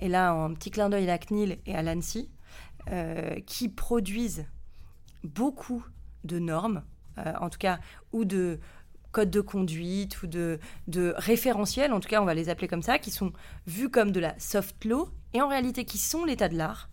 Et 0.00 0.08
là, 0.08 0.30
un 0.30 0.52
petit 0.54 0.70
clin 0.70 0.88
d'œil 0.88 1.04
à 1.04 1.06
la 1.06 1.18
CNIL 1.18 1.58
et 1.66 1.74
à 1.74 1.82
l'ANSI, 1.82 2.30
qui 3.46 3.68
produisent 3.68 4.46
beaucoup 5.24 5.84
de 6.24 6.38
normes 6.38 6.82
euh, 7.18 7.32
en 7.40 7.48
tout 7.48 7.58
cas, 7.58 7.78
ou 8.12 8.24
de 8.24 8.60
codes 9.12 9.30
de 9.30 9.40
conduite 9.40 10.22
ou 10.22 10.26
de, 10.26 10.58
de 10.86 11.14
référentiels, 11.16 11.92
en 11.94 12.00
tout 12.00 12.08
cas 12.08 12.20
on 12.20 12.26
va 12.26 12.34
les 12.34 12.50
appeler 12.50 12.68
comme 12.68 12.82
ça, 12.82 12.98
qui 12.98 13.10
sont 13.10 13.32
vus 13.66 13.88
comme 13.88 14.12
de 14.12 14.20
la 14.20 14.38
soft 14.38 14.84
law 14.84 15.08
et 15.32 15.40
en 15.40 15.48
réalité 15.48 15.86
qui 15.86 15.96
sont 15.96 16.24
l'état 16.24 16.48
de 16.48 16.56
l'art 16.56 16.90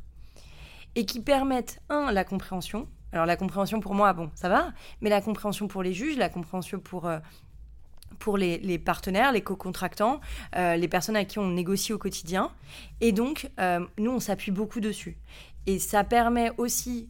et 0.96 1.06
qui 1.06 1.20
permettent, 1.20 1.82
un, 1.90 2.12
la 2.12 2.24
compréhension. 2.24 2.88
Alors 3.12 3.26
la 3.26 3.36
compréhension 3.36 3.80
pour 3.82 3.96
moi, 3.96 4.14
bon, 4.14 4.32
ça 4.36 4.48
va, 4.48 4.72
mais 5.02 5.10
la 5.10 5.22
compréhension 5.22 5.68
pour 5.68 5.84
les 5.84 5.94
juges, 5.94 6.18
la 6.18 6.30
compréhension 6.30 6.80
pour, 6.80 7.08
euh, 7.08 7.20
pour 8.24 8.38
les, 8.38 8.80
partenaires, 8.80 9.34
les 9.34 9.42
co-contractants, 9.42 10.22
euh, 10.56 10.78
les 10.78 10.88
personnes 10.88 11.18
avec 11.18 11.28
qui 11.28 11.40
on 11.40 11.50
négocie 11.50 11.92
au 11.92 11.98
quotidien. 11.98 12.52
Et 13.02 13.12
donc, 13.12 13.50
nous, 13.98 14.12
on 14.12 14.22
s'appuie 14.22 14.52
beaucoup 14.52 14.80
dessus. 14.80 15.18
Et 15.66 15.78
ça 15.78 16.06
permet 16.06 16.52
aussi 16.58 17.10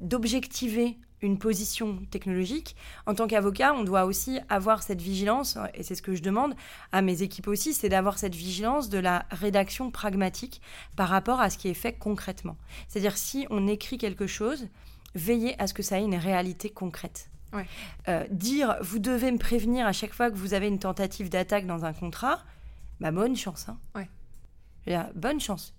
d'objectiver 0.00 0.98
une 1.22 1.38
position 1.38 2.00
technologique, 2.10 2.76
en 3.06 3.14
tant 3.14 3.26
qu'avocat, 3.26 3.72
on 3.74 3.84
doit 3.84 4.04
aussi 4.04 4.38
avoir 4.50 4.82
cette 4.82 5.00
vigilance, 5.00 5.58
et 5.74 5.82
c'est 5.82 5.94
ce 5.94 6.02
que 6.02 6.14
je 6.14 6.22
demande 6.22 6.54
à 6.92 7.02
mes 7.02 7.22
équipes 7.22 7.48
aussi, 7.48 7.72
c'est 7.74 7.88
d'avoir 7.88 8.18
cette 8.18 8.34
vigilance 8.34 8.88
de 8.88 8.98
la 8.98 9.24
rédaction 9.30 9.90
pragmatique 9.90 10.60
par 10.94 11.08
rapport 11.08 11.40
à 11.40 11.50
ce 11.50 11.58
qui 11.58 11.68
est 11.68 11.74
fait 11.74 11.94
concrètement. 11.94 12.56
C'est-à-dire 12.86 13.16
si 13.16 13.46
on 13.50 13.66
écrit 13.66 13.98
quelque 13.98 14.26
chose, 14.26 14.68
veillez 15.14 15.60
à 15.60 15.66
ce 15.66 15.74
que 15.74 15.82
ça 15.82 15.98
ait 15.98 16.04
une 16.04 16.14
réalité 16.14 16.70
concrète. 16.70 17.30
Euh, 18.08 18.24
dire 18.30 18.76
vous 18.80 18.98
devez 18.98 19.30
me 19.30 19.38
prévenir 19.38 19.86
à 19.86 19.92
chaque 19.92 20.12
fois 20.12 20.30
que 20.30 20.36
vous 20.36 20.54
avez 20.54 20.68
une 20.68 20.78
tentative 20.78 21.28
d'attaque 21.30 21.66
dans 21.66 21.84
un 21.84 21.92
contrat, 21.92 22.40
bah 23.00 23.10
bonne 23.10 23.36
chance. 23.36 23.68
Hein. 23.68 23.78
Ouais. 23.94 24.98
bonne 25.14 25.40
chance. 25.40 25.74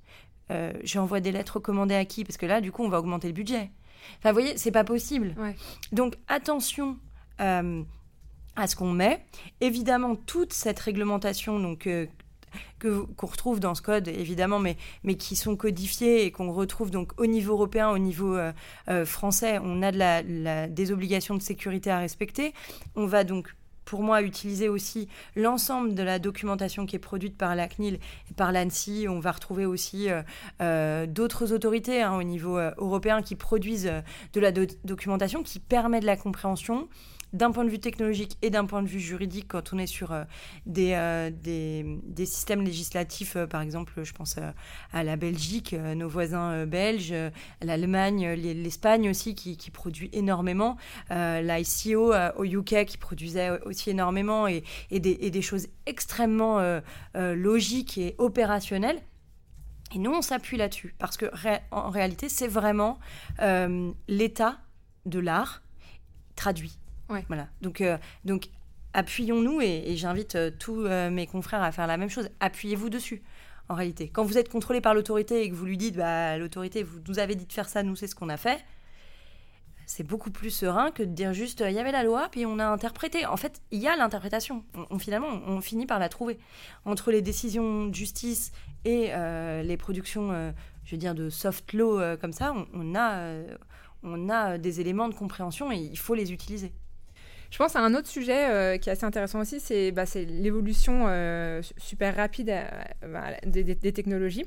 Euh, 0.52 0.74
J'envoie 0.84 1.20
des 1.20 1.32
lettres 1.32 1.58
recommandées 1.58 1.96
à 1.96 2.06
qui? 2.06 2.24
Parce 2.24 2.38
que 2.38 2.46
là, 2.46 2.62
du 2.62 2.72
coup, 2.72 2.84
on 2.84 2.90
va 2.90 3.00
augmenter 3.00 3.28
le 3.28 3.34
budget. 3.34 3.70
Enfin, 4.18 4.32
vous 4.32 4.40
voyez, 4.40 4.58
c'est 4.58 4.72
pas 4.72 4.84
possible. 4.84 5.36
Donc, 5.92 6.16
attention 6.28 6.98
euh, 7.42 7.84
à 8.56 8.66
ce 8.68 8.76
qu'on 8.76 8.92
met. 8.92 9.24
Évidemment, 9.62 10.16
toute 10.16 10.54
cette 10.54 10.80
réglementation, 10.80 11.60
donc. 11.60 11.88
Euh, 12.50 12.58
que 12.80 13.02
qu'on 13.18 13.28
retrouve 13.28 13.60
dans 13.60 13.76
ce 13.76 13.82
code 13.82 14.08
évidemment 14.08 14.60
mais 14.60 14.78
mais 15.04 15.16
qui 15.16 15.36
sont 15.36 15.56
codifiés 15.56 16.26
et 16.26 16.32
qu'on 16.32 16.52
retrouve 16.52 16.91
donc 16.91 17.12
au 17.20 17.26
niveau 17.26 17.54
européen 17.54 17.89
au 17.89 17.97
niveau 17.97 18.38
euh, 18.38 19.06
français 19.06 19.60
on 19.62 19.82
a 19.82 20.22
des 20.68 20.91
obligations 20.91 21.36
de 21.36 21.41
sécurité 21.41 21.91
à 21.91 22.00
respecter. 22.00 22.54
On 22.95 23.06
va 23.06 23.24
donc 23.24 23.54
pour 23.90 24.04
moi, 24.04 24.22
utiliser 24.22 24.70
aussi 24.70 25.08
l'ensemble 25.36 25.96
de 25.96 26.04
la 26.04 26.20
documentation 26.20 26.86
qui 26.86 26.96
est 26.96 27.00
produite 27.00 27.36
par 27.36 27.56
la 27.56 27.68
CNIL 27.68 27.96
et 28.30 28.34
par 28.36 28.52
l'ANSI. 28.52 29.08
On 29.10 29.20
va 29.20 29.32
retrouver 29.32 29.66
aussi 29.66 30.12
euh, 30.12 30.22
euh, 30.62 31.08
d'autres 31.08 31.54
autorités 31.54 32.04
hein, 32.04 32.16
au 32.16 32.22
niveau 32.22 32.60
euh, 32.60 32.72
européen 32.78 33.24
qui 33.24 33.36
produisent 33.36 33.92
de 34.34 34.40
la 34.40 34.52
documentation 34.52 35.42
qui 35.42 35.60
permet 35.60 36.02
de 36.02 36.06
la 36.06 36.18
compréhension 36.18 36.88
d'un 37.34 37.52
point 37.52 37.64
de 37.64 37.70
vue 37.70 37.80
technologique 37.80 38.38
et 38.42 38.50
d'un 38.50 38.66
point 38.66 38.82
de 38.82 38.88
vue 38.88 39.00
juridique 39.00 39.46
quand 39.48 39.74
on 39.74 39.78
est 39.78 39.88
sur 39.88 40.12
euh, 40.12 40.24
des, 40.66 42.00
des, 42.04 42.26
systèmes 42.26 42.64
législatifs, 42.64 43.38
par 43.50 43.62
exemple, 43.62 43.94
je 44.04 44.14
pense 44.14 44.38
à 44.94 45.04
la 45.04 45.16
Belgique, 45.16 45.74
nos 45.74 46.10
voisins 46.10 46.66
belges, 46.66 47.14
l'Allemagne, 47.62 48.34
l'Espagne 48.34 49.10
aussi 49.10 49.36
qui, 49.36 49.58
qui, 49.58 49.72
produit 49.72 50.10
énormément, 50.14 50.78
l'ICO 51.10 52.14
au 52.38 52.44
UK 52.44 52.86
qui 52.86 52.98
produisait 52.98 53.62
aussi 53.66 53.79
énormément 53.88 54.48
et, 54.48 54.64
et, 54.92 55.00
des, 55.00 55.18
et 55.22 55.32
des, 55.32 55.42
choses 55.42 55.68
extrêmement 55.86 56.82
logiques 57.16 57.98
et 57.98 58.16
opérationnelles. 58.18 59.02
Et 59.96 60.00
nous, 60.00 60.12
on 60.12 60.22
s'appuie 60.22 60.58
là-dessus 60.58 60.94
parce 61.00 61.18
que 61.18 61.26
en 61.72 61.90
réalité, 61.90 62.30
c'est 62.30 62.48
vraiment 62.48 63.00
l'état 64.08 64.60
de 65.06 65.20
l'art 65.20 65.62
traduit. 66.36 66.80
Voilà. 67.28 67.48
Donc, 67.62 67.82
euh, 67.82 67.98
donc 68.26 68.50
appuyons-nous 68.94 69.62
et, 69.62 69.96
j'invite 69.96 70.36
euh, 70.36 70.52
tous 70.58 70.86
euh, 70.86 71.10
mes 71.10 71.28
confrères 71.28 71.64
à 71.64 71.72
faire 71.72 71.88
la 71.88 71.98
même 71.98 72.10
chose. 72.10 72.30
Appuyez-vous 72.40 72.90
dessus. 72.90 73.22
En 73.68 73.76
réalité, 73.76 74.10
quand 74.10 74.24
vous 74.24 74.38
êtes 74.38 74.50
contrôlé 74.50 74.82
par 74.82 74.96
l'autorité 74.96 75.44
et 75.44 75.50
que 75.50 75.56
vous 75.56 75.66
lui 75.66 75.78
dites, 75.78 75.96
bah, 75.96 76.38
l'autorité, 76.38 76.82
vous 76.82 77.00
nous 77.08 77.20
avez 77.20 77.36
dit 77.36 77.46
de 77.46 77.54
faire 77.54 77.70
ça, 77.70 77.84
nous 77.84 77.96
c'est 77.96 78.08
ce 78.08 78.16
qu'on 78.16 78.30
a 78.30 78.38
fait, 78.38 78.66
c'est 79.90 80.04
beaucoup 80.04 80.30
plus 80.30 80.52
serein 80.52 80.92
que 80.92 81.02
de 81.02 81.12
dire 81.12 81.34
juste, 81.34 81.64
il 81.68 81.74
y 81.74 81.80
avait 81.80 81.92
la 81.92 82.04
loi, 82.04 82.28
puis 82.30 82.46
on 82.46 82.60
a 82.60 82.68
interprété. 82.68 83.26
En 83.26 83.38
fait, 83.38 83.62
il 83.72 83.80
y 83.80 83.88
a 83.88 83.96
l'interprétation. 83.96 84.64
On, 84.92 85.00
finalement, 85.00 85.42
on 85.48 85.62
finit 85.62 85.88
par 85.88 85.98
la 85.98 86.10
trouver. 86.10 86.38
Entre 86.86 87.12
les 87.12 87.24
décisions 87.24 87.88
de 87.88 87.96
justice 87.96 88.52
et 88.86 89.12
les 89.64 89.78
productions, 89.78 90.54
je 90.86 90.92
veux 90.92 90.98
dire, 90.98 91.16
de 91.16 91.32
soft 91.32 91.74
law 91.74 92.00
comme 92.22 92.34
ça, 92.34 92.54
on, 92.74 92.96
a, 92.96 93.42
on 94.04 94.30
a 94.30 94.60
des 94.60 94.80
éléments 94.80 95.10
de 95.10 95.16
compréhension 95.16 95.72
et 95.72 95.78
il 95.78 95.98
faut 95.98 96.14
les 96.14 96.32
utiliser. 96.34 96.72
Je 97.52 97.58
pense 97.58 97.76
à 97.76 97.80
un 97.80 97.96
autre 97.96 98.08
sujet 98.08 98.50
euh, 98.50 98.78
qui 98.78 98.90
est 98.90 98.92
assez 98.92 99.06
intéressant 99.06 99.40
aussi, 99.40 99.60
c'est 99.60 99.92
bah, 99.92 100.04
l'évolution 100.16 101.06
euh, 101.08 101.62
super 101.78 102.16
rapide 102.16 102.50
euh, 102.50 102.68
bah, 103.08 103.32
des, 103.44 103.76
technologies. 103.92 104.46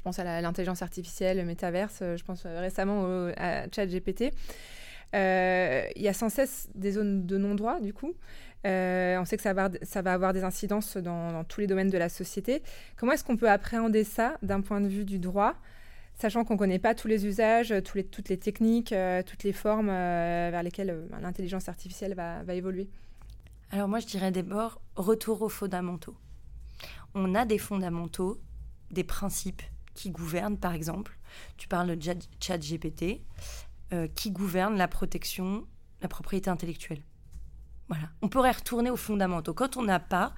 Je 0.00 0.02
pense 0.02 0.18
à 0.18 0.40
l'intelligence 0.40 0.80
artificielle, 0.80 1.36
le 1.36 1.44
métaverse, 1.44 1.98
je 2.00 2.24
pense 2.24 2.46
récemment 2.46 3.28
à 3.36 3.66
ChatGPT. 3.70 4.32
Il 5.12 6.02
y 6.02 6.08
a 6.08 6.12
sans 6.14 6.30
cesse 6.30 6.70
des 6.74 6.92
zones 6.92 7.26
de 7.26 7.36
non-droit, 7.36 7.80
du 7.80 7.92
coup. 7.92 8.14
on 8.64 9.24
sait 9.26 9.36
que 9.36 9.42
ça 9.42 9.52
va, 9.52 9.68
avoir 10.06 10.32
des 10.32 10.42
incidences 10.42 10.96
dans, 10.96 11.44
tous 11.44 11.60
les 11.60 11.66
domaines 11.66 11.90
de 11.90 11.98
la 11.98 12.08
société. 12.08 12.62
Comment 12.96 13.12
est-ce 13.12 13.24
qu'on 13.24 13.36
peut 13.36 13.50
appréhender 13.50 14.04
ça 14.04 14.38
d'un 14.40 14.62
point 14.62 14.80
de 14.80 14.88
vue 14.88 15.04
du 15.04 15.18
droit 15.18 15.54
sachant 16.20 16.44
qu'on 16.44 16.54
ne 16.54 16.58
connaît 16.58 16.78
pas 16.78 16.94
tous 16.94 17.08
les 17.08 17.26
usages, 17.26 17.74
toutes 17.82 18.28
les 18.28 18.38
techniques, 18.38 18.92
euh, 18.92 19.22
toutes 19.22 19.42
les 19.42 19.52
formes 19.52 19.88
euh, 19.88 20.48
vers 20.50 20.62
lesquelles 20.62 20.90
euh, 20.90 21.06
l'intelligence 21.20 21.68
artificielle 21.68 22.14
va, 22.14 22.54
évoluer? 22.54 22.88
Alors 23.72 23.88
moi, 23.88 24.00
je 24.00 24.06
dirais 24.06 24.30
d'abord 24.30 24.80
retour 24.96 25.42
aux 25.42 25.48
fondamentaux. 25.48 26.16
On 27.14 27.34
a 27.34 27.44
des 27.44 27.58
fondamentaux, 27.58 28.38
des 28.90 29.04
principes 29.04 29.62
qui 29.94 30.10
gouvernent, 30.10 30.56
par 30.56 30.74
exemple, 30.74 31.18
tu 31.56 31.68
parles 31.68 31.96
de 31.96 32.16
chat 32.40 32.58
GPT, 32.58 33.20
qui 34.14 34.30
gouvernent 34.30 34.76
la 34.76 34.88
protection, 34.88 35.66
la 36.00 36.08
propriété 36.08 36.50
intellectuelle. 36.50 37.02
Voilà. 37.88 38.08
On 38.22 38.28
pourrait 38.28 38.52
retourner 38.52 38.90
aux 38.90 38.96
fondamentaux. 38.96 39.54
Quand 39.54 39.76
on 39.76 39.82
n'a 39.82 40.00
pas 40.00 40.34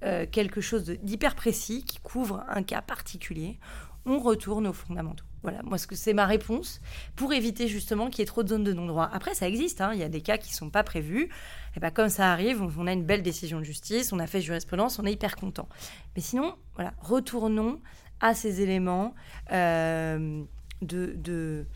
quelque 0.00 0.60
chose 0.60 0.84
d'hyper 0.84 1.34
précis 1.34 1.84
qui 1.84 1.98
couvre 1.98 2.44
un 2.48 2.62
cas 2.62 2.82
particulier, 2.82 3.58
on 4.04 4.18
retourne 4.18 4.66
aux 4.66 4.72
fondamentaux. 4.72 5.24
Voilà, 5.42 5.62
moi, 5.62 5.76
c'est 5.78 6.12
ma 6.12 6.26
réponse 6.26 6.80
pour 7.16 7.32
éviter 7.32 7.66
justement 7.66 8.10
qu'il 8.10 8.20
y 8.20 8.22
ait 8.22 8.26
trop 8.26 8.44
de 8.44 8.48
zones 8.48 8.62
de 8.62 8.72
non-droit. 8.72 9.08
Après, 9.12 9.34
ça 9.34 9.48
existe, 9.48 9.80
hein. 9.80 9.92
il 9.92 9.98
y 9.98 10.04
a 10.04 10.08
des 10.08 10.20
cas 10.20 10.38
qui 10.38 10.50
ne 10.50 10.54
sont 10.54 10.70
pas 10.70 10.84
prévus. 10.84 11.28
Et 11.76 11.80
bien, 11.80 11.90
comme 11.90 12.08
ça 12.08 12.30
arrive, 12.30 12.62
on 12.62 12.86
a 12.86 12.92
une 12.92 13.04
belle 13.04 13.22
décision 13.22 13.58
de 13.58 13.64
justice, 13.64 14.12
on 14.12 14.20
a 14.20 14.28
fait 14.28 14.40
jurisprudence, 14.40 15.00
on 15.00 15.04
est 15.04 15.12
hyper 15.12 15.34
content. 15.34 15.68
Mais 16.14 16.22
sinon, 16.22 16.56
voilà, 16.74 16.94
retournons 16.98 17.80
à 18.22 18.34
ces 18.34 18.62
éléments 18.62 19.14
euh, 19.52 20.42
de, 20.80 21.66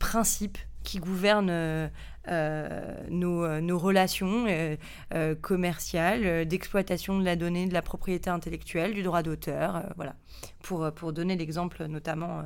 principes 0.00 0.58
qui 0.82 0.98
gouvernent 0.98 1.50
euh, 1.50 1.88
euh, 2.28 3.10
nos, 3.10 3.78
relations 3.78 4.46
commerciales, 5.42 6.46
d'exploitation 6.46 7.18
de 7.18 7.24
la 7.24 7.36
donnée, 7.36 7.66
de 7.66 7.74
la 7.74 7.82
propriété 7.82 8.30
intellectuelle, 8.30 8.94
du 8.94 9.02
droit 9.02 9.22
d'auteur, 9.22 9.92
voilà. 9.96 10.16
Pour, 10.62 10.90
pour 10.92 11.12
donner 11.12 11.36
l'exemple 11.36 11.84
notamment 11.84 12.44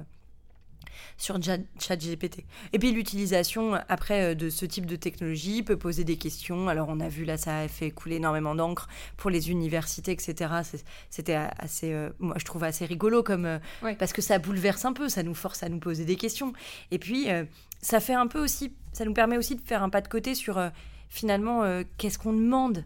sur 1.16 1.38
ChatGPT. 1.78 2.44
Et 2.72 2.78
puis 2.78 2.92
l'utilisation 2.92 3.74
après 3.88 4.34
de 4.34 4.50
ce 4.50 4.66
type 4.66 4.86
de 4.86 4.96
technologie 4.96 5.62
peut 5.62 5.76
poser 5.76 6.04
des 6.04 6.16
questions. 6.16 6.68
Alors 6.68 6.88
on 6.88 7.00
a 7.00 7.08
vu 7.08 7.24
là, 7.24 7.36
ça 7.36 7.60
a 7.60 7.68
fait 7.68 7.90
couler 7.90 8.16
énormément 8.16 8.54
d'encre 8.54 8.88
pour 9.16 9.30
les 9.30 9.50
universités, 9.50 10.12
etc. 10.12 10.52
C'était 11.10 11.38
assez, 11.58 11.94
moi 12.18 12.36
je 12.38 12.44
trouve 12.44 12.64
assez 12.64 12.86
rigolo 12.86 13.22
comme 13.22 13.60
parce 13.98 14.12
que 14.12 14.22
ça 14.22 14.38
bouleverse 14.38 14.84
un 14.84 14.92
peu, 14.92 15.08
ça 15.08 15.22
nous 15.22 15.34
force 15.34 15.62
à 15.62 15.68
nous 15.68 15.78
poser 15.78 16.04
des 16.04 16.16
questions. 16.16 16.52
Et 16.90 16.98
puis 16.98 17.28
ça 17.80 18.00
fait 18.00 18.14
un 18.14 18.26
peu 18.26 18.42
aussi, 18.42 18.74
ça 18.92 19.04
nous 19.04 19.14
permet 19.14 19.36
aussi 19.36 19.56
de 19.56 19.60
faire 19.60 19.82
un 19.82 19.90
pas 19.90 20.00
de 20.00 20.08
côté 20.08 20.34
sur 20.34 20.60
finalement 21.08 21.62
qu'est-ce 21.98 22.18
qu'on 22.18 22.32
demande? 22.32 22.84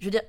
Je 0.00 0.04
veux 0.04 0.10
dire, 0.12 0.22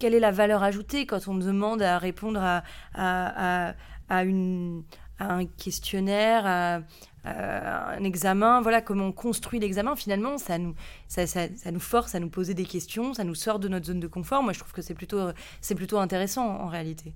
quelle 0.00 0.14
est 0.14 0.20
la 0.20 0.32
valeur 0.32 0.64
ajoutée 0.64 1.06
quand 1.06 1.28
on 1.28 1.34
demande 1.34 1.82
à 1.82 1.98
répondre 1.98 2.40
à, 2.42 2.64
à, 2.94 3.74
à, 4.08 4.24
une, 4.24 4.82
un 5.20 5.46
questionnaire, 5.46 6.46
à, 6.46 6.80
un 7.24 8.02
examen, 8.04 8.62
voilà 8.62 8.80
comment 8.80 9.06
on 9.06 9.12
construit 9.12 9.60
l'examen, 9.60 9.94
finalement, 9.94 10.38
ça 10.38 10.56
nous, 10.56 10.74
ça, 11.06 11.26
ça, 11.26 11.48
ça, 11.54 11.70
nous 11.70 11.80
force 11.80 12.14
à 12.14 12.20
nous 12.20 12.30
poser 12.30 12.54
des 12.54 12.64
questions, 12.64 13.12
ça 13.12 13.24
nous 13.24 13.34
sort 13.34 13.58
de 13.58 13.68
notre 13.68 13.86
zone 13.86 14.00
de 14.00 14.06
confort. 14.06 14.42
Moi, 14.42 14.54
je 14.54 14.60
trouve 14.60 14.72
que 14.72 14.82
c'est 14.82 14.94
plutôt, 14.94 15.30
c'est 15.60 15.74
plutôt 15.74 15.98
intéressant 15.98 16.46
en 16.46 16.68
réalité. 16.68 17.12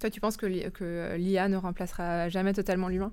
Toi, 0.00 0.10
tu 0.10 0.20
penses 0.20 0.36
que, 0.36 0.46
l'IA 1.16 1.48
ne 1.48 1.56
remplacera 1.56 2.28
jamais 2.28 2.52
totalement 2.52 2.88
l'humain? 2.88 3.12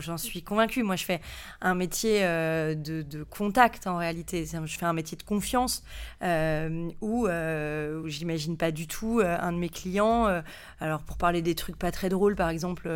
J'en 0.00 0.18
suis 0.18 0.42
convaincue. 0.42 0.82
Moi, 0.82 0.96
je 0.96 1.04
fais 1.04 1.20
un 1.60 1.74
métier 1.74 2.20
euh, 2.22 2.74
de, 2.74 3.24
contact 3.24 3.86
en 3.86 3.96
réalité. 3.96 4.44
Je 4.44 4.78
fais 4.78 4.86
un 4.86 4.92
métier 4.92 5.16
de 5.16 5.22
confiance 5.22 5.82
euh, 6.22 6.90
où, 7.00 7.26
euh, 7.26 8.06
j'imagine 8.06 8.56
pas 8.56 8.70
du 8.70 8.86
tout 8.86 9.20
un 9.24 9.52
de 9.52 9.58
mes 9.58 9.68
clients. 9.68 10.42
alors, 10.80 11.02
pour 11.02 11.16
parler 11.16 11.42
des 11.42 11.54
trucs 11.54 11.76
pas 11.76 11.90
très 11.90 12.08
drôles, 12.08 12.36
par 12.36 12.50
exemple. 12.50 12.88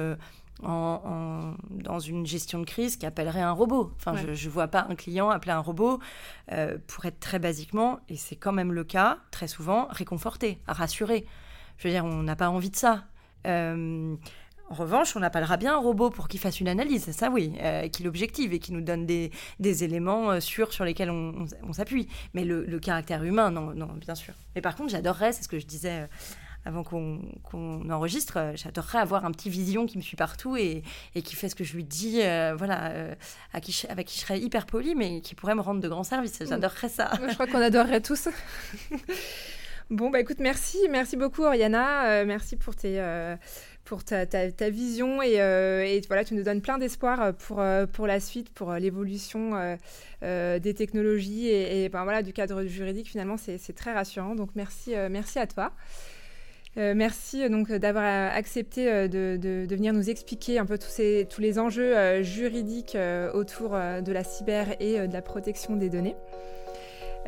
En, 0.62 1.54
dans 1.70 1.98
une 1.98 2.24
gestion 2.24 2.60
de 2.60 2.64
crise 2.64 2.96
qui 2.96 3.04
appellerait 3.04 3.40
un 3.40 3.52
robot. 3.52 3.92
Enfin, 3.96 4.14
je 4.16 4.28
ne 4.28 4.52
vois 4.52 4.68
pas 4.68 4.86
un 4.88 4.94
client 4.94 5.28
appeler 5.30 5.52
un 5.52 5.58
robot 5.58 5.98
pour 6.86 7.04
être 7.04 7.18
très 7.18 7.38
basiquement, 7.40 7.98
et 8.08 8.16
c'est 8.16 8.36
quand 8.36 8.52
même 8.52 8.72
le 8.72 8.84
cas, 8.84 9.18
très 9.32 9.48
souvent, 9.48 9.88
réconforter, 9.90 10.60
rassurer. 10.68 11.26
Je 11.78 11.88
veux 11.88 11.94
dire, 11.94 12.04
on 12.04 12.22
n'a 12.22 12.36
pas 12.36 12.48
envie 12.48 12.70
de 12.70 12.76
ça. 12.76 13.04
Euh, 13.46 14.14
en 14.70 14.74
revanche, 14.74 15.16
on 15.16 15.22
appellera 15.22 15.56
bien 15.56 15.74
un 15.74 15.80
robot 15.80 16.10
pour 16.10 16.28
qu'il 16.28 16.40
fasse 16.40 16.60
une 16.60 16.68
analyse, 16.68 17.10
ça 17.10 17.28
oui, 17.28 17.52
euh, 17.60 17.88
qui 17.88 18.04
l'objective 18.04 18.54
et 18.54 18.58
qui 18.58 18.72
nous 18.72 18.80
donne 18.80 19.04
des, 19.04 19.30
des 19.60 19.84
éléments 19.84 20.30
euh, 20.30 20.40
sûrs 20.40 20.72
sur 20.72 20.84
lesquels 20.84 21.10
on, 21.10 21.72
s'appuie. 21.72 22.08
Mais 22.32 22.44
le, 22.44 22.78
caractère 22.78 23.22
humain, 23.22 23.50
non, 23.50 23.74
non, 23.74 23.88
bien 24.00 24.14
sûr. 24.14 24.32
Mais 24.54 24.62
par 24.62 24.74
contre, 24.74 24.90
j'adorerais, 24.90 25.32
c'est 25.32 25.42
ce 25.42 25.48
que 25.48 25.58
je 25.58 25.66
disais 25.66 26.08
avant 26.64 26.84
qu'on 26.84 27.90
enregistre, 27.90 28.52
j'adorerais 28.54 28.98
avoir 28.98 29.24
un 29.24 29.30
petit 29.32 29.50
vision 29.50 29.86
qui 29.86 29.98
me 29.98 30.02
suit 30.02 30.16
partout 30.16 30.56
et, 30.56 30.82
et 31.14 31.22
qui 31.22 31.34
fait 31.34 31.48
ce 31.48 31.54
que 31.54 31.64
je 31.64 31.74
lui 31.74 31.84
dis, 31.84 32.20
voilà, 32.56 32.92
à 33.52 33.60
qui 33.60 33.84
avec 33.88 34.06
qui 34.06 34.16
je 34.16 34.24
serais 34.24 34.40
hyper 34.40 34.66
poli, 34.66 34.94
mais 34.94 35.20
qui 35.20 35.34
pourrait 35.34 35.54
me 35.54 35.60
rendre 35.60 35.80
de 35.80 35.88
grands 35.88 36.04
services. 36.04 36.42
J'adorerais 36.48 36.88
ça. 36.88 37.10
Je 37.28 37.34
crois 37.34 37.46
qu'on 37.46 37.60
adorerait 37.60 38.00
tous. 38.00 38.28
Bon, 39.92 40.08
bah 40.08 40.20
écoute, 40.20 40.38
merci. 40.40 40.78
Merci 40.88 41.18
beaucoup, 41.18 41.42
Oriana. 41.42 42.06
Euh, 42.06 42.24
merci 42.24 42.56
pour, 42.56 42.74
tes, 42.74 42.98
euh, 42.98 43.36
pour 43.84 44.04
ta, 44.04 44.24
ta, 44.24 44.70
vision. 44.70 45.20
Et, 45.20 45.38
euh, 45.38 45.84
et, 45.84 46.00
voilà, 46.06 46.24
tu 46.24 46.32
nous 46.32 46.42
donnes 46.42 46.62
plein 46.62 46.78
d'espoir 46.78 47.34
pour, 47.34 47.62
pour 47.92 48.06
la 48.06 48.18
suite, 48.18 48.48
pour 48.50 48.72
l'évolution 48.72 49.76
des 50.22 50.74
technologies 50.74 51.48
et, 51.48 51.90
ben, 51.90 52.04
voilà, 52.04 52.22
du 52.22 52.32
cadre 52.32 52.64
juridique. 52.64 53.08
Finalement, 53.08 53.36
c'est 53.36 53.74
très 53.74 53.92
rassurant. 53.92 54.34
Donc, 54.34 54.50
merci, 54.54 54.94
merci 55.10 55.38
à 55.38 55.46
toi. 55.46 55.72
Merci 56.76 57.48
donc 57.48 57.70
d'avoir 57.70 58.34
accepté 58.34 59.08
de, 59.08 59.66
venir 59.68 59.92
nous 59.92 60.10
expliquer 60.10 60.58
un 60.58 60.66
peu 60.66 60.78
tous, 60.78 61.40
les 61.40 61.58
enjeux 61.58 62.22
juridiques 62.22 62.96
autour 63.34 63.70
de 63.70 64.12
la 64.12 64.24
cyber 64.24 64.68
et 64.80 65.06
de 65.06 65.12
la 65.12 65.22
protection 65.22 65.76
des 65.76 65.88
données. 65.88 66.16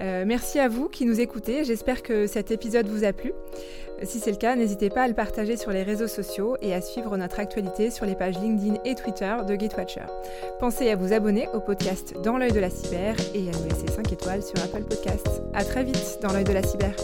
Euh, 0.01 0.25
merci 0.27 0.59
à 0.59 0.69
vous 0.69 0.89
qui 0.89 1.05
nous 1.05 1.21
écoutez, 1.21 1.65
j'espère 1.65 2.03
que 2.03 2.27
cet 2.27 2.51
épisode 2.51 2.89
vous 2.89 3.05
a 3.05 3.13
plu. 3.13 3.33
Si 4.03 4.19
c'est 4.19 4.33
le 4.33 4.37
cas, 4.37 4.57
n'hésitez 4.57 4.91
pas 4.91 5.03
à 5.03 5.09
le 5.09 5.15
partager 5.15 5.57
sur 5.57 5.71
les 5.71 5.85
réseaux 5.85 6.09
sociaux 6.09 6.57
et 6.61 6.75
à 6.75 6.81
suivre 6.81 7.17
notre 7.17 7.39
actualité 7.39 7.91
sur 7.91 8.05
les 8.05 8.17
pages 8.17 8.39
LinkedIn 8.39 8.75
et 8.85 8.97
Twitter 8.97 9.35
de 9.47 9.55
Gatewatcher. 9.55 10.07
Pensez 10.59 10.91
à 10.91 10.97
vous 10.97 11.13
abonner 11.13 11.49
au 11.55 11.61
podcast 11.61 12.15
Dans 12.25 12.37
l'œil 12.37 12.53
de 12.53 12.61
la 12.61 12.71
cyber 12.71 13.15
et 13.35 13.49
à 13.49 13.53
nous 13.53 13.69
laisser 13.69 13.87
5 13.95 14.13
étoiles 14.13 14.43
sur 14.43 14.59
Apple 14.63 14.83
Podcasts. 14.83 15.43
À 15.55 15.65
très 15.65 15.85
vite 15.85 16.19
dans 16.23 16.33
l'œil 16.33 16.45
de 16.45 16.53
la 16.53 16.63
cyber. 16.63 16.95